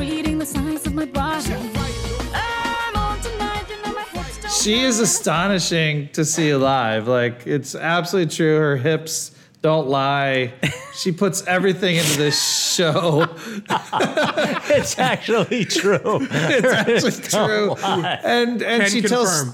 reading 0.00 0.38
the 0.38 0.46
signs 0.46 0.86
of 0.86 0.94
my 0.94 1.04
body. 1.04 1.52
She 4.62 4.80
is 4.80 5.00
astonishing 5.00 6.08
to 6.10 6.24
see 6.24 6.54
live. 6.54 7.08
Like, 7.08 7.46
it's 7.46 7.74
absolutely 7.74 8.34
true. 8.34 8.56
Her 8.58 8.76
hips 8.76 9.34
don't 9.60 9.88
lie. 9.88 10.52
She 10.94 11.12
puts 11.12 11.46
everything 11.46 11.96
into 11.96 12.16
this 12.18 12.74
show. 12.74 13.26
it's 13.70 14.98
actually 14.98 15.64
true. 15.64 16.00
it's 16.30 17.04
actually 17.04 17.10
true. 17.46 17.74
And 17.76 18.62
and 18.62 18.82
Can 18.82 18.90
she 18.90 19.00
tells 19.02 19.50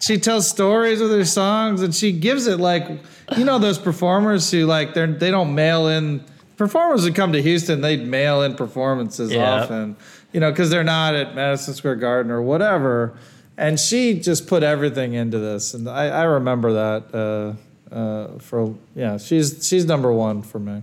she 0.00 0.18
tells 0.18 0.48
stories 0.48 1.00
with 1.00 1.12
her 1.12 1.24
songs, 1.24 1.80
and 1.82 1.94
she 1.94 2.10
gives 2.12 2.46
it 2.48 2.58
like 2.58 2.88
you 3.36 3.44
know 3.44 3.58
those 3.60 3.78
performers 3.78 4.50
who 4.50 4.66
like 4.66 4.94
they're 4.94 5.06
they 5.06 5.30
don't 5.30 5.54
mail 5.54 5.86
in 5.86 6.24
performers 6.56 7.04
who 7.06 7.12
come 7.12 7.32
to 7.32 7.40
Houston. 7.42 7.80
They 7.80 7.96
mail 7.96 8.42
in 8.42 8.54
performances 8.56 9.32
Yeah. 9.32 9.62
often, 9.62 9.96
you 10.32 10.40
know, 10.40 10.50
because 10.50 10.70
they're 10.70 10.82
not 10.84 11.14
at 11.14 11.34
Madison 11.36 11.74
Square 11.74 11.96
Garden 11.96 12.32
or 12.32 12.42
whatever 12.42 13.14
and 13.56 13.78
she 13.78 14.18
just 14.18 14.46
put 14.46 14.62
everything 14.62 15.14
into 15.14 15.38
this, 15.38 15.74
and 15.74 15.88
I, 15.88 16.08
I 16.08 16.22
remember 16.24 16.72
that 16.72 17.14
uh, 17.14 17.94
uh, 17.94 18.38
for 18.38 18.74
yeah, 18.94 19.18
she's 19.18 19.66
she's 19.66 19.84
number 19.84 20.12
one 20.12 20.42
for 20.42 20.58
me. 20.58 20.82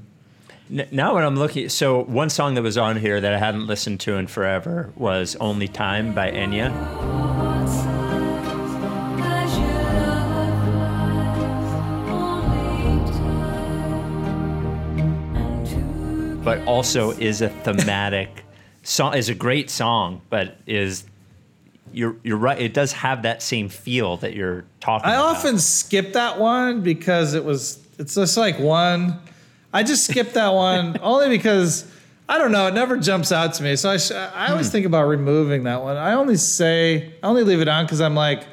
Now 0.69 1.15
when 1.15 1.23
I'm 1.23 1.35
looking, 1.35 1.67
so 1.69 2.03
one 2.03 2.29
song 2.29 2.53
that 2.53 2.61
was 2.61 2.77
on 2.77 2.97
here 2.97 3.19
that 3.19 3.33
I 3.33 3.39
hadn't 3.39 3.65
listened 3.65 3.99
to 4.01 4.15
in 4.17 4.27
forever 4.27 4.93
was 4.95 5.35
"Only 5.39 5.67
Time" 5.67 6.13
by 6.13 6.31
Enya. 6.31 7.17
but 16.49 16.65
also 16.65 17.11
is 17.11 17.41
a 17.41 17.49
thematic 17.49 18.43
song 18.83 19.13
is 19.13 19.29
a 19.29 19.35
great 19.35 19.69
song 19.69 20.19
but 20.31 20.57
is 20.65 21.03
you're 21.93 22.15
you're 22.23 22.37
right. 22.37 22.59
It 22.59 22.73
does 22.73 22.91
have 22.93 23.23
that 23.23 23.41
same 23.41 23.69
feel 23.69 24.17
that 24.17 24.33
you're 24.35 24.65
talking. 24.79 25.09
I 25.09 25.15
about. 25.15 25.35
often 25.37 25.59
skip 25.59 26.13
that 26.13 26.39
one 26.39 26.81
because 26.81 27.33
it 27.33 27.43
was 27.43 27.79
it's 27.97 28.15
just 28.15 28.37
like 28.37 28.59
one. 28.59 29.19
I 29.73 29.83
just 29.83 30.05
skip 30.09 30.33
that 30.33 30.49
one 30.53 30.97
only 31.03 31.29
because 31.29 31.89
I 32.27 32.37
don't 32.37 32.51
know. 32.51 32.67
It 32.67 32.73
never 32.73 32.97
jumps 32.97 33.31
out 33.31 33.53
to 33.55 33.63
me. 33.63 33.75
So 33.75 33.89
I 33.89 33.97
sh- 33.97 34.11
I 34.11 34.45
Hmm. 34.47 34.51
always 34.51 34.69
think 34.71 34.85
about 34.85 35.03
removing 35.07 35.63
that 35.63 35.81
one. 35.83 35.97
I 35.97 36.13
only 36.13 36.37
say 36.37 37.13
I 37.23 37.27
only 37.27 37.43
leave 37.43 37.61
it 37.61 37.67
on 37.67 37.85
because 37.85 38.01
I'm 38.01 38.15
like, 38.15 38.45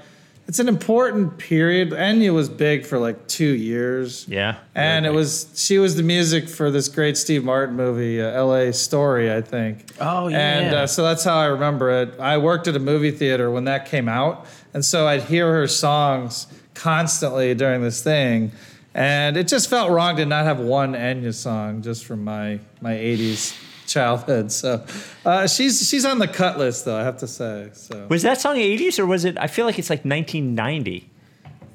it's 0.49 0.61
an 0.61 0.69
important 0.69 1.39
period. 1.39 1.91
Enya 1.91 2.33
was 2.33 2.49
big 2.49 2.87
for 2.87 2.99
like 2.99 3.27
two 3.27 3.53
years. 3.55 4.27
Yeah, 4.29 4.59
And 4.75 5.05
it 5.05 5.13
was 5.13 5.51
she 5.55 5.79
was 5.79 5.97
the 5.97 6.03
music 6.05 6.49
for 6.49 6.71
this 6.71 6.89
great 6.89 7.17
Steve 7.17 7.45
Martin 7.45 7.75
movie, 7.75 8.23
uh, 8.23 8.31
L.A. 8.31 8.73
Story, 8.73 9.33
I 9.33 9.41
think. 9.41 9.87
Oh, 10.01 10.29
yeah. 10.29 10.39
And 10.39 10.75
uh, 10.75 10.87
so 10.87 11.03
that's 11.03 11.25
how 11.25 11.37
I 11.37 11.47
remember 11.47 11.91
it. 11.91 12.21
I 12.21 12.39
worked 12.39 12.69
at 12.69 12.77
a 12.77 12.81
movie 12.81 13.11
theater 13.11 13.51
when 13.51 13.65
that 13.65 13.87
came 13.87 14.09
out, 14.09 14.47
and 14.73 14.85
so 14.85 15.09
I'd 15.09 15.23
hear 15.25 15.53
her 15.53 15.67
songs 15.67 16.47
constantly 16.75 17.55
during 17.55 17.83
this 17.83 18.03
thing, 18.03 18.53
and 18.95 19.37
it 19.37 19.49
just 19.49 19.69
felt 19.69 19.91
wrong 19.91 20.17
to 20.17 20.27
not 20.27 20.45
have 20.45 20.61
one 20.61 20.93
Enya 20.93 21.35
song 21.35 21.83
just 21.83 22.05
from 22.05 22.23
my 22.23 22.61
my 22.81 22.95
'80s 22.95 23.57
childhood. 23.87 24.51
So 24.53 24.85
uh, 25.25 25.47
she's 25.47 25.89
she's 25.89 26.05
on 26.05 26.19
the 26.19 26.29
cut 26.29 26.59
list, 26.59 26.85
though 26.85 26.97
I 26.99 27.03
have 27.05 27.19
to 27.19 27.27
say. 27.27 27.71
So 27.73 28.07
Was 28.09 28.23
that 28.23 28.41
song 28.41 28.57
80s 28.57 28.99
or 28.99 29.07
was 29.07 29.25
it? 29.25 29.37
I 29.39 29.47
feel 29.47 29.65
like 29.67 29.79
it's 29.79 29.91
like 29.91 30.05
1990. 30.05 31.09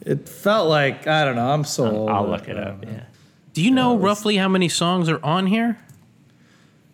it 0.06 0.28
felt 0.30 0.70
like 0.70 1.08
I 1.08 1.26
don't 1.26 1.36
know. 1.36 1.50
I'm 1.50 1.64
so 1.64 1.90
old. 1.90 2.10
I'll 2.10 2.28
look 2.28 2.48
it 2.48 2.58
up. 2.58 2.82
don't 2.82 2.92
know. 2.92 2.98
Yeah. 2.98 3.04
Do 3.54 3.62
you 3.62 3.72
know 3.72 3.98
roughly 3.98 4.38
how 4.38 4.48
many 4.48 4.70
songs 4.70 5.10
are 5.10 5.24
on 5.24 5.48
here? 5.48 5.78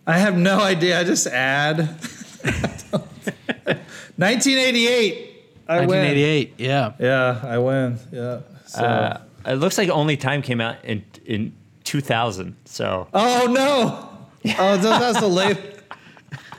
I 0.06 0.18
have 0.18 0.36
no 0.36 0.60
idea. 0.60 0.98
I 0.98 1.04
just 1.04 1.26
add. 1.26 1.78
1988. 4.16 5.34
I 5.68 5.80
win. 5.80 5.88
1988. 5.88 6.54
Yeah. 6.58 6.92
Yeah, 6.98 7.40
I 7.44 7.58
win. 7.58 7.98
Yeah. 8.10 8.40
So. 8.66 8.82
Uh, 8.82 9.20
it 9.46 9.54
looks 9.54 9.78
like 9.78 9.88
Only 9.88 10.16
Time 10.16 10.42
came 10.42 10.60
out 10.60 10.84
in 10.84 11.04
in 11.24 11.52
2000. 11.84 12.56
So 12.64 13.06
oh 13.14 13.46
no! 13.50 14.17
Oh, 14.58 14.76
that, 14.76 14.82
that's 15.00 15.20
the 15.20 15.26
late. 15.28 15.58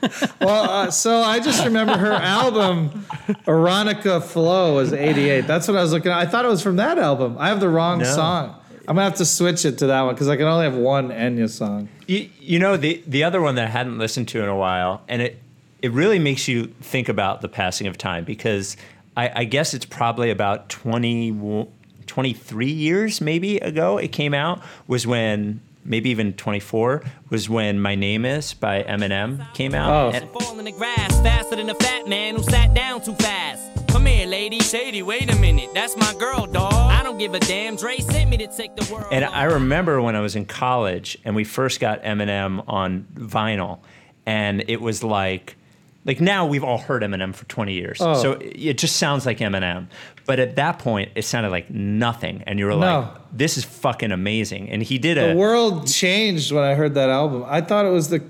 well, 0.40 0.70
uh, 0.70 0.90
so 0.90 1.20
I 1.22 1.40
just 1.40 1.64
remember 1.64 1.96
her 1.96 2.12
album, 2.12 3.04
Orinoco 3.46 4.20
Flow, 4.20 4.76
was 4.76 4.92
'88. 4.92 5.46
That's 5.46 5.68
what 5.68 5.76
I 5.76 5.82
was 5.82 5.92
looking 5.92 6.10
at. 6.10 6.18
I 6.18 6.26
thought 6.26 6.44
it 6.44 6.48
was 6.48 6.62
from 6.62 6.76
that 6.76 6.98
album. 6.98 7.36
I 7.38 7.48
have 7.48 7.60
the 7.60 7.68
wrong 7.68 7.98
No. 7.98 8.04
song. 8.04 8.56
I'm 8.88 8.96
gonna 8.96 9.02
have 9.02 9.16
to 9.16 9.24
switch 9.26 9.64
it 9.64 9.78
to 9.78 9.86
that 9.88 10.00
one 10.02 10.14
because 10.14 10.28
I 10.28 10.36
can 10.36 10.46
only 10.46 10.64
have 10.64 10.74
one 10.74 11.10
Enya 11.10 11.48
song. 11.48 11.88
you, 12.08 12.28
you 12.40 12.58
know 12.58 12.76
the 12.76 13.02
the 13.06 13.22
other 13.24 13.40
one 13.40 13.54
that 13.56 13.66
I 13.66 13.70
hadn't 13.70 13.98
listened 13.98 14.26
to 14.28 14.42
in 14.42 14.48
a 14.48 14.56
while, 14.56 15.02
and 15.08 15.22
it 15.22 15.40
it 15.82 15.92
really 15.92 16.18
makes 16.18 16.48
you 16.48 16.66
think 16.80 17.08
about 17.08 17.40
the 17.40 17.48
passing 17.48 17.86
of 17.86 17.96
time 17.98 18.24
because 18.24 18.76
I, 19.16 19.30
I 19.40 19.44
guess 19.44 19.74
it's 19.74 19.84
probably 19.86 20.30
about 20.30 20.68
20, 20.68 21.66
23 22.06 22.66
years 22.70 23.20
maybe 23.20 23.56
ago 23.58 23.96
it 23.98 24.08
came 24.12 24.34
out 24.34 24.62
was 24.86 25.06
when 25.06 25.60
maybe 25.84 26.10
even 26.10 26.32
24 26.34 27.02
was 27.30 27.48
when 27.48 27.80
My 27.80 27.94
Name 27.94 28.24
Is 28.24 28.54
by 28.54 28.82
Eminem 28.82 29.52
came 29.54 29.74
out. 29.74 29.90
Oh. 29.90 30.16
And- 30.16 30.30
Fall 30.30 30.58
in 30.58 30.64
the 30.64 30.72
grass 30.72 31.20
faster 31.20 31.56
than 31.56 31.70
a 31.70 31.74
fat 31.74 32.06
man 32.08 32.36
who 32.36 32.42
sat 32.42 32.74
down 32.74 33.02
too 33.02 33.14
fast. 33.14 33.60
Come 33.88 34.06
here, 34.06 34.26
lady. 34.26 34.60
Shady, 34.60 35.02
wait 35.02 35.32
a 35.32 35.36
minute. 35.36 35.70
That's 35.74 35.96
my 35.96 36.14
girl, 36.18 36.46
dog. 36.46 36.72
I 36.72 37.02
don't 37.02 37.18
give 37.18 37.34
a 37.34 37.40
damn. 37.40 37.76
Dre 37.76 37.98
sent 37.98 38.30
me 38.30 38.36
to 38.38 38.46
take 38.46 38.76
the 38.76 38.92
world. 38.92 39.06
And. 39.10 39.24
I 39.24 39.44
remember 39.44 40.00
when 40.00 40.14
I 40.16 40.20
was 40.20 40.36
in 40.36 40.44
college 40.46 41.18
and 41.24 41.34
we 41.34 41.44
first 41.44 41.80
got 41.80 42.02
Eminem 42.02 42.62
on 42.68 43.06
vinyl, 43.14 43.80
and 44.26 44.64
it 44.68 44.80
was 44.80 45.02
like, 45.02 45.56
like 46.04 46.20
now 46.20 46.46
we've 46.46 46.64
all 46.64 46.78
heard 46.78 47.02
Eminem 47.02 47.34
for 47.34 47.44
20 47.46 47.72
years, 47.74 47.98
Oh. 48.00 48.14
so 48.14 48.38
it 48.40 48.78
just 48.78 48.96
sounds 48.96 49.26
like 49.26 49.38
Eminem. 49.38 49.86
But 50.26 50.38
at 50.38 50.56
that 50.56 50.78
point, 50.78 51.10
it 51.14 51.22
sounded 51.24 51.50
like 51.50 51.70
nothing, 51.70 52.42
and 52.46 52.58
you 52.58 52.66
were 52.66 52.72
No. 52.72 52.78
like, 52.78 53.08
"This 53.32 53.58
is 53.58 53.64
fucking 53.64 54.12
amazing." 54.12 54.70
And 54.70 54.82
he 54.82 54.96
did 54.98 55.16
it. 55.18 55.26
The 55.28 55.32
a 55.32 55.36
world 55.36 55.86
changed 55.88 56.52
when 56.52 56.64
I 56.64 56.74
heard 56.74 56.94
that 56.94 57.10
album. 57.10 57.44
I 57.48 57.60
thought 57.60 57.84
it 57.84 57.90
was 57.92 58.08
the 58.08 58.22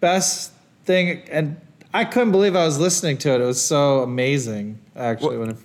best 0.00 0.52
thing, 0.84 1.22
and 1.30 1.56
I 1.92 2.04
couldn't 2.04 2.30
believe 2.30 2.54
I 2.56 2.64
was 2.64 2.78
listening 2.78 3.18
to 3.18 3.34
it. 3.34 3.40
It 3.40 3.44
was 3.44 3.60
so 3.60 4.00
amazing, 4.02 4.78
actually, 4.96 5.36
when 5.38 5.50
it 5.50 5.56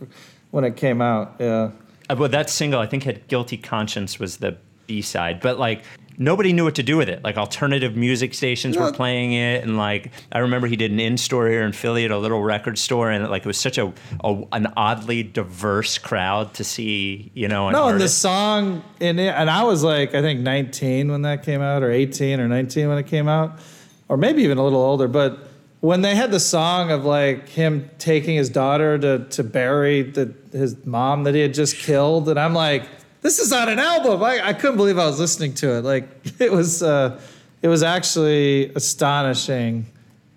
when 0.51 0.63
it 0.63 0.75
came 0.75 1.01
out. 1.01 1.35
Yeah. 1.39 1.69
Uh, 2.09 2.15
well, 2.17 2.29
that 2.29 2.49
single 2.49 2.79
I 2.79 2.85
think 2.87 3.03
had 3.03 3.27
"Guilty 3.27 3.57
Conscience" 3.57 4.19
was 4.19 4.37
the 4.37 4.57
B 4.87 5.01
side, 5.01 5.39
but 5.41 5.59
like 5.59 5.83
nobody 6.17 6.53
knew 6.53 6.63
what 6.63 6.75
to 6.75 6.83
do 6.83 6.97
with 6.97 7.09
it. 7.09 7.23
Like 7.23 7.37
alternative 7.37 7.95
music 7.95 8.33
stations 8.33 8.77
were 8.77 8.91
playing 8.91 9.33
it, 9.33 9.63
and 9.63 9.77
like 9.77 10.11
I 10.31 10.39
remember 10.39 10.67
he 10.67 10.75
did 10.75 10.91
an 10.91 10.99
in 10.99 11.17
store 11.17 11.47
here 11.47 11.63
in 11.63 11.71
Philly 11.71 12.05
at 12.05 12.11
a 12.11 12.17
little 12.17 12.41
record 12.41 12.77
store, 12.77 13.11
and 13.11 13.29
like 13.29 13.41
it 13.41 13.47
was 13.47 13.59
such 13.59 13.77
a, 13.77 13.93
a 14.23 14.43
an 14.51 14.71
oddly 14.77 15.23
diverse 15.23 15.97
crowd 15.97 16.53
to 16.55 16.63
see, 16.63 17.31
you 17.33 17.47
know. 17.47 17.67
And 17.67 17.73
No, 17.73 17.87
and 17.87 17.99
the 17.99 18.09
song 18.09 18.83
in 18.99 19.19
it, 19.19 19.33
and 19.33 19.49
I 19.49 19.63
was 19.63 19.83
like, 19.83 20.15
I 20.15 20.21
think 20.21 20.41
19 20.41 21.11
when 21.11 21.23
that 21.23 21.43
came 21.43 21.61
out, 21.61 21.83
or 21.83 21.91
18 21.91 22.39
or 22.39 22.47
19 22.47 22.89
when 22.89 22.97
it 22.97 23.07
came 23.07 23.27
out, 23.27 23.59
or 24.07 24.17
maybe 24.17 24.43
even 24.43 24.57
a 24.57 24.63
little 24.63 24.81
older. 24.81 25.07
But 25.07 25.39
when 25.81 26.01
they 26.01 26.15
had 26.15 26.31
the 26.31 26.39
song 26.39 26.91
of 26.91 27.05
like 27.05 27.49
him 27.49 27.89
taking 27.99 28.35
his 28.35 28.49
daughter 28.49 28.97
to 28.97 29.25
to 29.25 29.43
bury 29.43 30.01
the, 30.03 30.33
his 30.51 30.85
mom 30.85 31.23
that 31.25 31.35
he 31.35 31.41
had 31.41 31.53
just 31.53 31.77
killed, 31.77 32.29
and 32.29 32.39
I'm 32.39 32.53
like, 32.53 32.87
this 33.25 33.39
is 33.39 33.51
on 33.51 33.69
an 33.69 33.79
album. 33.79 34.23
I, 34.23 34.49
I 34.49 34.53
couldn't 34.53 34.77
believe 34.77 34.99
I 34.99 35.07
was 35.07 35.19
listening 35.19 35.55
to 35.55 35.77
it. 35.77 35.81
Like 35.83 36.07
it 36.39 36.51
was, 36.51 36.83
uh, 36.83 37.19
it 37.63 37.67
was 37.67 37.81
actually 37.81 38.71
astonishing 38.75 39.87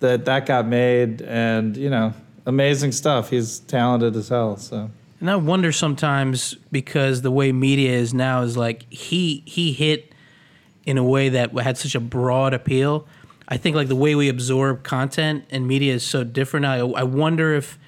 that 0.00 0.24
that 0.24 0.46
got 0.46 0.66
made, 0.66 1.20
and 1.22 1.76
you 1.76 1.90
know, 1.90 2.14
amazing 2.46 2.92
stuff. 2.92 3.28
He's 3.28 3.58
talented 3.60 4.16
as 4.16 4.30
hell. 4.30 4.56
So. 4.56 4.90
And 5.20 5.30
I 5.30 5.36
wonder 5.36 5.70
sometimes 5.70 6.54
because 6.72 7.20
the 7.22 7.30
way 7.30 7.52
media 7.52 7.92
is 7.92 8.14
now 8.14 8.42
is 8.42 8.56
like 8.56 8.90
he 8.90 9.42
he 9.44 9.72
hit 9.72 10.14
in 10.86 10.96
a 10.96 11.04
way 11.04 11.28
that 11.28 11.52
had 11.58 11.76
such 11.76 11.94
a 11.94 12.00
broad 12.00 12.54
appeal. 12.54 13.06
I 13.48 13.58
think 13.58 13.76
like 13.76 13.88
the 13.88 13.96
way 13.96 14.14
we 14.14 14.30
absorb 14.30 14.82
content 14.82 15.44
and 15.50 15.66
media 15.66 15.92
is 15.92 16.04
so 16.04 16.24
different. 16.24 16.64
I, 16.64 16.78
I 16.78 17.02
wonder 17.02 17.54
if 17.54 17.78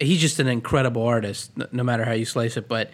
he's 0.00 0.20
just 0.20 0.38
an 0.38 0.48
incredible 0.48 1.02
artist, 1.02 1.54
no, 1.56 1.66
no 1.72 1.82
matter 1.82 2.04
how 2.04 2.12
you 2.12 2.24
slice 2.24 2.56
it. 2.56 2.68
But 2.68 2.90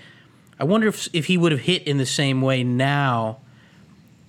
I 0.59 0.65
wonder 0.65 0.89
if 0.89 1.09
if 1.13 1.27
he 1.27 1.37
would 1.37 1.53
have 1.53 1.63
hit 1.63 1.83
in 1.85 1.99
the 1.99 2.07
same 2.07 2.41
way 2.43 2.63
now 2.65 3.39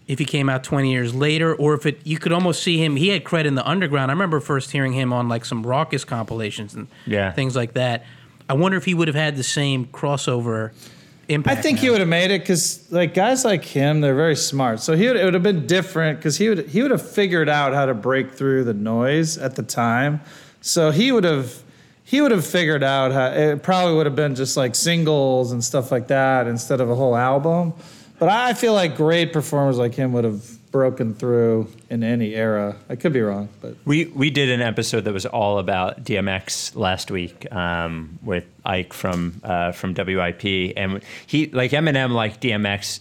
if 0.08 0.20
he 0.20 0.26
came 0.26 0.50
out 0.50 0.64
20 0.64 0.92
years 0.92 1.16
later 1.16 1.56
or 1.56 1.74
if 1.74 1.86
it 1.86 2.00
you 2.04 2.20
could 2.20 2.32
almost 2.32 2.62
see 2.62 2.78
him 2.84 2.96
he 2.96 3.10
had 3.10 3.24
cred 3.24 3.46
in 3.46 3.56
the 3.56 3.68
underground 3.68 4.12
i 4.12 4.14
remember 4.14 4.40
first 4.40 4.70
hearing 4.72 4.94
him 4.94 5.12
on 5.12 5.28
like 5.28 5.44
some 5.44 5.64
Rawkus 5.66 6.06
compilations 6.06 6.76
and 6.76 6.88
Yeah. 7.08 7.32
things 7.32 7.56
like 7.56 7.74
that 7.74 8.06
i 8.48 8.54
wonder 8.54 8.78
if 8.78 8.86
he 8.86 8.94
would 8.94 9.08
have 9.08 9.16
had 9.16 9.36
the 9.36 9.42
same 9.44 9.86
crossover 9.88 10.70
impact 10.70 10.84
I 11.28 11.34
impact 11.34 11.64
think 11.64 11.80
he 11.80 11.90
would 11.90 12.02
have 12.02 12.08
made 12.08 12.30
it 12.30 12.42
because 12.42 12.86
like 12.92 13.16
guys 13.16 13.44
like 13.44 13.66
him, 13.66 14.00
they're 14.02 14.14
very 14.14 14.36
smart. 14.36 14.80
So 14.80 14.96
he 14.96 15.08
would, 15.08 15.16
it 15.18 15.26
would 15.26 15.34
have 15.34 15.42
been 15.42 15.66
different 15.66 16.20
because 16.20 16.38
he 16.38 16.50
would 16.50 16.68
he 16.68 16.84
would 16.84 16.92
have 16.92 17.02
figured 17.02 17.50
out 17.50 17.74
how 17.74 17.88
to 17.88 17.96
break 17.96 18.34
through 18.34 18.64
the 18.66 18.76
noise 18.76 19.40
at 19.40 19.56
the 19.56 19.64
time. 19.64 20.22
So 20.62 20.92
he 20.92 21.12
would 21.12 21.24
have 21.24 21.64
he 22.06 22.22
would 22.22 22.32
have 22.32 22.46
figured 22.46 22.84
out 22.84 23.12
how 23.12 23.28
it 23.28 23.64
probably 23.64 23.96
would 23.96 24.06
have 24.06 24.16
been 24.16 24.36
just 24.36 24.56
like 24.56 24.76
singles 24.76 25.52
and 25.52 25.64
stuff 25.64 25.92
like 25.92 26.08
that 26.08 26.48
instead 26.48 26.80
of 26.80 26.90
a 26.90 26.96
whole 26.96 27.16
album. 27.16 27.74
But 28.20 28.30
I 28.30 28.54
feel 28.54 28.74
like 28.74 28.96
great 28.96 29.34
performers 29.34 29.78
like 29.78 29.96
him 29.96 30.14
would 30.14 30.24
have 30.24 30.72
broken 30.72 31.16
through 31.16 31.68
in 31.90 32.04
any 32.04 32.36
era. 32.36 32.76
I 32.90 32.96
could 32.96 33.12
be 33.12 33.22
wrong, 33.22 33.50
but 33.62 33.76
We 33.86 34.06
we 34.06 34.30
did 34.30 34.50
an 34.50 34.62
episode 34.62 35.02
that 35.06 35.14
was 35.14 35.26
all 35.26 35.58
about 35.58 36.04
DMX 36.04 36.76
last 36.76 37.10
week 37.10 37.52
um, 37.52 38.20
with 38.22 38.46
Ike 38.64 38.94
from 38.94 39.42
uh, 39.44 39.72
from 39.72 39.96
WIP, 39.96 40.74
and 40.78 41.02
he 41.26 41.48
like 41.48 41.72
Eminem 41.72 42.12
like 42.12 42.40
DMX. 42.40 43.00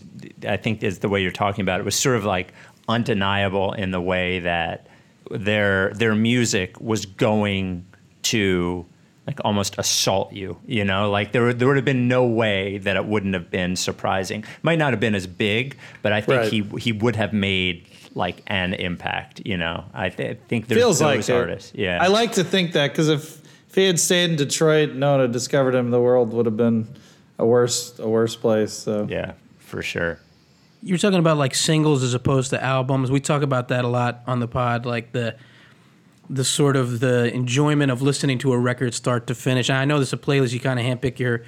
I 0.48 0.56
think 0.56 0.82
is 0.82 1.00
the 1.00 1.08
way 1.08 1.20
you're 1.22 1.30
talking 1.30 1.62
about 1.62 1.78
it 1.78 1.84
was 1.84 1.94
sort 1.94 2.16
of 2.16 2.24
like 2.24 2.52
undeniable 2.88 3.72
in 3.74 3.90
the 3.90 4.00
way 4.00 4.38
that 4.40 4.86
their 5.30 5.92
their 5.94 6.14
music 6.14 6.80
was 6.80 7.06
going 7.06 7.84
to 8.22 8.86
like 9.26 9.40
almost 9.44 9.76
assault 9.78 10.32
you. 10.32 10.58
You 10.66 10.84
know, 10.84 11.10
like 11.10 11.32
there 11.32 11.44
would- 11.44 11.58
there 11.58 11.66
would 11.68 11.76
have 11.76 11.84
been 11.84 12.08
no 12.08 12.24
way 12.26 12.78
that 12.78 12.96
it 12.96 13.06
wouldn't 13.06 13.34
have 13.34 13.50
been 13.50 13.76
surprising. 13.76 14.44
Might 14.62 14.78
not 14.78 14.92
have 14.92 15.00
been 15.00 15.14
as 15.14 15.26
big, 15.26 15.76
but 16.02 16.12
I 16.12 16.20
think 16.20 16.40
Right. 16.42 16.52
he 16.52 16.64
he 16.78 16.92
would 16.92 17.16
have 17.16 17.32
made 17.32 17.86
like 18.14 18.42
an 18.46 18.74
impact. 18.74 19.40
You 19.44 19.56
know, 19.56 19.84
I 19.94 20.08
th- 20.10 20.38
think 20.48 20.68
there's 20.68 20.80
feels 20.80 20.98
those 21.00 21.28
like 21.28 21.36
artists. 21.36 21.72
it. 21.74 21.80
Yeah, 21.80 21.98
I 22.00 22.08
like 22.08 22.32
to 22.32 22.44
think 22.44 22.72
that 22.72 22.90
because 22.92 23.08
if 23.08 23.40
if 23.68 23.74
he 23.74 23.86
had 23.86 23.98
stayed 23.98 24.30
in 24.30 24.36
Detroit, 24.36 24.92
no 24.94 25.12
one 25.12 25.20
had 25.20 25.32
discovered 25.32 25.74
him. 25.74 25.90
The 25.90 26.00
world 26.00 26.32
would 26.32 26.46
have 26.46 26.56
been 26.56 26.86
a 27.38 27.44
worse 27.46 27.98
a 27.98 28.08
worse 28.08 28.36
place. 28.36 28.72
So 28.72 29.06
Yeah, 29.10 29.32
for 29.58 29.82
sure. 29.82 30.18
you're 30.82 30.98
talking 30.98 31.18
about 31.18 31.38
like 31.38 31.54
singles 31.54 32.02
as 32.02 32.12
opposed 32.14 32.50
to 32.50 32.62
albums. 32.62 33.10
We 33.10 33.18
talk 33.20 33.42
about 33.42 33.68
that 33.68 33.84
a 33.84 33.88
lot 33.88 34.20
on 34.26 34.38
the 34.40 34.46
pod, 34.46 34.84
like 34.86 35.12
the 35.12 35.34
the 36.30 36.44
sort 36.44 36.76
of 36.76 37.00
the 37.00 37.32
enjoyment 37.34 37.90
of 37.92 38.00
listening 38.02 38.38
to 38.38 38.52
a 38.52 38.58
record 38.58 38.94
start 38.94 39.26
to 39.28 39.34
finish. 39.34 39.68
And 39.68 39.78
I 39.78 39.84
know 39.84 39.96
there's 39.98 40.12
a 40.12 40.16
playlist 40.16 40.52
you 40.52 40.60
kind 40.60 40.78
of 40.80 40.86
handpick 40.86 41.18
your 41.18 41.42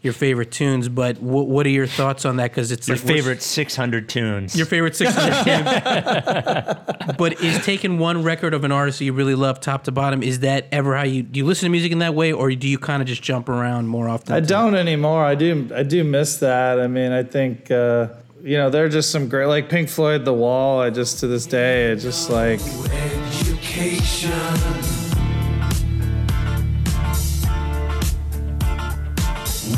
your 0.00 0.12
favorite 0.12 0.52
tunes, 0.52 0.88
but 0.88 1.16
wh- 1.16 1.48
what 1.48 1.66
are 1.66 1.70
your 1.70 1.88
thoughts 1.88 2.24
on 2.24 2.36
that? 2.36 2.52
Because 2.52 2.70
it's 2.70 2.86
Your 2.86 2.96
like 2.98 3.04
favorite 3.04 3.42
600 3.42 4.08
tunes. 4.08 4.56
your 4.56 4.64
favorite 4.64 4.94
600 4.94 5.44
tune. 7.04 7.14
but 7.18 7.40
is 7.42 7.64
taking 7.64 7.98
one 7.98 8.22
record 8.22 8.54
of 8.54 8.62
an 8.62 8.70
artist 8.70 9.00
that 9.00 9.06
you 9.06 9.12
really 9.12 9.34
love, 9.34 9.58
top 9.60 9.82
to 9.84 9.90
bottom, 9.92 10.22
is 10.22 10.38
that 10.40 10.66
ever 10.70 10.96
how 10.96 11.02
you 11.02 11.24
do 11.24 11.38
you 11.38 11.44
listen 11.44 11.66
to 11.66 11.70
music 11.70 11.90
in 11.90 11.98
that 11.98 12.14
way, 12.14 12.32
or 12.32 12.48
do 12.52 12.68
you 12.68 12.78
kind 12.78 13.02
of 13.02 13.08
just 13.08 13.22
jump 13.22 13.48
around 13.48 13.88
more 13.88 14.08
often? 14.08 14.34
I 14.34 14.40
don't 14.40 14.76
anymore. 14.76 15.24
I 15.24 15.34
do. 15.34 15.68
I 15.74 15.82
do 15.82 16.04
miss 16.04 16.36
that. 16.38 16.78
I 16.78 16.86
mean, 16.86 17.10
I 17.10 17.24
think 17.24 17.68
uh, 17.72 18.08
you 18.40 18.56
know 18.56 18.70
there 18.70 18.84
are 18.84 18.88
just 18.88 19.10
some 19.10 19.28
great, 19.28 19.46
like 19.46 19.68
Pink 19.68 19.88
Floyd, 19.88 20.24
The 20.24 20.32
Wall. 20.32 20.80
I 20.80 20.90
just 20.90 21.18
to 21.20 21.26
this 21.26 21.44
day, 21.44 21.86
it's 21.86 22.04
just 22.04 22.30
like 22.30 22.60
Education. 23.78 24.32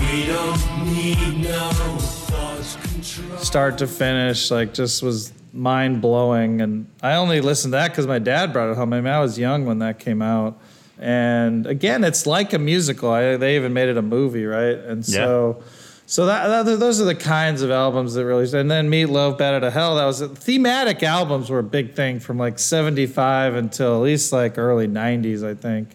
We 0.00 0.24
don't 0.24 0.86
need 0.86 1.42
no 1.42 1.68
thoughts 1.68 2.76
control. 2.76 3.38
start 3.38 3.76
to 3.78 3.86
finish, 3.86 4.50
like 4.50 4.72
just 4.72 5.02
was 5.02 5.34
mind 5.52 6.00
blowing. 6.00 6.62
And 6.62 6.86
I 7.02 7.16
only 7.16 7.42
listened 7.42 7.72
to 7.72 7.76
that 7.76 7.90
because 7.90 8.06
my 8.06 8.18
dad 8.18 8.54
brought 8.54 8.70
it 8.70 8.76
home. 8.76 8.94
I 8.94 9.02
mean, 9.02 9.12
I 9.12 9.20
was 9.20 9.38
young 9.38 9.66
when 9.66 9.80
that 9.80 9.98
came 9.98 10.22
out. 10.22 10.58
And 10.98 11.66
again, 11.66 12.02
it's 12.02 12.26
like 12.26 12.54
a 12.54 12.58
musical. 12.58 13.10
I, 13.10 13.36
they 13.36 13.56
even 13.56 13.74
made 13.74 13.90
it 13.90 13.98
a 13.98 14.02
movie, 14.02 14.46
right? 14.46 14.78
And 14.78 15.04
so, 15.04 15.62
so 16.10 16.26
that, 16.26 16.64
that 16.64 16.80
those 16.80 17.00
are 17.00 17.04
the 17.04 17.14
kinds 17.14 17.62
of 17.62 17.70
albums 17.70 18.14
that 18.14 18.24
really. 18.24 18.42
And 18.58 18.68
then 18.68 18.90
Meatloaf, 18.90 19.38
Bat 19.38 19.54
Out 19.54 19.62
of 19.62 19.72
Hell. 19.72 19.94
That 19.94 20.06
was 20.06 20.20
thematic 20.20 21.04
albums 21.04 21.50
were 21.50 21.60
a 21.60 21.62
big 21.62 21.94
thing 21.94 22.18
from 22.18 22.36
like 22.36 22.58
'75 22.58 23.54
until 23.54 23.94
at 23.94 24.02
least 24.02 24.32
like 24.32 24.58
early 24.58 24.88
'90s, 24.88 25.48
I 25.48 25.54
think. 25.54 25.90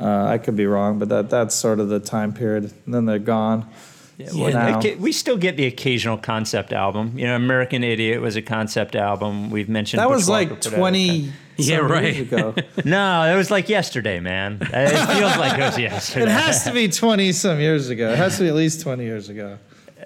Uh, 0.00 0.24
I 0.24 0.38
could 0.38 0.56
be 0.56 0.66
wrong, 0.66 0.98
but 0.98 1.08
that 1.10 1.30
that's 1.30 1.54
sort 1.54 1.78
of 1.78 1.88
the 1.88 2.00
time 2.00 2.32
period. 2.32 2.72
And 2.84 2.92
then 2.92 3.04
they're 3.04 3.20
gone. 3.20 3.68
Well, 4.34 4.52
now. 4.52 4.78
okay, 4.78 4.96
we 4.96 5.12
still 5.12 5.36
get 5.36 5.56
the 5.56 5.66
occasional 5.66 6.18
concept 6.18 6.72
album. 6.72 7.16
You 7.16 7.28
know, 7.28 7.36
American 7.36 7.84
Idiot 7.84 8.20
was 8.20 8.34
a 8.34 8.42
concept 8.42 8.96
album. 8.96 9.50
We've 9.50 9.68
mentioned 9.68 10.00
That 10.00 10.10
was 10.10 10.28
like 10.28 10.60
20 10.60 11.30
Yeah, 11.68 11.78
some 11.78 11.88
right. 11.90 12.14
years 12.14 12.32
ago. 12.32 12.54
No, 12.84 13.32
it 13.32 13.36
was 13.36 13.50
like 13.50 13.68
yesterday, 13.68 14.20
man. 14.20 14.58
It 14.60 14.68
feels 14.68 15.36
like 15.36 15.58
it 15.58 15.62
was 15.62 15.78
yesterday. 15.78 16.26
It 16.26 16.28
has 16.28 16.64
to 16.64 16.72
be 16.72 16.88
20 16.88 17.32
some 17.32 17.60
years 17.60 17.88
ago. 17.88 18.10
It 18.10 18.16
has 18.18 18.36
to 18.38 18.44
be 18.44 18.48
at 18.48 18.54
least 18.54 18.80
20 18.80 19.04
years 19.04 19.28
ago. 19.28 19.58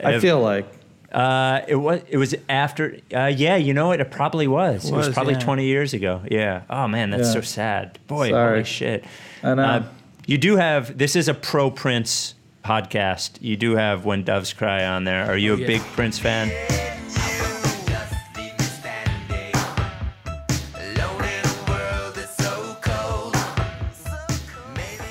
I 0.02 0.18
feel 0.18 0.40
like. 0.40 0.66
Uh, 1.12 1.61
it 1.68 1.76
was. 1.76 2.00
It 2.09 2.16
was 2.16 2.34
after. 2.48 2.98
Uh, 3.14 3.26
yeah, 3.26 3.55
you 3.55 3.72
know 3.72 3.86
what? 3.86 4.00
It 4.00 4.11
probably 4.11 4.48
was. 4.48 4.84
It 4.88 4.92
was, 4.92 5.07
Was, 5.07 5.14
probably 5.14 5.34
yeah. 5.34 5.40
20 5.40 5.64
years 5.64 5.94
ago. 5.94 6.22
Yeah. 6.28 6.62
Oh 6.68 6.88
man, 6.88 7.11
that's 7.11 7.28
Yeah. 7.28 7.34
so 7.34 7.40
sad. 7.40 7.98
Boy, 8.09 8.30
Sorry. 8.30 8.52
holy 8.55 8.64
shit. 8.64 9.05
I 9.44 9.55
know. 9.55 9.62
Uh, 9.62 9.84
you 10.26 10.38
do 10.38 10.57
have. 10.57 10.98
This 10.98 11.14
is 11.14 11.28
a 11.28 11.34
pro 11.34 11.70
Prince 11.70 12.34
podcast. 12.64 13.38
You 13.40 13.57
do 13.57 13.76
have 13.76 14.05
"When 14.05 14.24
Doves 14.24 14.52
Cry" 14.52 14.84
on 14.84 15.05
there. 15.05 15.26
Are 15.26 15.36
you 15.36 15.55
a 15.55 15.57
yeah. 15.57 15.66
big 15.68 15.82
Prince 15.82 16.18
fan? 16.18 16.50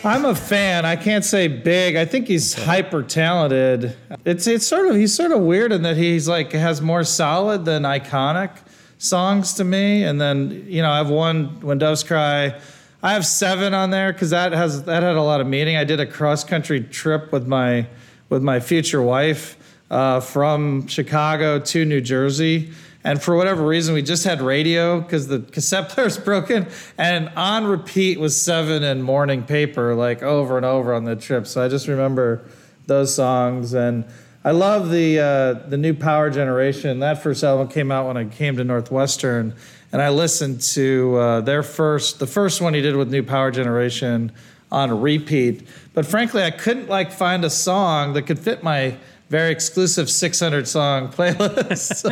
I'm 0.05 0.25
a 0.25 0.35
fan. 0.35 0.83
I 0.83 0.97
can't 0.97 1.23
say 1.23 1.47
big. 1.47 1.95
I 1.95 2.03
think 2.03 2.27
he's 2.27 2.53
hyper 2.53 3.03
talented. 3.03 3.95
It's 4.25 4.47
it's 4.47 4.67
sort 4.67 4.87
of 4.87 4.97
he's 4.97 5.15
sort 5.15 5.31
of 5.31 5.39
weird 5.39 5.71
in 5.71 5.83
that 5.83 5.95
he's 5.95 6.27
like 6.27 6.51
has 6.51 6.81
more 6.81 7.05
solid 7.05 7.63
than 7.63 7.83
iconic 7.83 8.51
songs 8.97 9.53
to 9.53 9.63
me. 9.63 10.03
And 10.03 10.19
then 10.19 10.65
you 10.67 10.81
know 10.81 10.91
I've 10.91 11.09
one 11.09 11.61
when 11.61 11.77
doves 11.77 12.03
cry. 12.03 12.59
I 13.01 13.13
have 13.13 13.25
seven 13.25 13.73
on 13.73 13.91
there 13.91 14.11
because 14.11 14.31
that 14.31 14.51
has 14.51 14.83
that 14.83 15.03
had 15.03 15.15
a 15.15 15.21
lot 15.21 15.39
of 15.39 15.47
meaning. 15.47 15.77
I 15.77 15.85
did 15.85 16.01
a 16.01 16.05
cross 16.05 16.43
country 16.43 16.81
trip 16.81 17.31
with 17.31 17.47
my 17.47 17.87
with 18.27 18.43
my 18.43 18.59
future 18.59 19.01
wife 19.01 19.57
uh, 19.89 20.19
from 20.19 20.85
Chicago 20.87 21.59
to 21.59 21.85
New 21.85 22.01
Jersey. 22.01 22.73
And 23.03 23.21
for 23.21 23.35
whatever 23.35 23.65
reason, 23.65 23.93
we 23.93 24.01
just 24.01 24.23
had 24.23 24.41
radio 24.41 25.01
because 25.01 25.27
the 25.27 25.39
cassette 25.39 25.89
player's 25.89 26.17
broken. 26.17 26.67
And 26.97 27.29
on 27.35 27.65
repeat 27.65 28.19
was 28.19 28.41
Seven 28.41 28.83
and 28.83 29.03
Morning 29.03 29.43
Paper, 29.43 29.93
like 29.93 30.23
over 30.23 30.55
and 30.55 30.65
over 30.65 30.93
on 30.93 31.03
the 31.03 31.15
trip. 31.15 31.45
So 31.47 31.63
I 31.63 31.67
just 31.67 31.87
remember 31.87 32.45
those 32.87 33.13
songs. 33.13 33.73
And 33.73 34.05
I 34.45 34.51
love 34.51 34.89
the 34.89 35.19
uh, 35.19 35.53
the 35.69 35.77
new 35.77 35.93
Power 35.93 36.29
Generation. 36.29 36.99
That 36.99 37.23
first 37.23 37.43
album 37.43 37.69
came 37.69 37.91
out 37.91 38.07
when 38.07 38.17
I 38.17 38.25
came 38.25 38.57
to 38.57 38.63
Northwestern, 38.65 39.55
and 39.93 40.01
I 40.01 40.09
listened 40.09 40.59
to 40.73 41.15
uh, 41.15 41.41
their 41.41 41.63
first, 41.63 42.19
the 42.19 42.27
first 42.27 42.59
one 42.59 42.73
he 42.73 42.81
did 42.81 42.97
with 42.97 43.09
New 43.09 43.23
Power 43.23 43.51
Generation 43.51 44.33
on 44.69 44.99
repeat. 44.99 45.65
But 45.93 46.05
frankly, 46.05 46.43
I 46.43 46.51
couldn't 46.51 46.89
like 46.89 47.13
find 47.13 47.45
a 47.45 47.49
song 47.49 48.13
that 48.13 48.23
could 48.23 48.39
fit 48.39 48.63
my 48.63 48.97
very 49.29 49.51
exclusive 49.51 50.09
600 50.09 50.67
song 50.67 51.09
playlist. 51.09 52.03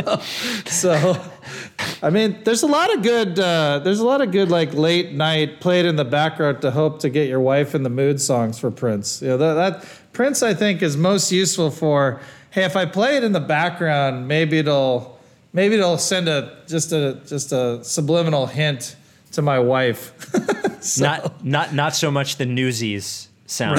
so, 0.68 1.02
so, 1.14 1.22
I 2.02 2.10
mean, 2.10 2.40
there's 2.44 2.64
a 2.64 2.68
lot 2.68 2.94
of 2.96 3.04
good, 3.04 3.38
uh, 3.40 3.80
there's 3.84 4.00
a 4.00 4.06
lot 4.06 4.22
of 4.22 4.32
good 4.32 4.50
like 4.50 4.74
late 4.74 5.12
night 5.14 5.60
played 5.62 5.86
in 5.86 5.96
the 5.98 6.06
background 6.06 6.62
to 6.62 6.72
hope 6.72 7.00
to 7.02 7.10
get 7.10 7.28
your 7.28 7.40
wife 7.40 7.76
in 7.76 7.84
the 7.84 7.90
mood 7.90 8.20
songs 8.20 8.58
for 8.60 8.72
Prince. 8.72 9.22
You 9.22 9.30
know, 9.30 9.38
that, 9.38 9.54
that 9.54 9.86
Prince 10.14 10.42
I 10.42 10.54
think 10.54 10.82
is 10.82 10.98
most 10.98 11.32
useful 11.32 11.70
for, 11.70 12.22
hey, 12.52 12.64
if 12.64 12.76
I 12.76 12.86
play 12.86 13.18
it 13.18 13.24
in 13.24 13.34
the 13.34 13.40
background, 13.40 14.28
maybe 14.28 14.58
it'll, 14.58 15.20
maybe 15.54 15.76
it'll 15.76 15.98
send 16.00 16.28
a, 16.28 16.58
just 16.68 16.92
a, 16.92 17.22
just 17.28 17.52
a 17.52 17.84
subliminal 17.84 18.48
hint 18.48 18.96
to 19.34 19.42
my 19.42 19.60
wife. 19.60 20.14
So- 20.82 21.04
Not 21.06 21.46
not 21.46 21.74
not 21.76 21.96
so 21.96 22.10
much 22.10 22.38
the 22.38 22.46
Newsies 22.48 23.28
sound. 23.52 23.78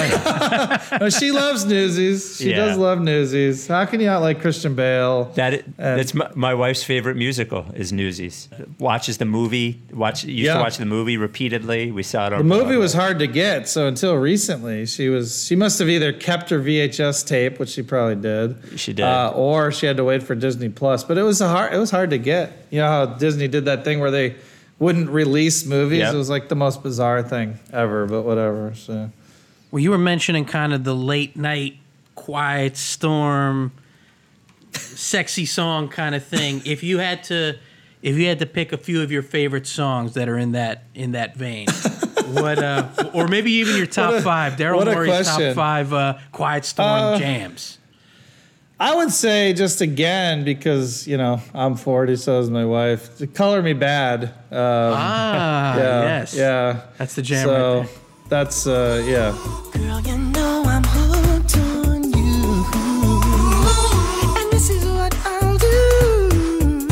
no, 1.00 1.08
she 1.08 1.32
loves 1.32 1.64
Newsies. 1.64 2.36
She 2.36 2.50
Yeah. 2.50 2.56
does 2.56 2.76
love 2.78 3.00
Newsies. 3.00 3.66
How 3.66 3.84
can 3.84 4.00
you 4.00 4.06
not 4.06 4.20
like 4.20 4.40
Christian 4.40 4.74
Bale? 4.74 5.24
That 5.34 5.54
it, 5.54 5.76
that's 5.76 6.14
my, 6.14 6.30
my 6.34 6.54
wife's 6.54 6.84
favorite 6.84 7.16
musical 7.16 7.66
is 7.74 7.92
Newsies. 7.92 8.48
Watches 8.78 9.18
the 9.18 9.24
movie. 9.24 9.80
Watch 9.92 10.24
used 10.24 10.44
Yeah. 10.44 10.54
to 10.54 10.60
watch 10.60 10.76
the 10.78 10.84
movie 10.86 11.16
repeatedly. 11.16 11.90
We 11.90 12.02
saw 12.02 12.26
it 12.28 12.32
on 12.32 12.38
The 12.40 12.44
movie 12.44 12.60
Broadway. 12.60 12.76
was 12.76 12.92
hard 12.94 13.18
to 13.20 13.26
get, 13.26 13.68
so 13.68 13.86
until 13.86 14.14
recently, 14.16 14.86
she 14.86 15.08
was 15.08 15.44
she 15.44 15.56
must 15.56 15.78
have 15.78 15.88
either 15.88 16.12
kept 16.12 16.50
her 16.50 16.58
VHS 16.60 17.26
tape, 17.26 17.58
which 17.58 17.70
she 17.70 17.82
probably 17.82 18.16
did. 18.16 18.56
She 18.76 18.92
did. 18.92 19.04
uh, 19.04 19.32
or 19.34 19.72
she 19.72 19.86
had 19.86 19.96
to 19.96 20.04
wait 20.04 20.22
for 20.22 20.34
Disney 20.34 20.68
Plus. 20.68 21.02
But 21.04 21.18
it 21.18 21.22
was 21.22 21.40
a 21.40 21.48
hard 21.48 21.72
it 21.72 21.78
was 21.78 21.90
hard 21.90 22.10
to 22.10 22.18
get. 22.18 22.66
You 22.70 22.78
know 22.80 22.88
how 22.88 23.06
Disney 23.06 23.48
did 23.48 23.64
that 23.64 23.84
thing 23.84 24.00
where 24.00 24.10
they 24.10 24.34
wouldn't 24.78 25.10
release 25.10 25.64
movies. 25.64 26.00
Yep. 26.00 26.14
It 26.14 26.16
was 26.16 26.28
like 26.30 26.48
the 26.48 26.56
most 26.56 26.82
bizarre 26.82 27.22
thing 27.22 27.58
ever. 27.72 28.06
But 28.06 28.22
whatever. 28.22 28.74
So 28.74 29.10
Well, 29.72 29.80
you 29.80 29.90
were 29.90 29.98
mentioning 29.98 30.44
kind 30.44 30.72
of 30.72 30.84
the 30.84 30.94
late 30.94 31.34
night, 31.36 31.78
quiet 32.14 32.76
storm, 32.76 33.72
sexy 34.72 35.46
song 35.46 35.88
kind 35.88 36.14
of 36.14 36.24
thing. 36.24 36.60
if 36.64 36.82
you 36.82 36.98
had 36.98 37.24
to, 37.24 37.56
if 38.02 38.16
you 38.16 38.26
had 38.28 38.38
to 38.40 38.46
pick 38.46 38.72
a 38.72 38.76
few 38.76 39.02
of 39.02 39.10
your 39.10 39.22
favorite 39.22 39.66
songs 39.66 40.14
that 40.14 40.28
are 40.28 40.36
in 40.38 40.52
that 40.52 40.84
in 40.94 41.12
that 41.12 41.34
vein, 41.36 41.68
what, 42.32 42.58
uh, 42.58 42.86
or 43.14 43.28
maybe 43.28 43.50
even 43.52 43.76
your 43.76 43.86
top 43.86 44.12
a- 44.14 44.20
five, 44.22 44.54
Daryl 44.54 44.84
Morey's 44.84 45.26
top 45.26 45.54
five 45.54 45.92
uh, 45.92 46.18
quiet 46.32 46.64
storm 46.66 46.88
Uh, 47.14 47.18
jams. 47.18 47.78
I 48.78 48.96
would 48.96 49.12
say 49.12 49.52
just 49.52 49.80
again 49.80 50.44
because 50.44 51.06
you 51.06 51.16
know 51.16 51.40
I'm 51.54 51.76
40, 51.76 52.16
so 52.16 52.40
is 52.40 52.50
my 52.50 52.64
wife. 52.66 53.32
Color 53.32 53.62
Me 53.62 53.72
Badd. 53.74 54.24
Um, 54.24 54.32
Ah, 54.52 55.76
yeah, 55.78 56.02
yes, 56.02 56.34
Yeah. 56.34 56.80
that's 56.98 57.14
the 57.14 57.22
jam 57.22 57.46
So 57.46 57.52
right 57.78 57.86
there. 57.88 58.01
That's 58.32 58.66
uh, 58.66 59.04
yeah. 59.06 59.36
Girl, 59.72 60.00
you 60.00 60.16
know 60.16 60.62
I'm 60.64 60.82
hooked 60.86 61.54
on 61.58 62.02
you. 62.02 62.64
And 64.40 64.50
this 64.50 64.70
is 64.70 64.86
what 64.86 65.14
I'll 65.26 65.58
do. 65.58 66.88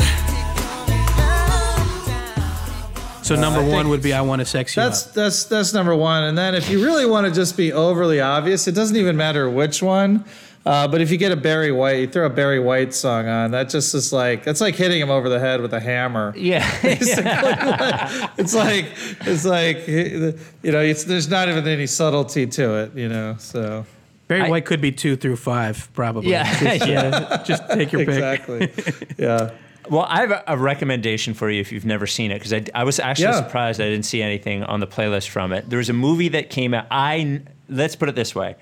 So 3.23 3.35
number 3.35 3.61
I 3.61 3.67
one 3.67 3.89
would 3.89 4.03
be 4.03 4.13
"I 4.13 4.21
Want 4.21 4.41
to 4.41 4.45
Sex 4.45 4.75
You 4.75 4.83
That's 4.83 5.07
Up." 5.07 5.13
that's 5.15 5.45
that's 5.45 5.73
number 5.73 5.95
one. 5.95 6.25
And 6.25 6.37
then 6.37 6.53
if 6.53 6.69
you 6.69 6.85
really 6.85 7.07
want 7.07 7.25
to 7.25 7.33
just 7.33 7.57
be 7.57 7.73
overly 7.73 8.21
obvious, 8.21 8.67
it 8.67 8.73
doesn't 8.73 8.97
even 8.97 9.17
matter 9.17 9.49
which 9.49 9.81
one. 9.81 10.25
Uh, 10.63 10.87
but 10.87 11.01
if 11.01 11.09
you 11.09 11.17
get 11.17 11.31
a 11.31 11.35
Barry 11.35 11.71
White, 11.71 11.97
you 11.99 12.07
throw 12.07 12.27
a 12.27 12.29
Barry 12.29 12.59
White 12.59 12.93
song 12.93 13.27
on. 13.27 13.49
That 13.51 13.69
just 13.69 13.95
is 13.95 14.13
like 14.13 14.43
that's 14.43 14.61
like 14.61 14.75
hitting 14.75 15.01
him 15.01 15.09
over 15.09 15.27
the 15.27 15.39
head 15.39 15.59
with 15.61 15.73
a 15.73 15.79
hammer. 15.79 16.33
Yeah. 16.37 16.63
It's 18.37 18.53
like 18.53 18.85
it's 19.25 19.45
like 19.45 19.87
you 19.87 20.35
know, 20.71 20.79
it's, 20.81 21.03
there's 21.05 21.29
not 21.29 21.49
even 21.49 21.67
any 21.67 21.87
subtlety 21.87 22.45
to 22.47 22.75
it. 22.83 22.95
You 22.95 23.09
know, 23.09 23.35
so 23.39 23.85
Barry 24.27 24.43
I- 24.43 24.49
White 24.49 24.65
could 24.65 24.81
be 24.81 24.91
two 24.91 25.15
through 25.15 25.37
five, 25.37 25.89
probably. 25.93 26.29
Yeah. 26.31 26.59
just, 26.59 26.87
Yeah. 26.87 26.99
uh, 27.01 27.43
just 27.43 27.67
take 27.69 27.91
your 27.91 28.01
pick. 28.05 28.09
exactly, 28.09 28.71
yeah. 29.17 29.51
Well, 29.89 30.05
I 30.07 30.21
have 30.21 30.31
a, 30.31 30.43
a 30.47 30.57
recommendation 30.57 31.33
for 31.33 31.49
you 31.49 31.59
if 31.59 31.71
you've 31.71 31.85
never 31.85 32.05
seen 32.05 32.29
it 32.31 32.35
because 32.35 32.53
I, 32.53 32.63
I 32.75 32.83
was 32.83 32.99
actually 32.99 33.25
Yeah. 33.25 33.43
surprised 33.43 33.81
I 33.81 33.85
didn't 33.89 34.05
see 34.05 34.21
anything 34.21 34.63
on 34.63 34.79
the 34.79 34.85
playlist 34.87 35.29
from 35.29 35.51
it. 35.53 35.69
There 35.71 35.77
was 35.77 35.89
a 35.89 35.93
movie 35.93 36.29
that 36.29 36.49
came 36.51 36.73
out. 36.75 36.85
I 36.91 37.41
let's 37.67 37.95
put 37.95 38.07
it 38.09 38.15
this 38.15 38.35
way: 38.35 38.55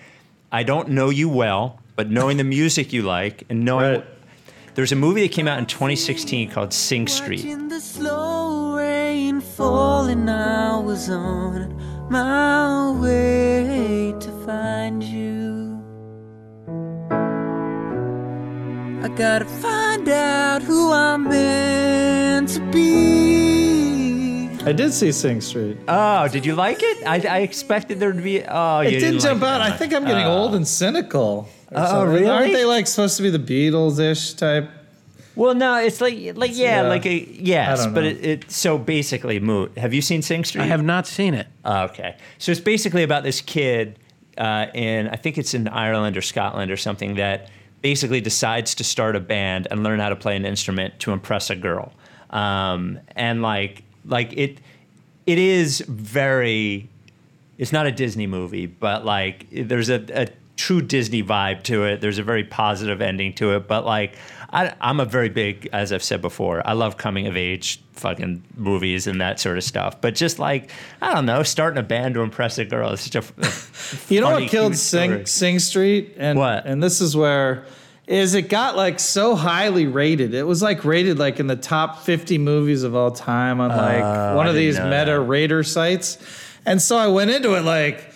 I 0.51 0.63
don't 0.63 0.89
know 0.89 1.09
you 1.09 1.27
well, 1.29 1.79
but 1.99 2.09
knowing 2.09 2.37
the 2.37 2.45
music 2.45 2.93
you 2.93 3.01
like 3.01 3.43
and 3.49 3.65
knowing 3.65 3.95
Right. 3.95 4.05
there's 4.75 4.93
a 4.93 4.95
movie 4.95 5.21
that 5.23 5.33
came 5.33 5.49
out 5.49 5.59
in 5.59 5.65
2016 5.65 6.49
called 6.49 6.71
Sing 6.71 7.09
Street. 7.09 7.43
Watching 7.43 7.67
the 7.67 7.81
slow 7.81 8.77
rain 8.77 9.41
falling, 9.41 10.29
I 10.29 10.79
was 10.79 11.09
on 11.09 11.75
my 12.09 12.91
way 12.91 14.13
to 14.17 14.31
find 14.45 15.03
you. 15.03 15.83
gotta 19.17 19.43
find 19.43 20.07
out 20.07 20.61
who 20.61 20.93
I'm 20.93 21.27
meant 21.27 22.47
to 22.55 22.61
be. 22.71 24.47
I 24.65 24.71
did 24.71 24.93
see 24.93 25.11
Sing 25.11 25.41
Street. 25.41 25.77
Oh, 25.89 26.29
did 26.29 26.45
you 26.45 26.55
like 26.55 26.77
it? 26.81 27.05
I, 27.05 27.15
I 27.27 27.39
expected 27.39 27.99
there 27.99 28.13
to 28.13 28.21
be. 28.21 28.41
Oh, 28.43 28.79
you 28.79 28.89
it 28.95 28.99
didn't 29.01 29.15
like 29.15 29.23
jump 29.23 29.41
it 29.41 29.45
out. 29.47 29.57
that 29.57 29.73
I 29.73 29.75
think 29.75 29.93
I'm 29.93 30.05
getting 30.05 30.23
Oh. 30.25 30.37
old 30.43 30.55
and 30.55 30.65
cynical. 30.65 31.49
Or 31.71 31.79
Oh, 31.79 31.85
something. 31.85 32.13
really? 32.15 32.29
Aren't 32.29 32.53
they 32.53 32.65
like 32.65 32.87
supposed 32.87 33.17
to 33.17 33.23
be 33.23 33.29
the 33.29 33.39
Beatles-ish 33.39 34.33
type? 34.33 34.69
Well, 35.35 35.55
no, 35.55 35.75
it's 35.77 36.01
like 36.01 36.35
like 36.35 36.51
yeah, 36.53 36.81
Yeah. 36.83 36.89
like 36.89 37.05
a 37.05 37.13
yes, 37.31 37.85
don't 37.85 37.93
but 37.93 38.03
know. 38.03 38.09
it, 38.09 38.25
it 38.25 38.51
so 38.51 38.77
basically 38.77 39.39
moot. 39.39 39.77
Have 39.77 39.93
you 39.93 40.01
seen 40.01 40.21
Sing 40.21 40.43
Street? 40.43 40.63
I 40.63 40.65
have 40.65 40.83
not 40.83 41.07
seen 41.07 41.33
it. 41.33 41.47
Oh, 41.63 41.83
okay, 41.83 42.17
so 42.39 42.51
it's 42.51 42.59
basically 42.59 43.03
about 43.03 43.23
this 43.23 43.39
kid 43.39 43.97
uh, 44.37 44.65
in 44.73 45.07
I 45.07 45.15
think 45.15 45.37
it's 45.37 45.53
in 45.53 45.67
Ireland 45.69 46.17
or 46.17 46.21
Scotland 46.21 46.71
or 46.71 46.77
something 46.77 47.15
that 47.15 47.49
basically 47.81 48.19
decides 48.19 48.75
to 48.75 48.83
start 48.83 49.15
a 49.15 49.21
band 49.21 49.67
and 49.71 49.81
learn 49.83 49.99
how 49.99 50.09
to 50.09 50.15
play 50.15 50.35
an 50.35 50.45
instrument 50.45 50.99
to 50.99 51.11
impress 51.13 51.49
a 51.49 51.55
girl, 51.55 51.93
um, 52.31 52.99
and 53.15 53.41
like 53.41 53.83
like 54.03 54.33
it 54.35 54.59
it 55.25 55.37
is 55.37 55.79
very 55.87 56.89
it's 57.57 57.71
not 57.71 57.85
a 57.85 57.91
Disney 57.93 58.27
movie, 58.27 58.65
but 58.65 59.05
like 59.05 59.45
there's 59.51 59.89
a, 59.89 60.03
a 60.13 60.27
true 60.59 60.81
Disney 60.81 61.23
vibe 61.23 61.63
to 61.63 61.85
it. 61.85 62.01
There's 62.01 62.17
a 62.19 62.23
very 62.23 62.43
positive 62.43 63.01
ending 63.01 63.33
to 63.35 63.55
it, 63.55 63.67
but 63.67 63.85
like 63.85 64.15
I, 64.51 64.73
I'm 64.81 64.99
a 64.99 65.05
very 65.05 65.29
big, 65.29 65.69
as 65.71 65.93
I've 65.93 66.03
said 66.03 66.21
before, 66.21 66.61
I 66.67 66.73
love 66.73 66.97
coming 66.97 67.27
of 67.27 67.37
age 67.37 67.81
fucking 67.93 68.43
movies 68.55 69.07
and 69.07 69.21
that 69.21 69.39
sort 69.39 69.57
of 69.57 69.63
stuff. 69.63 70.01
But 70.01 70.15
just 70.15 70.37
like 70.37 70.69
I 71.01 71.13
don't 71.13 71.25
know, 71.25 71.43
starting 71.43 71.77
a 71.79 71.83
band 71.83 72.15
to 72.15 72.21
impress 72.21 72.57
a 72.57 72.65
girl 72.65 72.91
is 72.91 73.01
such 73.01 73.15
a, 73.15 73.23
You 74.13 74.19
know 74.21 74.31
what 74.31 74.49
killed 74.49 74.75
Sing 74.75 75.11
story. 75.11 75.25
Sing 75.25 75.59
Street? 75.59 76.15
And 76.17 76.37
What? 76.37 76.65
And 76.65 76.83
this 76.83 76.99
is 76.99 77.15
where 77.15 77.65
is 78.05 78.33
it 78.33 78.49
got 78.49 78.75
like 78.75 78.99
so 78.99 79.35
highly 79.35 79.85
rated. 79.87 80.33
It 80.33 80.43
was 80.43 80.61
like 80.63 80.83
rated 80.83 81.19
like 81.19 81.39
in 81.39 81.47
the 81.47 81.55
top 81.55 81.99
50 82.01 82.37
movies 82.39 82.83
of 82.83 82.95
all 82.95 83.11
time 83.11 83.61
on 83.61 83.69
like 83.69 84.03
oh, 84.03 84.35
one 84.35 84.47
Oh, 84.47 84.49
I 84.49 84.49
of 84.49 84.55
these 84.55 84.77
meta 84.79 85.05
that. 85.05 85.19
rater 85.21 85.63
sites. 85.63 86.17
And 86.65 86.81
so 86.81 86.97
I 86.97 87.07
went 87.07 87.29
into 87.31 87.53
it 87.55 87.61
like 87.61 88.08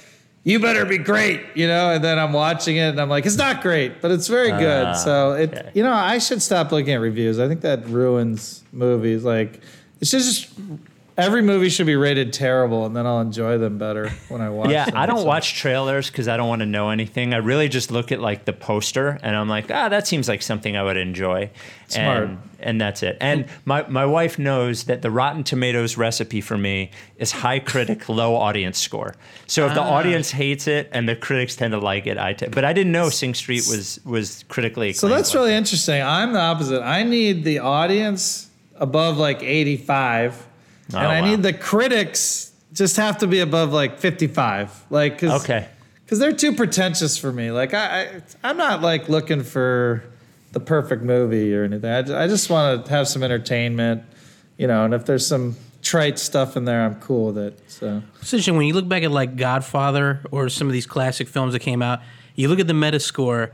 you 0.43 0.59
better 0.59 0.85
be 0.85 0.97
great, 0.97 1.41
you 1.55 1.67
know, 1.67 1.91
and 1.91 2.03
then 2.03 2.19
I'm 2.19 2.33
watching 2.33 2.75
it 2.75 2.89
and 2.89 2.99
I'm 2.99 3.09
like, 3.09 3.25
it's 3.25 3.37
not 3.37 3.61
great, 3.61 4.01
but 4.01 4.11
it's 4.11 4.27
very 4.27 4.51
good. 4.51 4.87
Ah, 4.87 4.93
so 4.93 5.31
it, 5.33 5.53
okay. 5.53 5.71
you 5.73 5.83
know, 5.83 5.93
I 5.93 6.17
should 6.17 6.41
stop 6.41 6.71
looking 6.71 6.93
at 6.93 6.99
reviews. 6.99 7.39
I 7.39 7.47
think 7.47 7.61
that 7.61 7.85
ruins 7.87 8.63
movies. 8.73 9.23
Like, 9.23 9.61
it's 10.01 10.11
just 10.11 10.49
every 11.18 11.41
movie 11.41 11.70
should 11.70 11.86
be 11.86 11.95
rated 11.95 12.34
terrible, 12.34 12.86
and 12.86 12.95
then 12.95 13.05
I'll 13.05 13.22
enjoy 13.22 13.57
them 13.57 13.78
better 13.78 14.09
when 14.30 14.41
I 14.41 14.49
watch. 14.49 14.66
Them. 14.66 14.72
Yeah, 14.74 14.86
them. 14.86 14.97
I 14.97 15.05
don't 15.05 15.26
watch 15.26 15.53
trailers 15.55 16.09
because 16.09 16.28
I 16.28 16.38
don't 16.38 16.47
want 16.49 16.61
to 16.61 16.66
know 16.66 16.89
anything. 16.89 17.34
I 17.34 17.38
really 17.38 17.70
just 17.70 17.91
look 17.91 18.11
at 18.11 18.20
like 18.20 18.45
the 18.45 18.53
poster 18.53 19.20
and 19.22 19.36
I'm 19.36 19.47
like, 19.49 19.70
ah, 19.72 19.89
that 19.89 20.07
seems 20.07 20.28
like 20.28 20.41
something 20.41 20.76
I 20.76 20.84
would 20.84 20.97
enjoy. 20.97 21.51
Smart. 21.88 22.24
And, 22.24 22.38
and 22.59 22.82
that's 22.82 23.03
it. 23.03 23.18
And 23.22 23.45
my, 23.66 23.86
my 23.88 24.05
wife 24.05 24.39
knows 24.39 24.86
that 24.86 25.01
the 25.03 25.11
Rotten 25.11 25.43
Tomatoes 25.43 25.97
recipe 25.97 26.41
for 26.41 26.57
me 26.57 26.89
is 27.18 27.32
high 27.32 27.59
critic, 27.59 28.09
low 28.09 28.36
audience 28.36 28.80
score. 28.80 29.16
So 29.47 29.68
if 29.68 29.74
the 29.76 29.82
Ah. 29.82 29.93
audience 29.97 30.32
hates 30.32 30.68
it 30.68 30.89
and 30.93 31.07
the 31.07 31.16
critics 31.16 31.55
tend 31.55 31.74
to 31.74 31.80
like 31.80 32.07
it, 32.07 32.18
I 32.18 32.34
t- 32.34 32.47
but 32.47 32.66
I 32.66 32.74
didn't 32.74 32.91
know 32.93 33.09
Sing 33.09 33.34
Street 33.36 33.64
was 33.70 33.99
was 34.05 34.43
critically 34.47 34.93
So 34.93 35.07
that's 35.07 35.36
really 35.36 35.51
that. 35.51 35.57
interesting. 35.57 36.01
I'm 36.01 36.34
the 36.34 36.39
opposite. 36.39 36.82
I 36.82 37.03
need 37.03 37.43
the 37.43 37.59
audience 37.59 38.49
above 38.76 39.18
like 39.18 39.43
85, 39.43 40.47
Oh, 40.93 40.99
and 40.99 41.07
I 41.07 41.21
wow. 41.21 41.29
need 41.29 41.43
the 41.43 41.53
critics 41.53 42.51
just 42.73 42.97
have 42.97 43.19
to 43.19 43.27
be 43.27 43.39
above 43.39 43.71
like 43.71 43.99
55. 43.99 44.85
Like, 44.89 45.19
cause, 45.19 45.43
Okay. 45.43 45.67
because 46.05 46.19
they're 46.19 46.31
too 46.33 46.53
pretentious 46.53 47.17
for 47.17 47.31
me. 47.31 47.51
Like, 47.51 47.73
I, 47.73 48.01
I 48.01 48.21
I'm 48.43 48.57
not 48.57 48.81
like 48.81 49.09
looking 49.09 49.43
for 49.43 50.03
the 50.53 50.59
perfect 50.59 51.03
movie 51.03 51.55
or 51.55 51.63
anything. 51.63 51.89
I, 51.89 52.23
I 52.23 52.27
just 52.27 52.49
want 52.49 52.85
to 52.85 52.91
have 52.91 53.07
some 53.07 53.23
entertainment, 53.23 54.03
you 54.57 54.67
know. 54.67 54.85
And 54.85 54.93
if 54.93 55.05
there's 55.05 55.25
some 55.25 55.55
trite 55.81 56.17
stuff 56.17 56.55
in 56.57 56.65
there, 56.65 56.83
I'm 56.85 56.95
cool 57.01 57.27
with 57.27 57.37
it. 57.37 57.59
So 57.67 58.01
It's 58.21 58.33
interesting 58.33 58.55
when 58.57 58.65
you 58.67 58.73
look 58.73 58.87
back 58.87 59.03
at 59.03 59.11
like 59.11 59.35
Godfather 59.35 60.21
or 60.31 60.49
some 60.49 60.67
of 60.67 60.73
these 60.73 60.85
classic 60.87 61.27
films 61.27 61.53
that 61.53 61.59
came 61.59 61.81
out. 61.81 61.99
You 62.35 62.47
look 62.47 62.59
at 62.59 62.67
the 62.67 62.73
Metascore. 62.73 63.51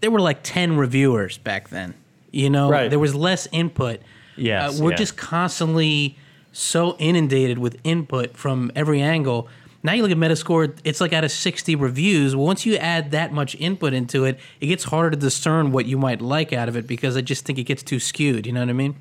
There 0.00 0.10
were 0.10 0.20
like 0.20 0.40
ten 0.42 0.76
reviewers 0.76 1.38
back 1.38 1.68
then. 1.70 1.94
You 2.30 2.50
know, 2.50 2.70
Right. 2.70 2.90
there 2.90 2.98
was 2.98 3.14
less 3.14 3.48
input. 3.52 4.00
Yes, 4.36 4.78
uh, 4.78 4.84
we're 4.84 4.90
yeah. 4.92 4.96
just 4.98 5.16
constantly 5.16 6.16
so 6.58 6.96
inundated 6.98 7.58
with 7.58 7.78
input 7.84 8.36
from 8.36 8.70
every 8.74 9.00
angle. 9.00 9.48
Now 9.82 9.92
you 9.92 10.02
look 10.02 10.10
at 10.10 10.16
Metascore, 10.16 10.76
it's 10.82 11.00
like 11.00 11.12
out 11.12 11.22
of 11.22 11.30
60 11.30 11.76
reviews. 11.76 12.34
Once 12.34 12.66
you 12.66 12.76
add 12.76 13.12
that 13.12 13.32
much 13.32 13.54
input 13.56 13.92
into 13.92 14.24
it, 14.24 14.38
it 14.60 14.66
gets 14.66 14.84
harder 14.84 15.10
to 15.10 15.16
discern 15.16 15.70
what 15.70 15.86
you 15.86 15.96
might 15.96 16.20
like 16.20 16.52
out 16.52 16.68
of 16.68 16.76
it 16.76 16.86
because 16.86 17.16
I 17.16 17.20
just 17.20 17.44
think 17.44 17.58
it 17.58 17.64
gets 17.64 17.82
too 17.82 18.00
skewed. 18.00 18.46
You 18.46 18.52
know 18.52 18.60
what 18.60 18.68
I 18.68 18.72
mean? 18.72 18.96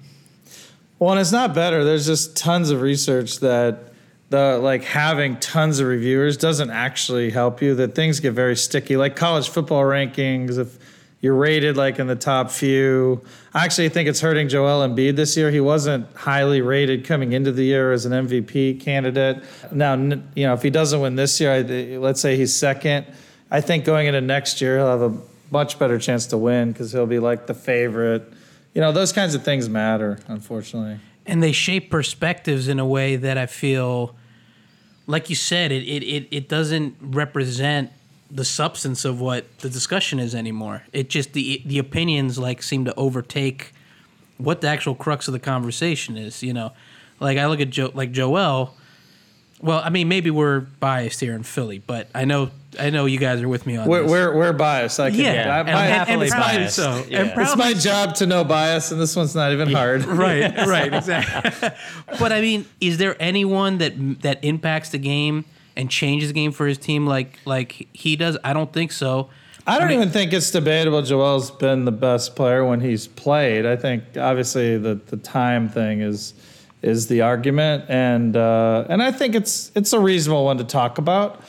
Well, 1.00 1.12
and 1.12 1.20
it's 1.20 1.32
not 1.32 1.56
better. 1.56 1.84
There's 1.84 2.06
just 2.06 2.38
tons 2.38 2.70
of 2.70 2.82
research 2.82 3.40
that 3.40 3.92
the 4.30 4.60
like 4.60 4.84
having 4.84 5.40
tons 5.40 5.80
of 5.80 5.88
reviewers 5.88 6.38
doesn't 6.38 6.70
actually 6.70 7.32
help 7.32 7.62
you. 7.62 7.76
That 7.76 7.96
things 7.96 8.20
get 8.20 8.34
very 8.34 8.56
sticky, 8.56 8.98
like 8.98 9.16
college 9.16 9.50
football 9.50 9.84
rankings. 9.84 10.58
If 10.58 10.78
you're 11.20 11.36
rated 11.36 11.78
like 11.78 11.98
in 12.00 12.08
the 12.08 12.16
top 12.16 12.52
few, 12.52 13.24
I 13.54 13.66
actually 13.66 13.90
think 13.90 14.08
it's 14.08 14.22
hurting 14.22 14.50
Joel 14.50 14.88
Embiid 14.88 15.16
this 15.16 15.36
year. 15.36 15.50
He 15.50 15.60
wasn't 15.60 16.14
highly 16.16 16.62
rated 16.62 17.06
coming 17.06 17.34
into 17.34 17.52
the 17.52 17.64
year 17.64 17.92
as 17.92 18.06
an 18.06 18.12
MVP 18.28 18.80
candidate. 18.82 19.44
Now, 19.72 19.96
you 19.96 20.46
know, 20.46 20.54
if 20.54 20.62
he 20.62 20.70
doesn't 20.70 21.00
win 21.02 21.16
this 21.16 21.40
year, 21.40 21.64
let's 22.00 22.22
say 22.22 22.36
he's 22.36 22.56
second. 22.56 23.08
I 23.50 23.62
think 23.62 23.84
going 23.84 24.08
into 24.08 24.22
next 24.22 24.62
year, 24.62 24.78
he'll 24.78 24.88
have 24.88 25.02
a 25.02 25.18
much 25.50 25.80
better 25.80 25.98
chance 25.98 26.28
to 26.28 26.38
win 26.38 26.72
because 26.72 26.92
he'll 26.92 27.08
be 27.08 27.20
like 27.20 27.48
the 27.48 27.54
favorite. 27.56 28.32
You 28.74 28.82
know, 28.82 28.92
those 28.92 29.12
kinds 29.12 29.34
of 29.34 29.44
things 29.44 29.68
matter, 29.68 30.20
unfortunately. 30.28 31.00
and 31.26 31.42
they 31.42 31.52
shape 31.52 31.90
perspectives 31.90 32.68
in 32.68 32.80
a 32.80 32.86
way 32.86 33.16
that 33.16 33.38
I 33.40 33.48
feel, 33.48 34.16
like 35.08 35.32
you 35.32 35.36
said, 35.36 35.72
it 35.72 35.84
it 35.84 36.04
it, 36.04 36.28
it 36.30 36.50
doesn't 36.50 36.96
represent 37.02 37.92
the 38.30 38.46
substance 38.46 39.06
of 39.06 39.22
what 39.22 39.46
the 39.60 39.70
discussion 39.70 40.20
is 40.20 40.36
anymore. 40.36 40.84
It 40.94 41.10
just 41.10 41.34
the 41.34 41.62
the 41.66 41.80
opinions 41.80 42.38
like 42.38 42.62
seem 42.62 42.86
to 42.86 42.94
overtake 42.96 43.74
what 44.38 44.62
the 44.62 44.68
actual 44.68 44.96
crux 44.96 45.28
of 45.28 45.32
the 45.34 45.40
conversation 45.40 46.18
is. 46.18 46.44
You 46.44 46.54
know, 46.54 46.74
like 47.20 47.38
I 47.38 47.46
look 47.48 47.60
at 47.62 47.70
Joe 47.70 47.92
like 47.94 48.12
Joel. 48.12 48.74
Well, 49.60 49.82
I 49.84 49.90
mean, 49.90 50.08
maybe 50.08 50.30
we're 50.30 50.60
biased 50.60 51.20
here 51.20 51.34
in 51.34 51.42
Philly, 51.42 51.80
but 51.80 52.10
I 52.14 52.26
know 52.26 52.52
I 52.80 52.92
know 52.92 53.08
you 53.08 53.18
guys 53.18 53.42
are 53.42 53.48
with 53.48 53.66
me 53.66 53.76
on 53.76 53.88
We're, 53.88 54.04
this. 54.04 54.12
we're, 54.12 54.36
we're 54.36 54.54
biased. 54.54 55.00
I 55.00 55.10
can, 55.10 55.20
yeah, 55.20 55.32
I, 55.56 55.60
and, 55.62 55.68
my- 55.68 55.72
and- 55.72 55.72
and 55.72 55.94
happily 56.10 56.30
biased. 56.30 56.76
so. 56.76 57.04
Yeah. 57.10 57.22
And 57.24 57.42
it's 57.42 57.56
my 57.56 57.74
job 57.74 58.14
to 58.16 58.28
know 58.28 58.44
bias, 58.44 58.92
and 58.92 59.02
this 59.02 59.16
one's 59.16 59.34
not 59.34 59.52
even 59.54 59.72
hard. 59.72 60.06
right, 60.06 60.56
right, 60.68 60.94
exactly. 60.94 61.70
but 62.20 62.32
I 62.32 62.42
mean, 62.42 62.68
is 62.80 63.00
there 63.00 63.16
anyone 63.20 63.80
that 63.80 64.22
that 64.22 64.44
impacts 64.44 64.90
the 64.90 65.00
game 65.00 65.46
and 65.78 65.90
change 65.90 66.22
his 66.24 66.34
game 66.34 66.52
for 66.52 66.68
his 66.68 66.78
team 66.78 67.06
like 67.08 67.40
like 67.46 67.88
he 67.94 68.16
does? 68.18 68.38
I 68.44 68.52
don't 68.54 68.74
think 68.74 68.92
so. 68.92 69.30
I 69.66 69.78
don't 69.80 69.88
I 69.88 69.92
mean- 69.92 70.00
even 70.00 70.10
think 70.12 70.34
it's 70.34 70.52
debatable. 70.52 71.02
Joel's 71.02 71.52
been 71.52 71.86
the 71.86 71.92
best 71.92 72.36
player 72.36 72.66
when 72.66 72.82
he's 72.82 73.08
played. 73.08 73.66
I 73.66 73.76
think 73.76 74.04
obviously 74.18 74.78
the 74.78 74.96
the 74.96 75.18
time 75.18 75.70
thing 75.70 76.02
is 76.02 76.34
is 76.82 77.08
the 77.08 77.22
argument, 77.22 77.86
and 77.90 78.36
uh, 78.36 78.86
and 78.90 79.02
I 79.02 79.12
think 79.12 79.36
it's 79.36 79.72
it's 79.76 79.94
a 79.94 80.00
reasonable 80.00 80.46
one 80.46 80.58
to 80.58 80.64
talk 80.64 80.98
about. 80.98 81.42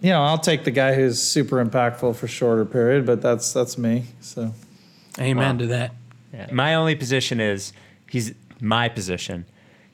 You 0.00 0.10
know, 0.10 0.22
I'll 0.22 0.38
take 0.38 0.64
the 0.64 0.70
guy 0.72 0.94
who's 0.94 1.22
super 1.22 1.64
impactful 1.64 2.16
for 2.16 2.26
shorter 2.26 2.64
period, 2.64 3.06
but 3.06 3.22
that's 3.22 3.52
that's 3.52 3.78
me. 3.78 4.04
So 4.20 4.52
Amen 5.18 5.58
to 5.58 5.66
that. 5.68 5.94
Yeah. 6.32 6.48
My 6.50 6.74
only 6.74 6.94
position 6.94 7.40
is 7.40 7.72
he's 8.10 8.34
my 8.60 8.88
position. 8.88 9.44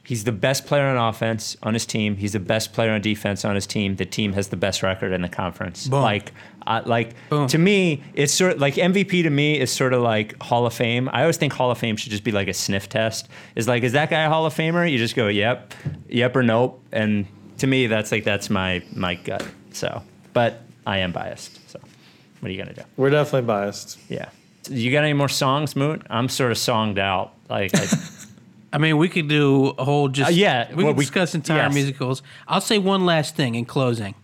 He's 0.09 0.25
the 0.25 0.33
best 0.33 0.65
player 0.65 0.87
on 0.87 0.97
offense 0.97 1.55
on 1.63 1.75
his 1.75 1.85
team. 1.85 2.17
He's 2.17 2.33
the 2.33 2.41
best 2.41 2.73
player 2.73 2.93
on 2.93 3.03
defense 3.03 3.45
on 3.45 3.55
his 3.55 3.67
team. 3.67 3.97
The 3.97 4.07
team 4.07 4.33
has 4.33 4.49
the 4.49 4.57
best 4.57 4.83
record 4.83 5.13
in 5.13 5.21
the 5.21 5.29
conference. 5.29 5.87
Boom. 5.87 6.01
Like, 6.01 6.33
I 6.67 6.81
like 6.81 7.11
Boom. 7.29 7.47
to 7.49 7.59
me, 7.59 8.03
it's 8.15 8.33
sort 8.33 8.53
of 8.53 8.59
like 8.59 8.77
MVP 8.77 9.23
to 9.25 9.29
me 9.29 9.61
is 9.61 9.71
sort 9.71 9.93
of 9.93 10.01
like 10.01 10.43
Hall 10.43 10.65
of 10.65 10.73
Fame. 10.73 11.11
I 11.13 11.21
always 11.21 11.37
think 11.37 11.53
Hall 11.53 11.71
of 11.71 11.77
Fame 11.77 11.97
should 11.97 12.11
just 12.11 12.25
be 12.25 12.33
like 12.33 12.49
a 12.49 12.55
sniff 12.55 12.89
test. 12.89 13.29
Is 13.55 13.69
like, 13.69 13.83
is 13.83 13.93
that 13.93 14.09
guy 14.09 14.23
a 14.23 14.31
Hall 14.31 14.47
of 14.47 14.55
Famer? 14.55 14.91
You 14.91 14.97
just 14.97 15.15
go, 15.15 15.29
yep, 15.29 15.75
yep 16.09 16.35
or 16.35 16.43
nope. 16.43 16.83
And 16.91 17.27
to 17.59 17.67
me, 17.67 17.87
that's 17.87 18.11
like 18.11 18.25
that's 18.25 18.49
my 18.49 18.83
my 18.95 19.15
gut. 19.17 19.47
So, 19.73 20.03
but 20.33 20.63
I 20.87 21.01
am 21.01 21.13
biased. 21.13 21.71
So, 21.71 21.81
what 22.41 22.49
are 22.49 22.53
you 22.53 22.57
gonna 22.57 22.73
do? 22.73 22.83
we're 22.97 23.11
definitely 23.11 23.47
biased. 23.47 23.99
Yeah. 24.09 24.31
You 24.71 24.91
got 24.91 25.05
any 25.05 25.13
more 25.13 25.29
songs, 25.29 25.77
Moot? 25.77 26.01
I'm 26.09 26.31
sort 26.31 26.51
of 26.51 26.57
songed 26.57 26.99
out. 26.99 27.35
Like, 27.51 27.75
I, 27.75 27.87
I 28.73 28.79
mean, 28.79 28.99
we 28.99 29.09
could 29.09 29.29
do 29.29 29.75
a 29.79 29.85
whole 29.85 30.09
just 30.09 30.31
Uh, 30.31 30.33
yeah, 30.33 30.69
We 30.75 30.85
well, 30.85 30.93
could 30.93 30.99
we- 30.99 31.05
discuss 31.05 31.35
entire 31.35 31.65
yes. 31.65 31.75
musicals. 31.75 32.23
I'll 32.47 32.61
say 32.61 32.79
one 32.79 33.07
last 33.07 33.35
thing 33.37 33.55
in 33.55 33.65
closing, 33.65 34.15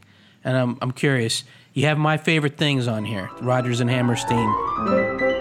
and 0.45 0.57
I'm 0.57 0.79
I'm 0.83 0.93
curious. 0.93 1.45
You 1.73 1.87
have 1.87 1.99
my 1.99 2.17
favorite 2.19 2.57
things 2.57 2.87
on 2.87 3.05
here, 3.05 3.31
Rodgers 3.41 3.81
and 3.81 3.91
Hammerstein. 3.91 5.34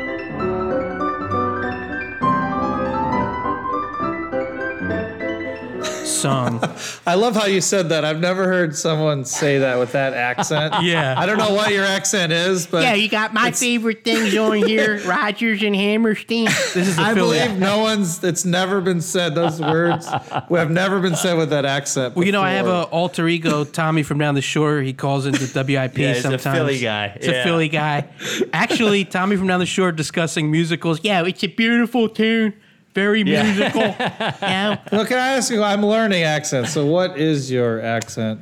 Song. 6.05 6.61
I 7.07 7.15
love 7.15 7.35
how 7.35 7.45
you 7.45 7.61
said 7.61 7.89
that. 7.89 8.03
I've 8.05 8.19
never 8.19 8.45
heard 8.45 8.75
someone 8.75 9.23
say 9.25 9.59
that 9.59 9.77
with 9.79 9.91
that 9.93 10.13
accent. 10.13 10.73
Yeah. 10.83 11.15
I 11.17 11.25
don't 11.25 11.37
know 11.37 11.53
what 11.53 11.71
your 11.71 11.85
accent 11.85 12.31
is, 12.33 12.67
but 12.67 12.83
Yeah, 12.83 12.93
you 12.93 13.07
got 13.07 13.33
my 13.33 13.51
favorite 13.51 14.03
things 14.03 14.35
on 14.35 14.57
here, 14.57 15.01
Rodgers 15.05 15.61
and 15.63 15.73
Hammerstein. 15.75 16.45
This 16.45 16.75
is 16.75 16.95
the 16.97 17.01
I 17.01 17.13
Philly. 17.13 17.39
believe 17.39 17.57
no 17.59 17.79
one's. 17.79 18.21
It's 18.23 18.43
never 18.43 18.81
been 18.81 18.99
said. 19.01 19.33
Those 19.35 19.61
words 19.61 20.07
have 20.07 20.71
never 20.71 20.99
been 20.99 21.15
said 21.15 21.37
with 21.37 21.51
that 21.51 21.63
accent. 21.65 22.15
Well, 22.15 22.25
you 22.25 22.31
know, 22.33 22.41
I 22.41 22.51
have 22.51 22.65
before. 22.65 22.81
a 22.81 22.85
alter 22.85 23.27
ego, 23.27 23.63
Tommy 23.63 24.03
from 24.03 24.17
down 24.17 24.35
the 24.35 24.41
shore. 24.41 24.81
He 24.81 24.91
calls 24.93 25.25
into 25.25 25.39
WIP 25.45 25.97
Yeah, 25.97 26.09
he's 26.13 26.19
a 26.19 26.21
sometimes. 26.23 26.57
Philly 26.57 26.79
guy. 26.79 27.05
It's 27.15 27.27
a 27.27 27.31
Yeah. 27.31 27.43
Philly 27.45 27.69
guy. 27.69 28.09
Actually, 28.51 29.05
Tommy 29.05 29.35
from 29.37 29.47
down 29.47 29.59
the 29.61 29.65
shore 29.65 29.91
discussing 29.93 30.51
musicals. 30.51 30.99
Yeah, 31.03 31.23
it's 31.25 31.43
a 31.43 31.47
beautiful 31.47 32.09
tune. 32.09 32.53
Very 32.93 33.23
musical. 33.23 33.81
yeah. 33.81 34.79
Well, 34.91 35.05
can 35.05 35.17
I 35.17 35.29
ask 35.29 35.51
you? 35.51 35.63
I'm 35.63 35.85
learning 35.85 36.23
accents. 36.23 36.71
So, 36.73 36.85
what 36.85 37.17
is 37.17 37.49
your 37.51 37.81
accent? 37.81 38.41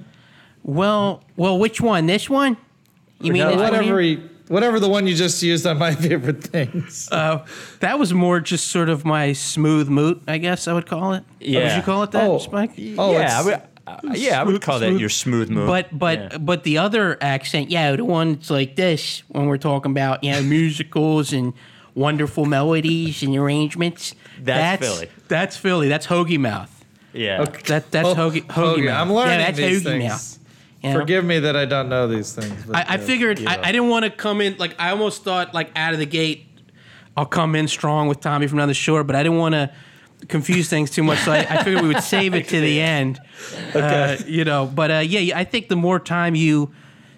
Well, 0.63 1.23
well, 1.37 1.57
which 1.57 1.81
one? 1.81 2.05
This 2.05 2.29
one? 2.29 2.57
You 3.21 3.33
mean 3.33 3.47
this 3.47 3.55
whatever, 3.57 3.81
here? 3.83 3.99
he, 3.99 4.15
whatever 4.47 4.79
the 4.79 4.89
one 4.89 5.07
you 5.07 5.15
just 5.15 5.41
used 5.41 5.65
on 5.65 5.77
my 5.77 5.93
favorite 6.07 6.43
things. 6.43 7.07
Uh, 7.11 7.45
that 7.79 7.97
was 7.99 8.13
more 8.13 8.39
just 8.39 8.67
sort 8.67 8.89
of 8.89 9.05
my 9.05 9.33
smooth 9.33 9.87
moot, 9.89 10.21
I 10.27 10.37
guess 10.37 10.67
I 10.67 10.73
would 10.73 10.85
call 10.87 11.13
it. 11.13 11.23
Yeah. 11.39 11.63
Would 11.69 11.77
you 11.77 11.83
call 11.83 12.03
it 12.03 12.11
that, 12.11 12.27
Oh. 12.29 12.37
Spike? 12.39 12.71
Oh, 12.97 13.13
yeah, 13.13 13.39
I 13.39 13.43
would, 13.43 13.53
uh, 13.87 13.97
yeah, 14.13 14.41
I 14.41 14.43
would 14.43 14.61
call 14.61 14.79
that 14.79 14.93
your 14.99 15.09
smooth 15.09 15.49
move. 15.49 15.67
But 15.67 15.97
but 15.97 16.19
Yeah. 16.19 16.37
but 16.39 16.63
the 16.63 16.77
other 16.79 17.17
accent, 17.21 17.69
yeah, 17.71 17.95
the 17.95 18.05
one's 18.05 18.49
like 18.51 18.75
this 18.75 19.23
when 19.29 19.45
we're 19.45 19.57
talking 19.57 19.91
about 19.91 20.23
you 20.23 20.31
know 20.31 20.41
musicals 20.43 21.31
and 21.33 21.53
wonderful 21.95 22.45
melodies 22.45 23.21
and 23.23 23.35
arrangements. 23.35 24.13
That's 24.45 24.85
Philly. 24.85 25.09
That's 25.27 25.57
Philly. 25.57 25.87
That's 25.89 26.07
hoagie 26.07 26.39
mouth. 26.39 26.85
yeah, 27.13 27.43
That 27.67 27.91
that's 27.91 28.07
Oh, 28.07 28.15
hoagie 28.15 28.43
hoagie, 28.43 28.75
hoagie. 28.77 28.85
mouth. 28.85 29.01
I'm 29.01 29.13
learning 29.13 29.39
yeah, 29.39 29.45
that's 29.45 29.57
these 29.57 29.81
hoagie 29.81 29.83
things. 29.83 30.03
mouth. 30.09 30.37
You 30.83 30.93
know? 30.93 30.99
Forgive 30.99 31.23
me 31.25 31.39
that 31.39 31.55
I 31.55 31.65
don't 31.65 31.89
know 31.89 32.07
these 32.07 32.33
things. 32.33 32.65
but, 32.65 32.75
I, 32.75 32.93
I 32.93 32.95
uh, 32.95 32.97
figured 32.97 33.39
you 33.39 33.47
I, 33.47 33.55
know. 33.55 33.61
I 33.63 33.71
didn't 33.71 33.89
want 33.89 34.05
to 34.05 34.11
come 34.11 34.41
in 34.41 34.55
like 34.57 34.75
I 34.79 34.89
almost 34.89 35.23
thought 35.23 35.53
like 35.53 35.71
out 35.75 35.93
of 35.93 35.99
the 35.99 36.05
gate 36.07 36.47
I'll 37.15 37.25
come 37.25 37.55
in 37.55 37.67
strong 37.67 38.07
with 38.07 38.19
Tommy 38.21 38.47
from 38.47 38.57
down 38.59 38.67
the 38.69 38.73
shore, 38.73 39.03
but 39.03 39.15
I 39.17 39.23
didn't 39.23 39.37
want 39.37 39.53
to 39.53 39.69
confuse 40.29 40.69
things 40.69 40.89
too 40.89 41.03
much. 41.03 41.19
So 41.19 41.31
I, 41.33 41.39
I 41.39 41.63
figured 41.63 41.81
we 41.81 41.89
would 41.89 42.03
save 42.03 42.33
it 42.35 42.47
to 42.47 42.61
the 42.61 42.79
end. 42.97 43.19
Uh, 43.75 44.15
you 44.25 44.45
know, 44.45 44.65
but 44.65 44.89
uh, 44.91 44.95
yeah, 44.99 45.37
I 45.37 45.43
think 45.43 45.67
the 45.67 45.75
more 45.75 45.99
time 45.99 46.35
you 46.35 46.71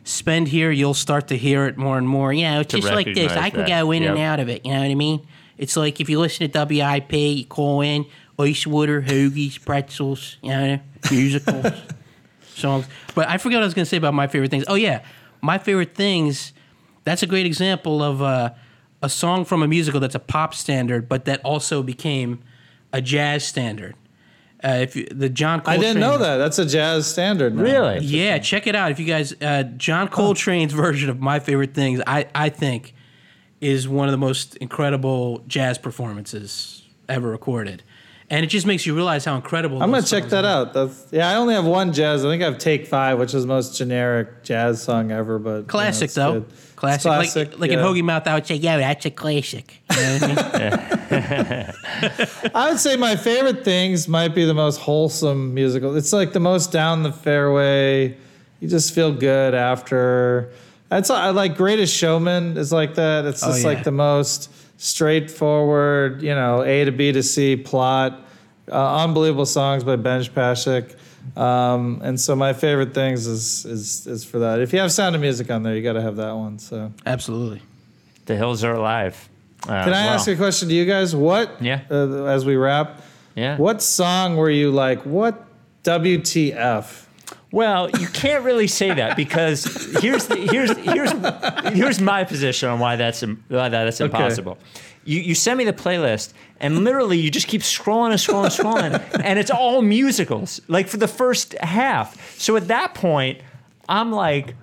spend 0.04 0.48
here, 0.48 0.72
you'll 0.72 0.94
start 0.96 1.28
to 1.28 1.38
hear 1.38 1.66
it 1.68 1.78
more 1.78 1.98
and 2.00 2.08
more. 2.08 2.34
You 2.34 2.44
know, 2.44 2.60
it's 2.62 2.72
To 2.72 2.82
just 2.82 2.92
like 2.92 3.06
this. 3.14 3.32
I 3.34 3.50
can 3.52 3.60
that. 3.62 3.68
go 3.70 3.92
in 3.92 4.04
and 4.04 4.18
out 4.18 4.40
of 4.40 4.50
it. 4.50 4.66
You 4.66 4.74
know 4.74 4.80
what 4.82 4.90
I 4.90 4.96
mean? 4.96 5.26
It's 5.64 5.78
like 5.78 6.02
if 6.02 6.10
you 6.10 6.20
listen 6.20 6.52
to 6.52 6.66
WIP, 6.66 7.14
you 7.14 7.46
call 7.46 7.80
in 7.80 8.06
ice 8.38 8.68
water, 8.68 9.02
hoagies, 9.02 9.64
pretzels, 9.64 10.36
you 10.42 10.50
know, 10.50 10.80
musicals 11.10 11.72
songs. 12.54 12.86
But 13.16 13.30
I 13.30 13.38
forgot 13.38 13.58
what 13.58 13.64
I 13.64 13.66
was 13.68 13.74
going 13.74 13.86
to 13.86 13.90
say 13.90 13.96
about 13.96 14.14
my 14.14 14.28
favorite 14.28 14.52
things. 14.52 14.66
Oh 14.68 14.76
yeah, 14.76 15.06
my 15.42 15.58
favorite 15.58 15.96
things. 15.96 16.52
That's 17.06 17.24
a 17.24 17.28
great 17.28 17.46
example 17.46 18.04
of 18.04 18.22
uh, 18.22 18.50
a 19.02 19.08
song 19.08 19.46
from 19.46 19.64
a 19.64 19.68
musical 19.70 20.02
that's 20.02 20.16
a 20.16 20.20
pop 20.20 20.54
standard, 20.54 21.08
but 21.08 21.24
that 21.26 21.40
also 21.46 21.82
became 21.82 22.42
a 22.92 23.02
jazz 23.02 23.46
standard. 23.46 23.96
Uh, 24.62 24.80
if 24.82 24.98
you, 24.98 25.06
the 25.12 25.30
John 25.30 25.62
Coltrane, 25.62 25.80
I 25.80 25.82
didn't 25.82 26.02
know 26.02 26.18
that. 26.18 26.38
That's 26.38 26.60
a 26.60 26.66
jazz 26.66 27.08
standard. 27.08 27.56
now. 27.56 27.64
really. 27.64 28.00
Yeah, 28.00 28.38
check 28.40 28.68
it 28.68 28.76
out 28.76 28.92
if 28.92 29.00
you 29.00 29.06
guys. 29.06 29.34
Uh, 29.42 29.64
John 29.78 30.10
Coltrane's 30.10 30.74
version 30.74 31.10
of 31.10 31.22
my 31.22 31.40
favorite 31.40 31.74
things, 31.74 32.02
I 32.06 32.28
I 32.36 32.50
think, 32.50 32.94
is 33.64 33.88
one 33.88 34.08
of 34.08 34.12
the 34.12 34.18
most 34.18 34.56
incredible 34.58 35.44
jazz 35.48 35.78
performances 35.78 36.88
ever 37.08 37.30
recorded, 37.30 37.84
and 38.30 38.44
it 38.44 38.48
just 38.48 38.66
makes 38.66 38.86
you 38.86 38.96
realize 38.96 39.26
how 39.26 39.36
incredible. 39.36 39.82
I'm 39.82 39.92
gonna 39.92 40.04
check 40.04 40.26
that 40.26 40.46
are. 40.46 40.68
out. 40.68 40.74
That's, 40.74 41.08
yeah, 41.12 41.30
I 41.30 41.36
only 41.36 41.54
have 41.54 41.66
one 41.66 41.94
jazz. 41.94 42.26
I 42.26 42.30
think 42.30 42.44
I 42.44 42.46
have 42.46 42.58
Take 42.58 42.88
Five, 42.88 43.20
which 43.20 43.34
is 43.34 43.44
the 43.44 43.48
most 43.48 43.78
generic 43.78 44.44
jazz 44.44 44.84
song 44.84 45.12
ever. 45.12 45.40
But 45.40 45.50
you 45.50 45.58
know, 45.62 45.68
Classic 45.68 46.12
though. 46.12 46.42
good. 46.42 46.54
Classic. 46.76 47.04
classic. 47.04 47.50
Like, 47.52 47.60
like 47.60 47.72
in 47.72 47.80
yeah. 47.80 47.86
Hoagie 47.86 48.04
Mouth, 48.04 48.28
I 48.28 48.34
would 48.34 48.46
say, 48.46 48.56
yeah, 48.56 48.78
that's 48.78 49.06
a 49.06 49.12
classic. 49.12 49.82
You 49.92 50.02
know 50.02 50.18
what 50.20 50.24
I 50.24 50.28
mean? 50.28 51.74
I 52.54 52.70
would 52.70 52.80
say 52.80 52.98
my 52.98 53.16
favorite 53.16 53.64
things 53.64 54.10
might 54.10 54.36
be 54.36 54.44
the 54.44 54.54
most 54.54 54.82
wholesome 54.82 55.54
musical. 55.54 55.96
It's 55.96 56.12
like 56.12 56.34
the 56.34 56.42
most 56.42 56.74
down 56.74 57.04
the 57.04 57.14
fairway. 57.14 58.18
You 58.60 58.68
just 58.68 58.94
feel 58.94 59.14
good 59.14 59.54
after. 59.54 60.52
It's 60.92 61.10
I 61.10 61.30
like 61.32 61.58
Greatest 61.58 61.94
Showman 61.96 62.58
is 62.58 62.72
like 62.72 62.96
that. 62.96 63.26
It's 63.26 63.44
Oh, 63.44 63.48
just 63.48 63.62
yeah. 63.62 63.68
like 63.68 63.84
the 63.84 63.92
most 63.92 64.50
straightforward, 64.78 66.22
you 66.22 66.36
know, 66.36 66.62
A 66.64 66.86
to 66.86 66.92
B 66.92 67.12
to 67.12 67.24
C 67.24 67.56
plot. 67.56 68.20
Uh, 68.72 69.04
unbelievable 69.04 69.46
songs 69.46 69.84
by 69.84 69.96
Benj 69.98 70.34
Pasek. 70.34 70.96
Um, 71.38 72.00
and 72.04 72.20
so 72.20 72.36
my 72.36 72.54
favorite 72.54 72.94
things 72.94 73.28
is 73.28 73.66
is 73.66 74.08
is 74.08 74.24
for 74.26 74.40
that. 74.40 74.60
If 74.62 74.72
you 74.74 74.80
have 74.80 74.92
Sound 74.92 75.16
of 75.16 75.22
Music 75.22 75.50
on 75.52 75.64
there, 75.64 75.76
you 75.76 75.82
got 75.82 75.94
to 75.94 76.02
have 76.02 76.16
that 76.18 76.34
one. 76.36 76.60
So 76.60 76.92
Absolutely. 77.06 77.62
The 78.26 78.36
hills 78.36 78.64
are 78.64 78.74
alive. 78.74 79.30
Uh, 79.64 79.68
can 79.68 79.90
I 79.94 80.06
well, 80.06 80.14
ask 80.16 80.28
a 80.28 80.36
question 80.36 80.70
to 80.70 80.76
you 80.76 80.86
guys? 80.86 81.16
What? 81.16 81.62
Yeah. 81.62 81.82
Uh, 81.90 82.26
as 82.26 82.46
we 82.46 82.56
wrap, 82.56 83.02
Yeah. 83.36 83.58
what 83.58 83.82
song 83.82 84.36
were 84.38 84.50
you 84.50 84.72
like? 84.72 85.06
What 85.06 85.46
WTF? 85.84 87.06
Well, 87.54 87.88
you 88.00 88.08
can't 88.08 88.44
really 88.44 88.66
say 88.66 88.92
that 88.96 89.16
because 89.16 89.64
here's 90.02 90.26
the, 90.26 90.36
here's 90.38 90.76
here's 90.76 91.12
here's 91.74 92.02
my 92.02 92.24
position 92.24 92.68
on 92.68 92.80
why 92.80 92.96
that's 92.96 93.22
why 93.22 93.70
that's 93.70 94.02
impossible. 94.02 94.58
You 95.06 95.20
you 95.20 95.36
send 95.36 95.60
me 95.60 95.64
the 95.64 95.72
playlist 95.72 96.34
and 96.60 96.84
literally 96.84 97.20
you 97.20 97.30
just 97.30 97.48
keep 97.48 97.62
scrolling 97.62 98.10
and 98.10 98.20
scrolling 98.20 98.46
and 98.46 98.96
scrolling 99.02 99.22
and 99.24 99.38
it's 99.38 99.52
all 99.52 99.84
musicals 99.84 100.62
like 100.68 100.88
for 100.88 100.98
the 100.98 101.08
first 101.08 101.54
half. 101.60 102.40
So 102.40 102.56
at 102.56 102.68
that 102.70 102.96
point, 102.96 103.40
I'm 103.88 104.12
like. 104.12 104.56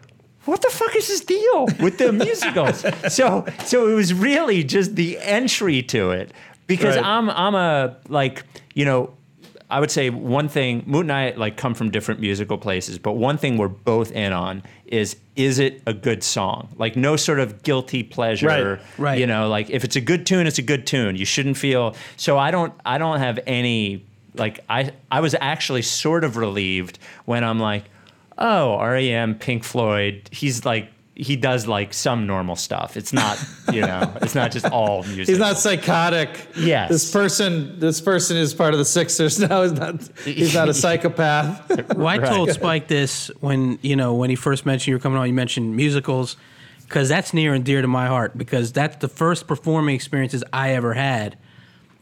What 0.47 0.63
the 0.63 0.71
fuck 0.71 0.97
is 0.97 1.07
this 1.07 1.21
deal 1.21 1.69
with 1.81 1.99
the 1.99 2.13
musicals? 2.13 2.83
So, 3.11 3.45
so 3.67 3.89
it 3.89 3.95
was 3.95 4.15
really 4.15 4.65
just 4.65 4.97
the 4.97 5.19
entry 5.19 5.83
to 5.83 6.11
it 6.13 6.33
because 6.67 6.97
Right. 6.97 7.05
I'm, 7.05 7.29
I'm 7.29 7.55
a 7.55 7.97
like, 8.09 8.43
you 8.75 8.87
know, 8.87 9.13
I 9.71 9.79
would 9.79 9.91
say 9.91 10.11
one 10.11 10.49
thing, 10.49 10.83
Moot 10.87 11.03
and 11.03 11.13
I 11.13 11.31
like 11.31 11.57
come 11.57 11.75
from 11.75 11.91
different 11.91 12.21
musical 12.21 12.59
places, 12.59 12.99
but 12.99 13.13
one 13.13 13.39
thing 13.39 13.57
we're 13.57 13.69
both 13.69 14.11
in 14.13 14.33
on 14.33 14.63
is 14.87 15.17
is 15.37 15.59
it 15.59 15.83
a 15.87 15.95
good 15.95 16.23
song? 16.23 16.69
Like 16.77 16.97
no 16.97 17.17
sort 17.17 17.39
of 17.39 17.63
guilty 17.63 18.03
pleasure. 18.03 18.47
Right, 18.47 18.81
right. 18.99 19.19
You 19.19 19.27
know, 19.27 19.49
like 19.49 19.71
if 19.71 19.85
it's 19.85 19.97
a 19.97 20.01
good 20.01 20.27
tune, 20.27 20.47
it's 20.47 20.59
a 20.59 20.63
good 20.63 20.87
tune. 20.87 21.17
You 21.17 21.25
shouldn't 21.25 21.57
feel 21.57 21.95
so 22.17 22.37
I 22.37 22.51
don't 22.51 22.73
I 22.85 22.99
don't 22.99 23.21
have 23.21 23.39
any 23.47 24.05
like 24.35 24.61
I 24.69 24.91
I 25.11 25.21
was 25.21 25.37
actually 25.41 25.83
sort 25.83 26.25
of 26.25 26.37
relieved 26.37 26.99
when 27.25 27.45
I'm 27.45 27.61
like, 27.61 27.85
oh, 28.39 28.79
REM, 28.85 29.37
Pink 29.37 29.63
Floyd, 29.63 30.29
he's 30.33 30.65
like 30.65 30.91
he 31.21 31.37
does 31.37 31.67
like 31.67 31.93
some 31.93 32.27
normal 32.27 32.57
stuff. 32.57 32.97
It's 32.97 33.13
not, 33.13 33.39
you 33.71 33.83
know, 33.83 34.11
it's 34.23 34.35
not 34.35 34.51
just 34.53 34.65
all 34.67 35.03
music. 35.05 35.29
He's 35.29 35.39
not 35.39 35.59
psychotic. 35.59 36.31
Yes. 36.57 36.89
This 36.89 37.13
person, 37.13 37.79
this 37.79 38.01
person 38.01 38.39
is 38.39 38.55
part 38.55 38.73
of 38.73 38.79
the 38.79 38.87
Sixers 38.87 39.39
now. 39.49 39.63
He's 39.63 39.73
not. 39.73 40.09
He's 40.25 40.55
not 40.55 40.69
a 40.69 40.75
psychopath. 40.85 41.95
Well, 41.95 42.07
I 42.07 42.19
told 42.19 42.51
Spike 42.51 42.89
this 42.89 43.31
when 43.41 43.79
you 43.83 43.97
know 43.97 44.15
when 44.15 44.31
he 44.31 44.37
first 44.37 44.65
mentioned 44.65 44.89
you 44.89 44.95
were 44.95 45.01
coming 45.01 45.19
on. 45.19 45.27
You 45.27 45.35
mentioned 45.35 45.77
musicals 45.77 46.37
because 46.85 47.09
that's 47.09 47.35
near 47.35 47.53
and 47.53 47.65
dear 47.65 47.83
to 47.83 47.89
my 47.89 48.07
heart 48.07 48.37
because 48.39 48.73
that's 48.73 48.97
the 48.97 49.09
first 49.09 49.47
performing 49.47 49.95
experiences 49.95 50.43
I 50.53 50.71
ever 50.71 50.95
had 50.95 51.37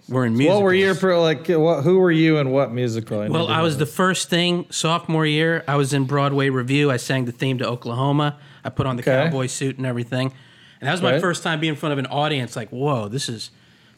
were 0.09 0.25
in 0.25 0.33
musicals. 0.33 0.57
what 0.57 0.65
were 0.65 0.75
your 0.75 0.95
pro- 0.95 1.23
like? 1.23 1.49
What, 1.49 1.83
who 1.85 1.99
were 1.99 2.11
you 2.13 2.39
and 2.39 2.53
what 2.53 2.73
musical? 2.73 3.23
need 3.23 3.31
Well, 3.31 3.49
I 3.49 3.63
was 3.63 3.77
the 3.79 3.87
first 3.87 4.29
thing 4.31 4.67
sophomore 4.71 5.27
year. 5.27 5.65
I 5.69 5.77
was 5.77 5.93
in 5.93 6.05
Broadway 6.05 6.49
revue. 6.51 6.91
I 6.91 6.97
sang 6.97 7.25
the 7.27 7.33
theme 7.33 7.59
to 7.59 7.67
Oklahoma. 7.69 8.39
I 8.65 8.71
put 8.71 8.87
on 8.87 8.97
the 8.97 9.03
Okay. 9.03 9.25
cowboy 9.27 9.47
suit 9.47 9.77
and 9.79 9.87
everything, 9.87 10.33
and 10.81 10.89
that 10.89 10.93
was 10.93 11.03
my 11.03 11.13
Right. 11.13 11.21
first 11.21 11.43
time 11.43 11.61
being 11.61 11.73
in 11.75 11.77
front 11.79 11.93
of 11.93 11.99
an 11.99 12.07
audience. 12.07 12.57
Like, 12.57 12.71
whoa, 12.71 13.09
this 13.09 13.29
is 13.29 13.51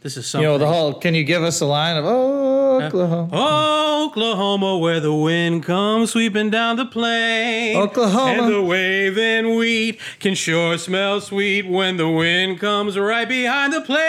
this 0.03 0.17
is 0.17 0.27
something. 0.27 0.43
You 0.45 0.53
know 0.53 0.59
the 0.59 0.67
whole. 0.67 0.95
Can 0.95 1.15
you 1.15 1.25
give 1.25 1.43
us 1.43 1.61
a 1.61 1.67
line 1.67 1.97
of 1.97 2.05
oh, 2.07 2.40
Oklahoma? 2.87 4.05
Oklahoma, 4.05 4.79
where 4.79 5.01
the 5.01 5.15
wind 5.15 5.63
comes 5.65 6.11
sweeping 6.13 6.51
down 6.51 6.77
the 6.77 6.87
plain. 6.87 7.77
Oklahoma. 7.77 8.43
And 8.43 8.53
the 8.53 8.63
waving 8.63 9.57
wheat 9.57 10.01
can 10.19 10.35
sure 10.35 10.79
smell 10.79 11.21
sweet 11.21 11.69
when 11.69 11.97
the 11.97 12.09
wind 12.09 12.61
comes 12.61 12.99
right 12.99 13.29
behind 13.29 13.73
the 13.73 13.81
plain. 13.81 14.01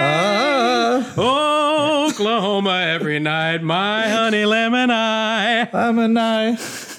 Ah, 0.00 1.12
Oklahoma, 2.08 2.82
every 2.86 3.18
night, 3.18 3.62
my 3.62 4.08
honey 4.08 4.44
lemon 4.44 4.90
eye. 4.90 5.68
I'm 5.72 5.98
a. 5.98 6.06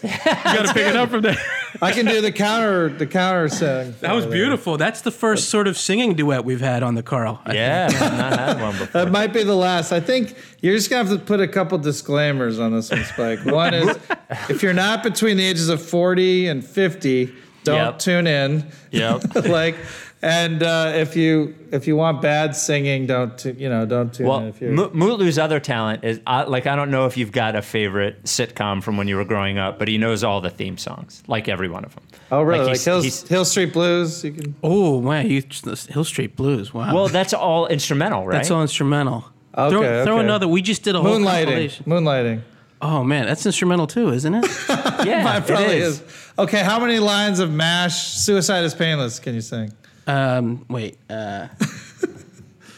You 0.03 0.09
gotta 0.43 0.73
pick 0.73 0.87
it 0.87 0.95
up 0.95 1.09
from 1.09 1.21
there. 1.21 1.37
I 1.81 1.91
can 1.91 2.05
do 2.05 2.21
the 2.21 2.31
counter. 2.31 2.89
The 2.89 3.05
counter 3.07 3.49
sing. 3.49 3.93
That 4.01 4.13
was 4.15 4.25
beautiful. 4.25 4.77
That's 4.77 5.01
the 5.01 5.11
first 5.11 5.49
sort 5.49 5.67
of 5.67 5.77
singing 5.77 6.13
duet 6.15 6.45
we've 6.45 6.61
had 6.61 6.83
on 6.83 6.95
the 6.95 7.03
Carl. 7.03 7.41
I 7.45 7.53
Yeah, 7.53 7.87
I've 7.91 7.99
not 8.17 8.39
had 8.39 8.61
one 8.61 8.71
before. 8.77 8.87
That 9.05 9.11
might 9.11 9.33
be 9.33 9.43
the 9.43 9.55
last. 9.55 9.91
I 9.91 9.99
think 9.99 10.35
you're 10.61 10.75
just 10.75 10.89
gonna 10.89 11.07
have 11.09 11.19
to 11.19 11.23
put 11.23 11.39
a 11.41 11.47
couple 11.47 11.77
disclaimers 11.77 12.59
on 12.59 12.73
this 12.73 12.89
one, 12.91 13.03
Spike. 13.05 13.45
One 13.45 13.73
is 13.73 13.97
if 14.49 14.63
you're 14.63 14.73
not 14.73 15.03
between 15.03 15.37
the 15.37 15.45
ages 15.45 15.69
of 15.69 15.81
40 15.81 16.47
and 16.47 16.65
50, 16.65 17.33
don't 17.63 17.75
Yep. 17.77 17.99
tune 17.99 18.27
in. 18.27 18.65
Yep. 18.91 19.35
like 19.47 19.75
And 20.21 20.63
uh, 20.63 20.93
if 20.95 21.15
you 21.15 21.53
if 21.71 21.85
you 21.85 21.95
want 21.95 22.23
bad 22.23 22.55
singing, 22.55 23.05
don't 23.05 23.37
tu- 23.37 23.55
you 23.57 23.69
know 23.69 23.85
don't 23.85 24.11
tune 24.11 24.25
in. 24.25 24.29
Well, 24.31 24.47
If 24.47 24.59
you're, 24.59 24.71
Mutlu's 24.71 25.37
other 25.37 25.59
talent 25.59 26.03
is 26.03 26.19
I, 26.25 26.43
like 26.43 26.65
I 26.65 26.75
don't 26.75 26.89
know 26.89 27.05
if 27.05 27.17
you've 27.17 27.31
got 27.31 27.55
a 27.55 27.61
favorite 27.61 28.23
sitcom 28.23 28.81
from 28.81 28.97
when 28.97 29.07
you 29.07 29.15
were 29.15 29.25
growing 29.25 29.59
up, 29.59 29.77
but 29.77 29.87
he 29.87 29.99
knows 29.99 30.23
all 30.23 30.41
the 30.41 30.49
theme 30.49 30.77
songs, 30.79 31.21
like 31.27 31.47
every 31.47 31.69
one 31.69 31.85
of 31.85 31.93
them. 31.93 32.03
oh 32.31 32.41
really? 32.41 32.65
Like, 32.65 32.79
he's- 32.79 32.85
Hill, 32.85 33.01
Hill 33.29 33.45
Street 33.45 33.73
Blues. 33.73 34.23
You 34.23 34.31
can. 34.31 34.55
Oh 34.63 35.01
man, 35.01 35.29
you 35.29 35.43
Hill 35.89 36.03
Street 36.03 36.35
Blues. 36.35 36.73
Wow. 36.73 36.95
well, 36.95 37.07
that's 37.09 37.33
all 37.35 37.67
instrumental, 37.67 38.25
right? 38.25 38.33
that's 38.37 38.49
all 38.49 38.63
instrumental. 38.63 39.23
Okay, 39.55 39.69
throw, 39.69 40.03
throw 40.05 40.19
another. 40.19 40.47
We 40.47 40.63
just 40.63 40.81
did 40.83 40.95
a 40.95 41.01
whole 41.01 41.17
Moonlighting. 41.19 41.43
compilation. 41.45 41.85
Moonlighting. 41.85 42.41
Oh 42.81 43.03
man, 43.03 43.27
that's 43.27 43.45
instrumental 43.45 43.85
too, 43.85 44.09
isn't 44.09 44.33
it? 44.33 44.45
yeah, 45.05 45.37
It 45.37 45.45
probably 45.45 45.65
it 45.65 45.81
is. 45.83 46.03
Okay, 46.39 46.63
how 46.63 46.79
many 46.79 46.97
lines 46.99 47.39
of 47.39 47.51
Mash 47.51 48.07
"Suicide 48.17 48.63
Is 48.63 48.73
Painless" 48.73 49.19
can 49.19 49.35
you 49.35 49.41
sing? 49.41 49.71
Um, 50.07 50.65
wait. 50.69 50.97
Uh, 51.09 51.47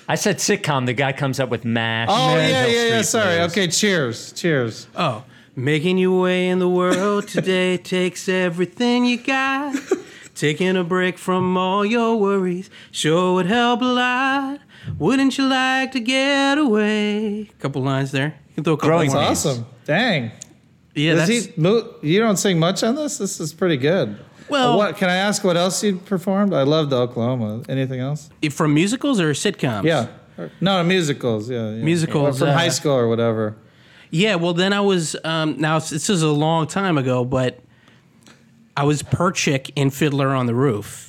I 0.07 0.15
said 0.15 0.37
sitcom. 0.37 0.85
The 0.87 0.93
guy 0.93 1.13
comes 1.13 1.39
up 1.39 1.49
with 1.49 1.65
Mash. 1.65 2.09
Oh 2.11 2.13
and 2.37 2.49
yeah, 2.51 2.63
Hill 2.65 2.69
yeah, 2.71 2.83
yeah. 2.83 3.01
Street 3.01 3.05
Sorry. 3.05 3.37
Blues. 3.37 3.51
Okay, 3.51 3.67
cheers, 3.67 4.31
cheers. 4.33 4.87
oh, 4.95 5.23
making 5.55 5.97
your 5.99 6.21
way 6.21 6.49
in 6.49 6.59
the 6.59 6.69
world 6.69 7.27
today 7.27 7.77
takes 7.95 8.27
everything 8.27 9.05
you 9.05 9.17
got. 9.17 9.75
Taking 10.33 10.77
a 10.77 10.83
break 10.85 11.17
from 11.17 11.57
all 11.57 11.85
your 11.85 12.15
worries 12.15 12.69
sure 12.91 13.33
would 13.35 13.45
help 13.47 13.81
a 13.81 13.85
lot. 13.85 14.59
Wouldn't 14.97 15.37
you 15.37 15.45
like 15.45 15.91
to 15.91 15.99
get 15.99 16.57
away? 16.57 17.51
couple 17.59 17.81
lines 17.83 18.11
there. 18.11 18.35
You 18.49 18.55
can 18.55 18.63
throw 18.63 18.73
a 18.73 18.77
couple 18.77 18.89
Growing. 18.89 19.11
That's 19.11 19.43
pains. 19.43 19.45
awesome. 19.57 19.65
Dang. 19.85 20.31
Yeah, 20.95 21.15
Does 21.15 21.27
that's 21.27 21.45
he, 21.47 21.53
Mo- 21.61 21.93
you 22.01 22.19
don't 22.19 22.37
sing 22.37 22.57
much 22.57 22.83
on 22.83 22.95
this. 22.95 23.17
This 23.17 23.39
is 23.41 23.53
pretty 23.53 23.77
good. 23.77 24.17
Well- 24.49 24.77
what 24.77 24.97
can 24.97 25.09
I 25.09 25.15
ask? 25.15 25.43
What 25.43 25.57
else 25.57 25.83
you 25.83 25.97
performed? 25.97 26.53
I 26.53 26.63
loved 26.63 26.93
Oklahoma. 26.93 27.63
Anything 27.69 27.99
else? 27.99 28.29
from 28.51 28.73
musicals 28.73 29.19
or 29.19 29.31
sitcoms. 29.31 29.83
Yeah. 29.83 30.07
No, 30.61 30.83
musicals. 30.83 31.49
Yeah, 31.49 31.71
yeah. 31.71 31.83
Musicals, 31.83 32.37
Or 32.41 32.45
from 32.45 32.49
uh, 32.55 32.57
high 32.57 32.69
school 32.69 32.93
or 32.93 33.07
whatever. 33.09 33.55
Yeah, 34.09 34.35
well, 34.35 34.53
then 34.53 34.73
I 34.73 34.81
was. 34.81 35.15
Um, 35.23 35.59
now 35.59 35.79
this 35.79 36.09
is 36.09 36.23
a 36.23 36.29
long 36.29 36.65
time 36.65 36.97
ago, 36.97 37.25
but 37.25 37.59
I 38.75 38.83
was 38.83 39.03
Perchik 39.03 39.71
in 39.75 39.89
Fiddler 39.89 40.29
on 40.29 40.45
the 40.45 40.55
Roof. 40.55 41.08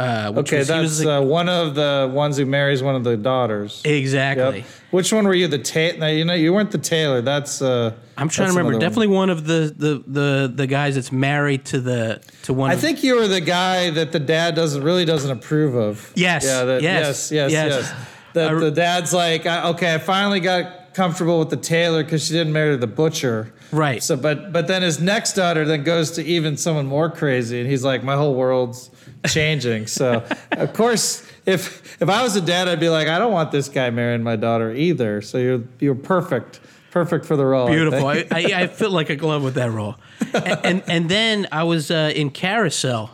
Uh, 0.00 0.30
which 0.30 0.52
Okay, 0.52 0.62
that's 0.62 1.04
uh, 1.04 1.20
one 1.20 1.48
of 1.48 1.74
the 1.74 2.08
ones 2.12 2.36
who 2.36 2.46
marries 2.46 2.84
one 2.84 2.94
of 2.94 3.02
the 3.02 3.16
daughters. 3.16 3.82
exactly. 3.84 4.58
Yep. 4.58 4.66
Which 4.92 5.12
one 5.12 5.26
were 5.26 5.34
you? 5.34 5.48
The 5.48 5.58
ta- 5.58 5.98
no, 5.98 6.06
you 6.06 6.24
know, 6.24 6.34
you 6.34 6.52
weren't 6.52 6.70
the 6.70 6.78
tailor. 6.78 7.20
That's. 7.20 7.60
Uh, 7.60 7.92
I'm 8.16 8.28
trying 8.28 8.46
that's 8.46 8.54
to 8.54 8.58
remember. 8.58 8.60
another 8.60 8.72
one. 8.72 8.80
Definitely 8.80 9.06
one. 9.08 9.30
of 9.30 9.46
the, 9.46 9.74
the 9.76 10.04
the 10.06 10.52
the 10.54 10.66
guys 10.68 10.94
that's 10.94 11.10
married 11.10 11.64
to 11.66 11.80
the 11.80 12.22
to 12.44 12.52
one. 12.52 12.70
I 12.70 12.74
of, 12.74 12.80
think 12.80 13.02
you 13.02 13.16
were 13.16 13.26
the 13.26 13.40
guy 13.40 13.90
that 13.90 14.12
the 14.12 14.20
dad 14.20 14.54
doesn't 14.54 14.82
really 14.84 15.04
doesn't 15.04 15.30
approve 15.30 15.74
of. 15.74 16.12
Yes, 16.14 16.44
Yeah. 16.44 16.64
That, 16.64 16.82
yes, 16.82 17.32
yes. 17.32 17.50
Yes. 17.50 17.52
yes. 17.52 17.72
Yes. 17.72 18.06
That 18.34 18.60
the 18.60 18.70
dad's 18.70 19.12
like, 19.12 19.46
okay, 19.46 19.94
I 19.94 19.98
finally 19.98 20.38
got 20.40 20.94
comfortable 20.94 21.38
with 21.40 21.50
the 21.50 21.56
tailor 21.56 22.04
because 22.04 22.24
she 22.26 22.34
didn't 22.34 22.52
marry 22.52 22.76
the 22.76 22.86
butcher. 22.86 23.52
Right. 23.72 24.02
So, 24.02 24.16
but 24.16 24.52
but 24.52 24.68
then 24.68 24.82
his 24.82 25.00
next 25.00 25.34
daughter 25.34 25.64
then 25.64 25.82
goes 25.82 26.12
to 26.12 26.24
even 26.24 26.56
someone 26.56 26.86
more 26.86 27.10
crazy, 27.10 27.60
and 27.60 27.68
he's 27.68 27.84
like, 27.84 28.02
my 28.04 28.16
whole 28.16 28.34
world's 28.34 28.90
changing. 29.26 29.86
so, 29.86 30.24
of 30.52 30.72
course, 30.72 31.26
if 31.46 32.00
if 32.02 32.08
I 32.08 32.22
was 32.22 32.36
a 32.36 32.40
dad, 32.40 32.68
I'd 32.68 32.80
be 32.80 32.88
like, 32.88 33.08
I 33.08 33.18
don't 33.18 33.32
want 33.32 33.50
this 33.50 33.68
guy 33.68 33.90
marrying 33.90 34.22
my 34.22 34.36
daughter 34.36 34.72
either. 34.74 35.20
So 35.22 35.38
you're 35.38 35.62
you're 35.80 35.94
perfect, 35.94 36.60
perfect 36.90 37.24
for 37.26 37.36
the 37.36 37.44
role. 37.44 37.68
Beautiful. 37.68 38.06
I, 38.06 38.26
I, 38.30 38.44
I 38.54 38.66
fit 38.66 38.90
like 38.90 39.10
a 39.10 39.16
glove 39.16 39.42
with 39.42 39.54
that 39.54 39.70
role. 39.70 39.96
And 40.34 40.60
and, 40.64 40.82
and 40.88 41.08
then 41.08 41.46
I 41.52 41.62
was 41.64 41.90
uh, 41.90 42.12
in 42.14 42.30
Carousel, 42.30 43.10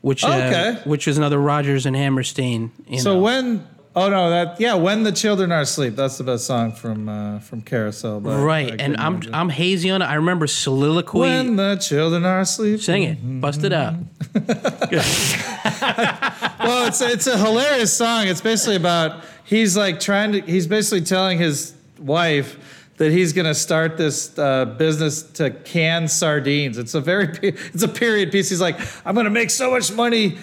which 0.00 0.22
uh, 0.24 0.28
Okay. 0.28 0.80
which 0.84 1.06
was 1.06 1.18
another 1.18 1.38
Rodgers 1.38 1.86
and 1.86 1.96
Hammerstein. 1.96 2.70
You 2.86 3.00
So 3.00 3.14
know. 3.14 3.20
when 3.20 3.66
oh 3.94 4.08
no 4.08 4.30
that 4.30 4.60
yeah 4.60 4.74
when 4.74 5.02
the 5.02 5.12
children 5.12 5.52
are 5.52 5.60
asleep 5.60 5.96
that's 5.96 6.18
the 6.18 6.24
best 6.24 6.46
song 6.46 6.72
from 6.72 7.08
uh, 7.08 7.38
from 7.40 7.62
Carousel. 7.62 8.20
right, 8.20 8.80
and 8.80 8.96
I'm. 8.96 9.22
I'm 9.32 9.48
hazy 9.48 9.90
on 9.90 10.02
it. 10.02 10.06
I 10.06 10.14
remember 10.14 10.46
soliloquy. 10.46 11.20
when 11.20 11.56
the 11.56 11.76
children 11.76 12.24
are 12.24 12.40
asleep. 12.40 12.80
Sing 12.80 13.02
it, 13.02 13.40
bust 13.40 13.64
it 13.64 13.72
out. 13.72 13.94
Well, 16.62 16.86
it's 16.86 17.00
it's 17.00 17.26
a 17.26 17.36
hilarious 17.36 17.92
song. 17.92 18.28
It's 18.28 18.40
basically 18.40 18.76
about 18.76 19.24
he's 19.44 19.76
like 19.76 19.98
trying 19.98 20.32
to 20.32 20.40
he's 20.42 20.66
basically 20.66 21.04
telling 21.04 21.38
his 21.38 21.74
wife 21.98 22.88
that 22.98 23.10
he's 23.10 23.32
going 23.32 23.46
to 23.46 23.54
start 23.54 23.96
this 23.96 24.38
uh, 24.38 24.64
business 24.64 25.22
to 25.22 25.50
can 25.50 26.06
sardines. 26.06 26.78
It's 26.78 26.94
a 26.94 27.00
very 27.00 27.26
it's 27.42 27.82
a 27.82 27.88
period 27.88 28.30
piece. 28.30 28.48
He's 28.48 28.60
like, 28.60 28.78
I'm 29.04 29.14
going 29.14 29.24
to 29.24 29.30
make 29.30 29.50
so 29.50 29.72
much 29.72 29.92
money 29.92 30.38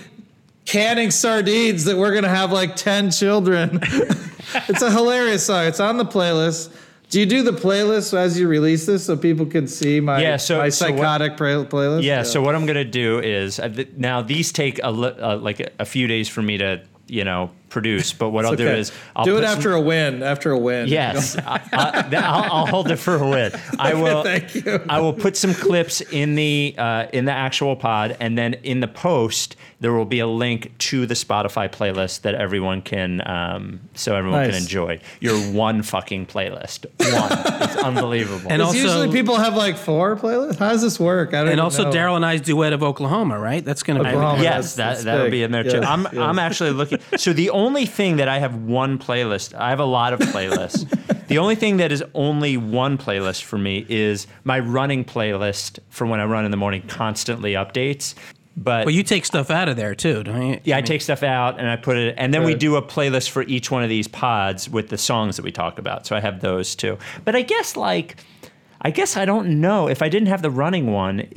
canning 0.74 1.10
sardines 1.12 1.86
that 1.86 1.98
we're 1.98 2.12
going 2.12 2.24
to 2.24 2.30
have 2.30 2.52
like 2.52 2.76
10 2.76 3.10
children. 3.12 3.80
it's 3.84 4.82
a 4.84 4.92
hilarious 4.92 5.46
song. 5.46 5.66
It's 5.66 5.80
on 5.80 5.98
the 5.98 6.06
playlist. 6.06 6.72
Do 7.10 7.20
you 7.20 7.26
do 7.26 7.42
the 7.42 7.52
playlist 7.54 8.16
as 8.16 8.40
you 8.40 8.48
release 8.48 8.86
this 8.86 9.04
so 9.08 9.18
people 9.18 9.48
can 9.48 9.68
see 9.68 10.00
my 10.00 10.22
Yeah, 10.22 10.38
so- 10.38 10.60
my 10.60 10.70
so 10.70 10.86
what- 10.86 10.96
psychotic 10.98 11.38
play- 11.38 11.54
playlist? 11.66 12.04
Yeah, 12.04 12.22
So 12.22 12.40
what 12.44 12.54
I'm 12.54 12.68
gonna 12.68 12.84
do 12.86 13.18
is 13.20 13.60
uh, 13.60 13.68
th- 13.70 13.90
now 13.98 14.22
these 14.22 14.52
take 14.52 14.80
a 14.84 14.92
li- 14.92 15.16
uh, 15.20 15.38
like 15.38 15.60
a, 15.60 15.72
a 15.80 15.86
few 15.86 16.06
days 16.08 16.30
for 16.30 16.44
me 16.44 16.60
to 16.60 16.82
you 17.08 17.24
know 17.24 17.50
produce, 17.70 18.14
but 18.14 18.30
what 18.30 18.46
I'll 18.46 18.56
do 18.56 18.68
is 18.68 18.92
I'll 19.16 19.26
do 19.26 19.38
it 19.38 19.42
put 19.42 19.48
some- 19.48 19.58
after 19.58 19.74
a 19.74 19.82
win. 19.82 20.24
After 20.24 20.52
a 20.52 20.58
win. 20.58 20.88
Yes, 20.88 21.38
I, 21.46 21.62
I, 21.74 22.16
I'll, 22.18 22.52
I'll 22.54 22.66
hold 22.68 22.90
it 22.92 22.98
for 22.98 23.16
a 23.16 23.28
win. 23.30 23.52
I 23.78 23.94
will. 23.94 24.24
thank 24.24 24.56
you. 24.56 24.82
I 24.90 25.00
will 25.00 25.14
put 25.14 25.38
some 25.38 25.54
clips 25.54 26.02
in 26.02 26.36
the 26.36 26.76
uh, 26.78 27.08
in 27.14 27.26
the 27.26 27.32
actual 27.32 27.76
pod, 27.76 28.18
and 28.20 28.38
then 28.38 28.56
in 28.56 28.80
the 28.80 28.88
post 28.88 29.56
there 29.82 29.94
will 29.94 30.06
be 30.06 30.20
a 30.20 30.28
link 30.28 30.78
to 30.78 31.06
the 31.06 31.14
Spotify 31.14 31.70
playlist 31.72 32.22
that 32.24 32.36
everyone 32.36 32.82
can, 32.82 33.26
um, 33.26 33.80
so 33.94 34.14
everyone 34.14 34.46
can 34.50 34.56
enjoy 34.62 35.00
your 35.22 35.38
one 35.54 35.84
fucking 35.84 36.26
playlist. 36.26 36.86
One, 37.00 37.62
it's 37.64 37.76
unbelievable. 37.84 38.52
And 38.52 38.62
also, 38.62 38.78
usually 38.78 39.12
people 39.12 39.38
have 39.38 39.56
like 39.56 39.78
four 39.78 40.18
playlists. 40.18 40.58
How 40.60 40.70
does 40.72 40.82
this 40.82 41.00
work? 41.00 41.34
I 41.34 41.44
don't 41.44 41.52
and 41.54 41.62
also. 41.62 41.90
Daryl 41.92 42.16
and 42.18 42.26
I's 42.26 42.42
duet 42.42 42.74
of 42.74 42.84
Oklahoma, 42.84 43.40
right? 43.40 43.64
That's 43.64 43.84
going 43.84 43.98
to 43.98 44.04
be. 44.04 44.10
Oklahoma. 44.10 44.44
yes, 44.44 44.76
that's- 44.76 45.04
that 45.04 45.06
that'll 45.18 45.32
be 45.32 45.44
in 45.44 45.52
there 45.52 45.64
too. 45.64 45.70
Yes, 45.78 45.86
I'm 45.88 46.04
yes. 46.04 46.18
I'm 46.18 46.40
actually 46.40 46.72
looking. 46.72 47.00
So 47.18 47.32
the 47.32 47.50
only 47.60 47.86
thing 47.86 48.18
that 48.18 48.28
I 48.28 48.40
have 48.40 48.56
one 48.56 48.98
playlist. 48.98 49.54
I 49.54 49.70
have 49.70 49.80
a 49.80 49.86
lot 49.86 50.14
of 50.14 50.20
playlists. 50.20 50.88
the 51.28 51.38
only 51.38 51.56
thing 51.56 51.78
that 51.78 51.92
is 51.92 52.04
only 52.14 52.58
one 52.58 52.98
playlist 52.98 53.44
for 53.44 53.58
me 53.58 53.86
is 53.90 54.26
my 54.44 54.60
running 54.60 55.06
playlist 55.06 55.80
for 55.90 56.08
when 56.08 56.20
I 56.20 56.26
run 56.26 56.46
in 56.46 56.52
the 56.52 56.58
morning. 56.58 56.82
Constantly 56.88 57.54
updates, 57.54 58.16
but. 58.58 58.86
But 58.86 58.94
you 58.94 59.04
take 59.04 59.26
stuff 59.26 59.50
out 59.50 59.70
of 59.70 59.76
there 59.76 59.96
too, 59.96 60.24
don't 60.24 60.42
you? 60.42 60.60
yeah, 60.64 60.76
I 60.76 60.80
mean, 60.80 60.86
take 60.86 61.02
stuff 61.02 61.24
out 61.24 61.60
and 61.60 61.70
I 61.70 61.76
put 61.76 61.98
it, 61.98 62.16
and 62.18 62.34
then 62.34 62.44
we 62.44 62.56
do 62.56 62.76
a 62.76 62.82
playlist 62.82 63.30
for 63.30 63.44
each 63.44 63.72
one 63.72 63.84
of 63.84 63.90
these 63.90 64.08
pods 64.08 64.70
with 64.70 64.90
the 64.90 64.98
songs 64.98 65.36
that 65.36 65.44
we 65.44 65.52
talk 65.52 65.80
about. 65.80 66.06
So 66.08 66.16
I 66.16 66.20
have 66.20 66.42
those 66.42 66.76
too. 66.76 66.98
But 67.26 67.36
I 67.36 67.42
guess 67.42 67.76
like, 67.76 68.18
I 68.82 68.92
guess 68.92 69.18
I 69.18 69.26
don't 69.26 69.62
know 69.62 69.88
if 69.88 70.02
I 70.02 70.10
didn't 70.10 70.30
have 70.30 70.42
the 70.42 70.52
running 70.52 70.92
one. 70.92 71.28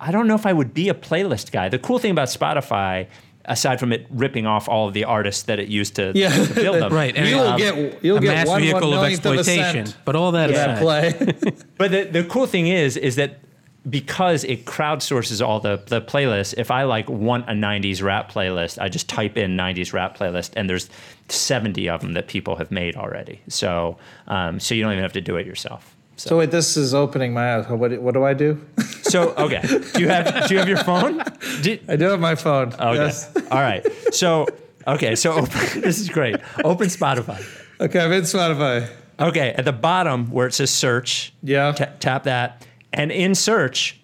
I 0.00 0.12
don't 0.12 0.26
know 0.26 0.34
if 0.34 0.46
I 0.46 0.52
would 0.52 0.74
be 0.74 0.88
a 0.88 0.94
playlist 0.94 1.50
guy. 1.50 1.68
The 1.68 1.78
cool 1.78 1.98
thing 1.98 2.12
about 2.12 2.28
Spotify, 2.28 3.08
aside 3.48 3.80
from 3.80 3.92
it 3.92 4.06
ripping 4.10 4.46
off 4.46 4.68
all 4.68 4.86
of 4.86 4.94
the 4.94 5.04
artists 5.04 5.42
that 5.44 5.58
it 5.58 5.68
used 5.68 5.96
to, 5.96 6.12
Yeah. 6.14 6.30
to 6.30 6.54
build 6.54 6.76
them, 6.82 6.92
Right, 6.92 7.16
and 7.16 7.26
You 7.28 7.36
will 7.36 7.46
um, 7.48 7.58
get 7.58 8.04
you'll 8.04 8.18
a 8.18 8.20
get 8.20 8.28
mass 8.34 8.46
one 8.48 8.60
vehicle 8.60 8.90
one 8.90 8.98
of 8.98 9.02
millionth 9.02 9.26
of 9.26 9.38
exploitation. 9.38 9.94
But 10.04 10.14
all 10.16 10.32
that 10.32 10.50
for 10.50 10.54
that 10.56 10.82
aside, 10.82 11.16
play. 11.42 11.52
But 11.78 11.90
the, 11.90 12.04
the 12.04 12.24
cool 12.24 12.46
thing 12.46 12.68
is, 12.68 12.96
is 12.96 13.16
that 13.16 13.40
because 13.88 14.44
it 14.44 14.66
crowdsources 14.66 15.44
all 15.46 15.60
the, 15.60 15.82
the 15.86 16.00
playlists, 16.02 16.52
if 16.58 16.70
I 16.70 16.82
like 16.82 17.08
want 17.08 17.48
a 17.48 17.52
90s 17.52 18.02
rap 18.02 18.30
playlist, 18.30 18.78
I 18.80 18.88
just 18.88 19.08
type 19.08 19.36
in 19.38 19.56
90s 19.56 19.92
rap 19.94 20.16
playlist 20.18 20.52
and 20.56 20.68
there's 20.68 20.90
70 21.28 21.88
of 21.88 22.00
them 22.02 22.12
that 22.12 22.28
people 22.28 22.56
have 22.56 22.70
made 22.70 22.96
already. 22.96 23.40
So, 23.48 23.96
um, 24.26 24.60
so 24.60 24.74
you 24.74 24.82
don't 24.82 24.92
even 24.92 25.02
have 25.02 25.12
to 25.14 25.20
do 25.22 25.36
it 25.36 25.46
yourself. 25.46 25.96
So, 26.18 26.30
so 26.30 26.38
wait, 26.38 26.50
this 26.50 26.76
is 26.76 26.94
opening 26.94 27.32
my 27.32 27.56
eyes. 27.56 27.68
What 27.68 27.96
what 28.02 28.12
do 28.12 28.24
I 28.24 28.34
do? 28.34 28.60
so 29.02 29.30
okay. 29.36 29.62
Do 29.62 30.00
you 30.00 30.08
have, 30.08 30.48
do 30.48 30.54
you 30.54 30.58
have 30.58 30.68
your 30.68 30.78
phone? 30.84 31.20
I 31.20 31.96
do 31.96 32.04
have 32.06 32.18
my 32.20 32.34
phone. 32.34 32.72
okay. 32.74 32.94
Yes. 32.94 33.32
All 33.52 33.60
right. 33.60 33.86
So, 34.12 34.46
okay. 34.86 35.14
So 35.14 35.32
open, 35.32 35.50
this 35.80 36.00
is 36.00 36.08
great. 36.08 36.36
Open 36.64 36.88
Spotify. 36.88 37.40
Okay, 37.80 38.00
I'm 38.00 38.12
in 38.12 38.22
Spotify. 38.24 38.88
Okay. 39.20 39.50
At 39.56 39.64
the 39.64 39.72
bottom 39.72 40.28
where 40.32 40.48
it 40.48 40.54
says 40.54 40.70
search, 40.70 41.32
Yeah. 41.42 41.70
ta- 41.72 41.92
tap 42.00 42.24
that. 42.24 42.66
And 42.92 43.12
in 43.12 43.34
search, 43.36 44.00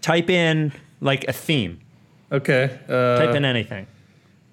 type 0.00 0.28
in 0.30 0.72
like 1.00 1.24
a 1.28 1.32
theme. 1.32 1.78
Okay. 2.32 2.76
Uh, 2.88 3.18
Type 3.24 3.36
in 3.36 3.44
anything. 3.44 3.86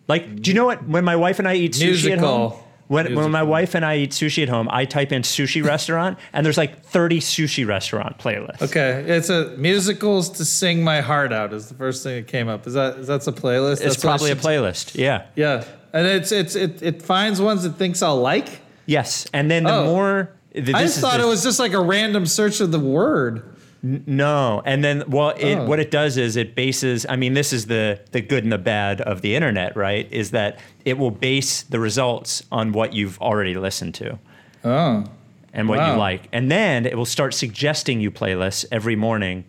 Like, 0.08 0.42
do 0.44 0.52
you 0.52 0.56
know 0.56 0.66
what? 0.66 0.88
When 0.88 1.04
my 1.04 1.16
wife 1.16 1.40
and 1.40 1.48
I 1.48 1.56
eat 1.56 1.74
sushi 1.74 2.12
at 2.12 2.20
home, 2.20 2.52
Musical. 2.52 2.68
When, 2.94 3.16
when 3.16 3.32
my 3.32 3.44
wife 3.44 3.76
and 3.76 3.84
I 3.84 3.98
eat 3.98 4.12
sushi 4.12 4.44
at 4.44 4.50
home, 4.50 4.68
I 4.72 4.86
type 4.86 5.12
in 5.12 5.22
sushi 5.24 5.64
restaurant, 5.74 6.18
and 6.32 6.46
there's 6.46 6.58
like 6.58 6.84
30 6.86 7.20
sushi 7.20 7.68
restaurant 7.68 8.18
playlists. 8.20 8.62
okay, 8.62 9.04
it's 9.08 9.30
a 9.30 9.56
musicals 9.58 10.30
to 10.38 10.46
sing 10.46 10.84
my 10.84 11.02
heart 11.02 11.34
out 11.34 11.54
is 11.54 11.68
the 11.70 11.76
first 11.76 12.04
thing 12.04 12.16
that 12.16 12.28
came 12.28 12.48
up. 12.48 12.66
Is 12.68 12.74
that 12.76 12.98
is 13.00 13.08
that's 13.08 13.28
a 13.28 13.32
playlist? 13.32 13.74
It's 13.74 13.82
That's 13.82 13.98
what 13.98 14.10
probably 14.20 14.32
a 14.32 14.36
playlist. 14.36 14.96
Yeah. 14.96 15.26
Yeah, 15.36 15.64
and 15.92 16.08
it's 16.08 16.32
it's 16.32 16.56
it 16.56 16.82
it 16.82 17.02
finds 17.02 17.42
ones 17.42 17.66
it 17.66 17.74
thinks 17.76 18.02
I'll 18.02 18.22
like. 18.22 18.60
Yes. 18.86 19.28
And 19.34 19.50
then 19.50 19.64
the 19.64 19.72
Oh. 19.74 19.86
more. 19.86 20.30
th- 20.54 20.74
I 20.74 20.84
just 20.84 21.00
thought 21.00 21.18
the- 21.18 21.24
it 21.24 21.28
was 21.28 21.42
just 21.44 21.60
like 21.60 21.74
a 21.74 21.82
random 21.82 22.26
search 22.26 22.60
of 22.62 22.72
the 22.72 22.80
word. 22.80 23.53
No, 23.86 24.62
and 24.66 24.82
then 24.82 25.04
well, 25.10 25.32
it, 25.32 25.56
Oh. 25.56 25.66
what 25.66 25.78
it 25.78 25.92
does 25.92 26.16
is 26.18 26.38
it 26.38 26.56
bases. 26.56 27.06
I 27.10 27.18
mean, 27.18 27.34
this 27.34 27.52
is 27.52 27.66
the 27.66 28.00
the 28.14 28.22
good 28.22 28.44
and 28.44 28.52
the 28.52 28.58
bad 28.58 29.02
of 29.02 29.22
the 29.22 29.36
internet, 29.36 29.76
right? 29.76 30.08
Is 30.10 30.32
that 30.32 30.58
it 30.86 30.98
will 30.98 31.12
base 31.12 31.64
the 31.64 31.82
results 31.82 32.44
on 32.50 32.72
what 32.72 32.94
you've 32.94 33.20
already 33.20 33.56
listened 33.56 33.94
to 33.96 34.18
Oh. 34.64 35.04
and 35.52 35.68
what 35.68 35.86
you 35.86 35.96
like, 35.98 36.30
and 36.32 36.50
then 36.50 36.86
it 36.86 36.96
will 36.96 37.04
start 37.06 37.34
suggesting 37.34 38.00
you 38.00 38.10
playlists 38.10 38.64
every 38.72 38.96
morning 38.96 39.44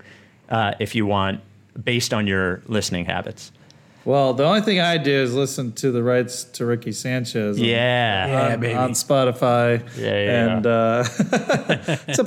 uh, 0.49 0.73
if 0.81 0.97
you 0.97 1.07
want, 1.07 1.41
based 1.85 2.13
on 2.13 2.27
your 2.27 2.61
listening 2.67 3.05
habits. 3.05 3.53
Well, 4.05 4.35
the 4.35 4.45
only 4.45 4.61
thing 4.61 4.81
I 4.81 4.99
do 4.99 5.11
is 5.13 5.33
listen 5.35 5.73
to 5.75 5.91
the 5.91 6.03
rights 6.03 6.45
to 6.45 6.67
Ricky 6.67 6.93
Sanchez. 6.93 7.57
on- 7.57 7.65
Yeah, 7.65 8.27
Yeah, 8.27 8.53
on, 8.55 8.61
baby. 8.61 8.75
on 8.75 8.91
Spotify. 8.93 9.81
Yeah, 9.97 10.07
yeah, 10.25 10.57
And 10.57 10.67
uh, 10.67 11.05
so 12.13 12.23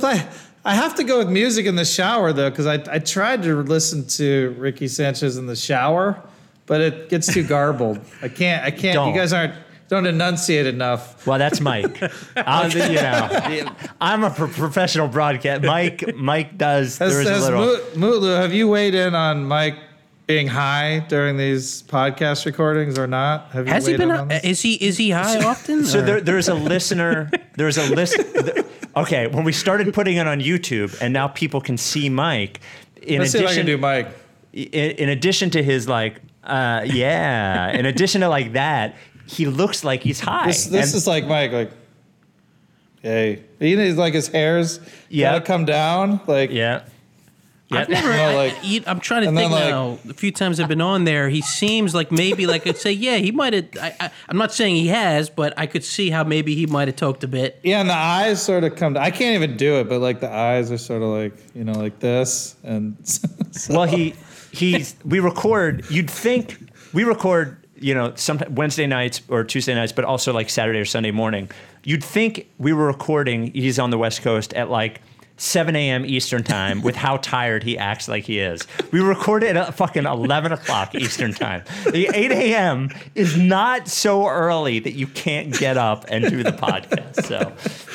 I, 0.68 0.72
I 0.72 0.74
have 0.74 0.94
to 0.96 1.04
go 1.04 1.18
with 1.18 1.28
music 1.30 1.66
in 1.66 1.76
the 1.76 1.84
shower 1.84 2.32
though, 2.32 2.50
because 2.50 2.66
I, 2.66 2.82
I 2.92 2.98
tried 2.98 3.42
to 3.44 3.62
listen 3.62 4.06
to 4.08 4.54
Ricky 4.58 4.88
Sanchez 4.88 5.36
in 5.36 5.46
the 5.46 5.56
shower, 5.56 6.22
but 6.66 6.80
it 6.80 7.08
gets 7.08 7.32
too 7.32 7.42
garbled. 7.42 8.00
I 8.22 8.28
can't. 8.28 8.64
I 8.64 8.70
can't. 8.70 8.94
Don't. 8.94 9.12
You 9.14 9.18
guys 9.20 9.32
aren't 9.32 9.54
don't 9.88 10.06
enunciate 10.06 10.66
enough. 10.66 11.26
Well, 11.26 11.38
that's 11.38 11.60
Mike. 11.60 12.02
I'm, 12.36 12.70
you 12.70 12.94
know, 12.96 13.72
I'm 14.00 14.22
a 14.22 14.30
pro- 14.30 14.48
professional 14.48 15.08
broadcast. 15.08 15.62
Mike, 15.62 16.14
Mike 16.14 16.58
does. 16.58 16.98
Has, 16.98 17.14
There's 17.14 17.26
a 17.26 17.50
little. 17.50 17.60
Mu- 17.98 18.20
Mutlu, 18.20 18.40
have 18.40 18.52
you 18.52 18.68
weighed 18.68 18.94
in 18.94 19.14
on 19.14 19.44
Mike 19.46 19.76
being 20.26 20.46
high 20.46 20.98
during 21.08 21.38
these 21.38 21.82
podcast 21.84 22.44
recordings 22.44 22.98
or 22.98 23.06
not? 23.06 23.50
Have 23.52 23.66
you 23.66 23.72
Has 23.72 23.86
he 23.86 23.92
weighed 23.92 23.98
been? 24.00 24.10
in 24.10 24.16
on 24.16 24.28
this? 24.28 24.44
Is 24.44 24.60
he? 24.60 24.74
Is 24.74 24.98
he 24.98 25.10
high 25.10 25.42
often? 25.42 25.86
So 25.86 26.00
or- 26.00 26.02
there, 26.02 26.20
there's 26.20 26.48
a 26.48 26.54
listener. 26.54 27.30
There's 27.56 27.78
a 27.78 27.90
list. 27.94 28.18
Okay, 28.96 29.26
when 29.28 29.44
we 29.44 29.52
started 29.52 29.92
putting 29.94 30.16
it 30.16 30.26
on 30.26 30.40
YouTube, 30.40 31.00
and 31.00 31.12
now 31.12 31.28
people 31.28 31.60
can 31.60 31.76
see 31.76 32.08
Mike. 32.08 32.60
In 33.02 33.20
Let's 33.20 33.32
see 33.32 33.38
if 33.38 33.42
I 33.42 33.46
addition, 33.46 33.66
can 33.66 33.66
do 33.66 33.78
Mike. 33.78 34.08
in, 34.52 34.90
in 34.92 35.08
addition 35.08 35.50
to 35.50 35.62
his 35.62 35.86
like, 35.88 36.20
uh, 36.44 36.82
yeah. 36.84 37.70
In 37.70 37.86
addition 37.86 38.22
to 38.22 38.28
like 38.28 38.52
that, 38.54 38.96
he 39.26 39.46
looks 39.46 39.84
like 39.84 40.02
he's 40.02 40.20
high. 40.20 40.46
This, 40.46 40.66
this 40.66 40.94
is 40.94 41.06
like 41.06 41.26
Mike, 41.26 41.52
like, 41.52 41.70
hey, 43.02 43.44
you 43.60 43.76
know, 43.76 43.88
like 44.00 44.14
his 44.14 44.28
hair's 44.28 44.80
Yeah. 45.08 45.32
gotta 45.32 45.44
come 45.44 45.64
down, 45.64 46.20
like, 46.26 46.50
yeah. 46.50 46.82
Yeah. 47.70 47.80
I've 47.80 47.88
never. 47.88 48.08
You 48.12 48.16
know, 48.16 48.28
I- 48.30 48.34
like- 48.34 48.54
you- 48.62 48.82
I'm 48.86 48.98
trying 49.00 49.24
to 49.24 49.32
think 49.32 49.52
like- 49.52 49.68
now. 49.68 49.98
A 50.08 50.14
few 50.14 50.32
times 50.32 50.58
I've 50.58 50.68
been 50.68 50.80
on 50.80 51.04
there, 51.04 51.28
he 51.28 51.42
seems 51.42 51.94
like 51.94 52.10
maybe 52.10 52.46
like 52.46 52.66
I'd 52.66 52.76
say, 52.78 52.92
yeah, 52.92 53.16
he 53.16 53.30
might 53.30 53.52
have. 53.52 53.66
I, 53.80 53.94
I, 54.00 54.10
I'm 54.28 54.38
not 54.38 54.52
saying 54.54 54.76
he 54.76 54.88
has, 54.88 55.28
but 55.28 55.52
I 55.58 55.66
could 55.66 55.84
see 55.84 56.10
how 56.10 56.24
maybe 56.24 56.54
he 56.54 56.66
might 56.66 56.88
have 56.88 56.96
talked 56.96 57.24
a 57.24 57.28
bit. 57.28 57.60
yeah, 57.62 57.80
and 57.80 57.90
the 57.90 57.94
eyes 57.94 58.40
sort 58.42 58.64
of 58.64 58.76
come. 58.76 58.96
I 58.96 59.10
can't 59.10 59.34
even 59.34 59.56
do 59.56 59.76
it, 59.80 59.88
but 59.88 60.00
like 60.00 60.20
the 60.20 60.30
eyes 60.32 60.72
are 60.72 60.78
sort 60.78 61.02
of 61.02 61.08
like, 61.08 61.34
you 61.54 61.64
know, 61.64 61.72
like 61.72 61.98
this, 62.00 62.56
and 62.64 62.96
so- 63.06 63.74
Well, 63.74 63.84
he 63.86 64.14
he's 64.52 64.96
we 65.04 65.20
record. 65.20 65.84
You'd 65.90 66.10
think 66.10 66.56
we 66.94 67.04
record, 67.04 67.66
you 67.78 67.92
know, 67.94 68.14
some 68.14 68.40
Wednesday 68.50 68.86
nights 68.86 69.20
or 69.28 69.44
Tuesday 69.44 69.74
nights, 69.74 69.92
but 69.92 70.06
also 70.06 70.32
like 70.32 70.48
Saturday 70.48 70.78
or 70.78 70.86
Sunday 70.86 71.10
morning. 71.10 71.50
You'd 71.84 72.02
think 72.04 72.48
we 72.56 72.72
were 72.72 72.86
recording. 72.86 73.52
He's 73.52 73.78
on 73.78 73.90
the 73.90 73.98
West 73.98 74.22
Coast 74.22 74.54
at 74.54 74.70
like. 74.70 75.02
7 75.38 75.74
a.m. 75.74 76.04
Eastern 76.04 76.42
time 76.42 76.82
with 76.82 76.96
how 76.96 77.16
tired 77.18 77.62
he 77.62 77.78
acts 77.78 78.08
like 78.08 78.24
he 78.24 78.38
is. 78.40 78.66
We 78.92 79.00
recorded 79.00 79.56
at 79.56 79.74
fucking 79.74 80.04
11 80.04 80.52
o'clock 80.52 80.94
Eastern 80.94 81.32
time. 81.32 81.62
The 81.90 82.10
8 82.12 82.32
a.m. 82.32 82.90
is 83.14 83.36
not 83.38 83.88
so 83.88 84.26
early 84.28 84.80
that 84.80 84.92
you 84.92 85.06
can't 85.06 85.56
get 85.58 85.76
up 85.76 86.04
and 86.08 86.28
do 86.28 86.42
the 86.42 86.52
podcast. 86.52 87.24
So, 87.24 87.52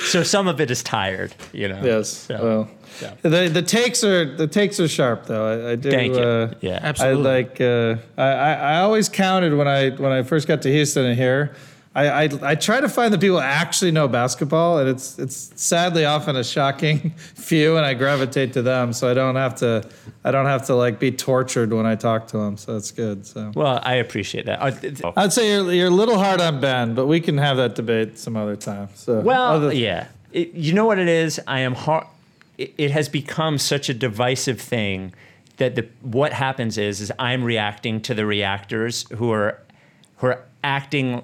so 0.08 0.24
some 0.24 0.48
of 0.48 0.60
it 0.62 0.72
is 0.72 0.82
tired, 0.84 1.36
you 1.52 1.68
know. 1.68 1.82
yes. 1.84 2.10
So, 2.10 2.44
well, 2.44 2.70
so. 2.98 3.18
the 3.24 3.50
the 3.50 3.62
takes 3.62 4.04
are 4.04 4.24
the 4.36 4.48
takes 4.48 4.80
are 4.80 4.88
sharp 4.88 5.26
though. 5.26 5.68
I, 5.68 5.72
I 5.72 5.76
do. 5.76 5.92
Thank 5.92 6.16
you. 6.16 6.22
Uh, 6.22 6.54
Yeah. 6.62 6.80
Absolutely. 6.82 7.30
I 7.30 7.34
like. 7.34 7.62
Uh, 7.62 7.96
I, 8.18 8.24
I 8.24 8.54
I 8.54 8.80
always 8.80 9.10
counted 9.10 9.54
when 9.56 9.68
I 9.68 9.90
when 9.92 10.12
I 10.12 10.24
first 10.24 10.48
got 10.48 10.62
to 10.64 10.72
Houston 10.72 11.06
and 11.06 11.18
here. 11.18 11.56
I, 11.96 12.24
I 12.24 12.30
I 12.42 12.56
try 12.56 12.82
to 12.82 12.90
find 12.90 13.14
the 13.14 13.20
people 13.20 13.38
who 13.38 13.44
actually 13.44 13.92
know 13.92 14.08
basketball, 14.08 14.80
and 14.80 14.90
it's 14.90 15.20
it's 15.20 15.52
sadly 15.56 16.06
often 16.06 16.36
a 16.36 16.44
shocking 16.44 17.12
few, 17.36 17.78
and 17.78 17.86
I 17.86 17.94
gravitate 17.94 18.54
to 18.54 18.62
them. 18.64 18.94
So 18.94 19.10
I 19.10 19.14
don't 19.14 19.36
have 19.36 19.56
to 19.58 19.88
I 20.24 20.32
don't 20.32 20.48
have 20.48 20.66
to 20.68 20.76
like 20.76 21.00
be 21.00 21.12
tortured 21.12 21.72
when 21.72 21.86
I 21.86 21.96
talk 21.96 22.28
to 22.30 22.38
them. 22.38 22.58
So 22.58 22.76
it's 22.78 22.90
good. 22.92 23.28
So 23.28 23.52
Well, 23.54 23.80
I 23.84 23.96
appreciate 23.96 24.46
that. 24.48 24.62
I'd 25.16 25.34
say 25.34 25.52
you're 25.52 25.72
you're 25.72 25.88
a 25.88 25.92
little 25.92 26.18
hard 26.18 26.42
on 26.42 26.60
Ben, 26.60 26.96
but 26.96 27.06
we 27.06 27.20
can 27.20 27.38
have 27.38 27.58
that 27.58 27.76
debate 27.76 28.18
some 28.18 28.36
other 28.38 28.56
time. 28.56 28.90
So 28.96 29.20
Well, 29.20 29.44
other- 29.52 29.74
yeah. 29.74 30.08
It, 30.32 30.54
you 30.56 30.74
know 30.74 30.86
what 30.86 30.98
it 30.98 31.08
is? 31.08 31.40
I 31.46 31.60
am 31.60 31.76
hard. 31.76 32.08
It, 32.58 32.74
it 32.80 32.90
has 32.92 33.08
become 33.08 33.60
such 33.60 33.88
a 33.88 33.94
divisive 33.94 34.60
thing 34.60 35.14
that 35.58 35.76
the 35.76 35.88
what 36.02 36.34
happens 36.34 36.80
is 36.80 37.02
is 37.02 37.12
I'm 37.20 37.44
reacting 37.44 38.02
to 38.02 38.16
the 38.16 38.26
reactors 38.26 39.06
who 39.18 39.32
are 39.32 39.60
who 40.18 40.28
are 40.28 40.40
acting 40.64 41.22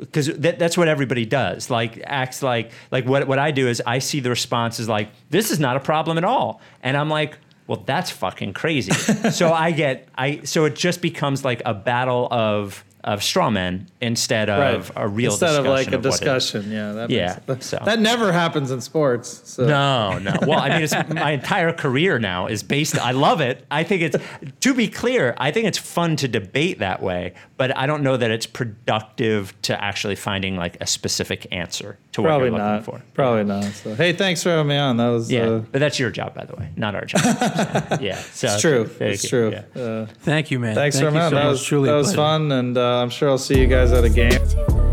because 0.00 0.26
that, 0.26 0.58
that's 0.58 0.76
what 0.76 0.88
everybody 0.88 1.24
does. 1.24 1.70
Like 1.70 2.02
acts 2.04 2.42
like 2.42 2.72
like 2.90 3.06
what, 3.06 3.28
what 3.28 3.38
i 3.38 3.50
do 3.50 3.68
is 3.68 3.82
i 3.86 3.98
see 3.98 4.20
the 4.20 4.30
response 4.30 4.80
is 4.80 4.88
like 4.88 5.10
this 5.28 5.50
is 5.50 5.60
not 5.60 5.76
a 5.76 5.80
problem 5.80 6.18
at 6.18 6.24
all. 6.24 6.60
And 6.82 6.96
i'm 6.96 7.08
like 7.08 7.38
well 7.66 7.82
that's 7.86 8.10
fucking 8.10 8.54
crazy. 8.54 8.92
So 9.30 9.52
i 9.52 9.70
get 9.70 10.08
i 10.16 10.40
so 10.44 10.64
it 10.64 10.74
just 10.74 11.00
becomes 11.02 11.44
like 11.44 11.62
a 11.64 11.74
battle 11.74 12.28
of 12.30 12.84
of 13.04 13.22
straw 13.22 13.50
men 13.50 13.86
instead 14.00 14.50
of 14.50 14.92
a 14.96 15.08
real 15.08 15.30
instead 15.32 15.54
of 15.58 15.64
like 15.66 15.88
a 15.88 15.98
discussion 15.98 16.02
what 16.02 16.34
discussion. 16.40 16.70
Yeah, 16.72 16.92
that 16.92 17.10
Yeah, 17.10 17.38
makes- 17.48 17.66
so. 17.66 17.78
that 17.84 17.98
never 18.00 18.32
happens 18.32 18.70
in 18.70 18.80
sports. 18.80 19.40
So. 19.44 19.66
No, 19.66 20.18
no. 20.18 20.34
Well, 20.46 20.58
I 20.58 20.68
mean, 20.70 20.82
it's 20.82 20.94
my 21.08 21.32
entire 21.32 21.72
career 21.72 22.18
now 22.18 22.46
is 22.46 22.62
based. 22.62 22.98
I 22.98 23.12
love 23.12 23.40
it. 23.40 23.64
I 23.70 23.84
think 23.84 24.02
it's. 24.02 24.16
To 24.60 24.74
be 24.74 24.88
clear, 24.88 25.34
I 25.38 25.50
think 25.50 25.66
it's 25.66 25.78
fun 25.78 26.16
to 26.16 26.28
debate 26.28 26.78
that 26.80 27.02
way, 27.02 27.34
but 27.56 27.76
I 27.76 27.86
don't 27.86 28.02
know 28.02 28.16
that 28.16 28.30
it's 28.30 28.46
productive 28.46 29.54
to 29.62 29.82
actually 29.82 30.16
finding 30.16 30.56
like 30.56 30.76
a 30.80 30.86
specific 30.86 31.46
answer 31.52 31.98
to 32.12 32.22
what 32.22 32.28
Probably 32.28 32.46
you're 32.46 32.52
looking 32.52 32.66
not. 32.66 32.84
for. 32.84 33.02
Probably 33.14 33.44
not. 33.44 33.64
So 33.64 33.94
hey, 33.94 34.12
thanks 34.12 34.42
for 34.42 34.50
having 34.50 34.66
me 34.68 34.76
on. 34.76 34.96
That 34.96 35.08
was 35.08 35.30
Yeah, 35.30 35.42
uh, 35.48 35.58
but 35.60 35.78
that's 35.78 35.98
your 35.98 36.10
job, 36.10 36.34
by 36.34 36.44
the 36.44 36.56
way, 36.56 36.70
not 36.76 36.94
our 36.94 37.04
job. 37.04 37.20
yeah, 38.00 38.16
so 38.16 38.48
it's 38.48 38.60
true. 38.60 38.84
thank 38.86 39.14
It's 39.14 39.28
true. 39.28 39.50
Yeah. 39.52 39.80
Uh, 39.80 40.06
Thank 40.20 40.50
you, 40.50 40.58
man. 40.58 40.74
thanks 40.74 40.98
Thank 40.98 41.08
for 41.12 41.18
having 41.18 41.30
me 41.30 41.30
so 41.30 41.36
on. 41.38 41.44
That 41.44 41.50
was 41.50 41.62
Truly 41.62 41.88
that 41.88 41.94
was 41.96 42.06
pleasure. 42.08 42.16
fun, 42.16 42.52
and 42.52 42.76
uh, 42.76 43.00
I'm 43.02 43.10
sure 43.10 43.28
I'll 43.28 43.38
see 43.38 43.60
you 43.60 43.66
guys 43.66 43.92
at 43.92 44.04
a 44.04 44.10
game. 44.10 44.89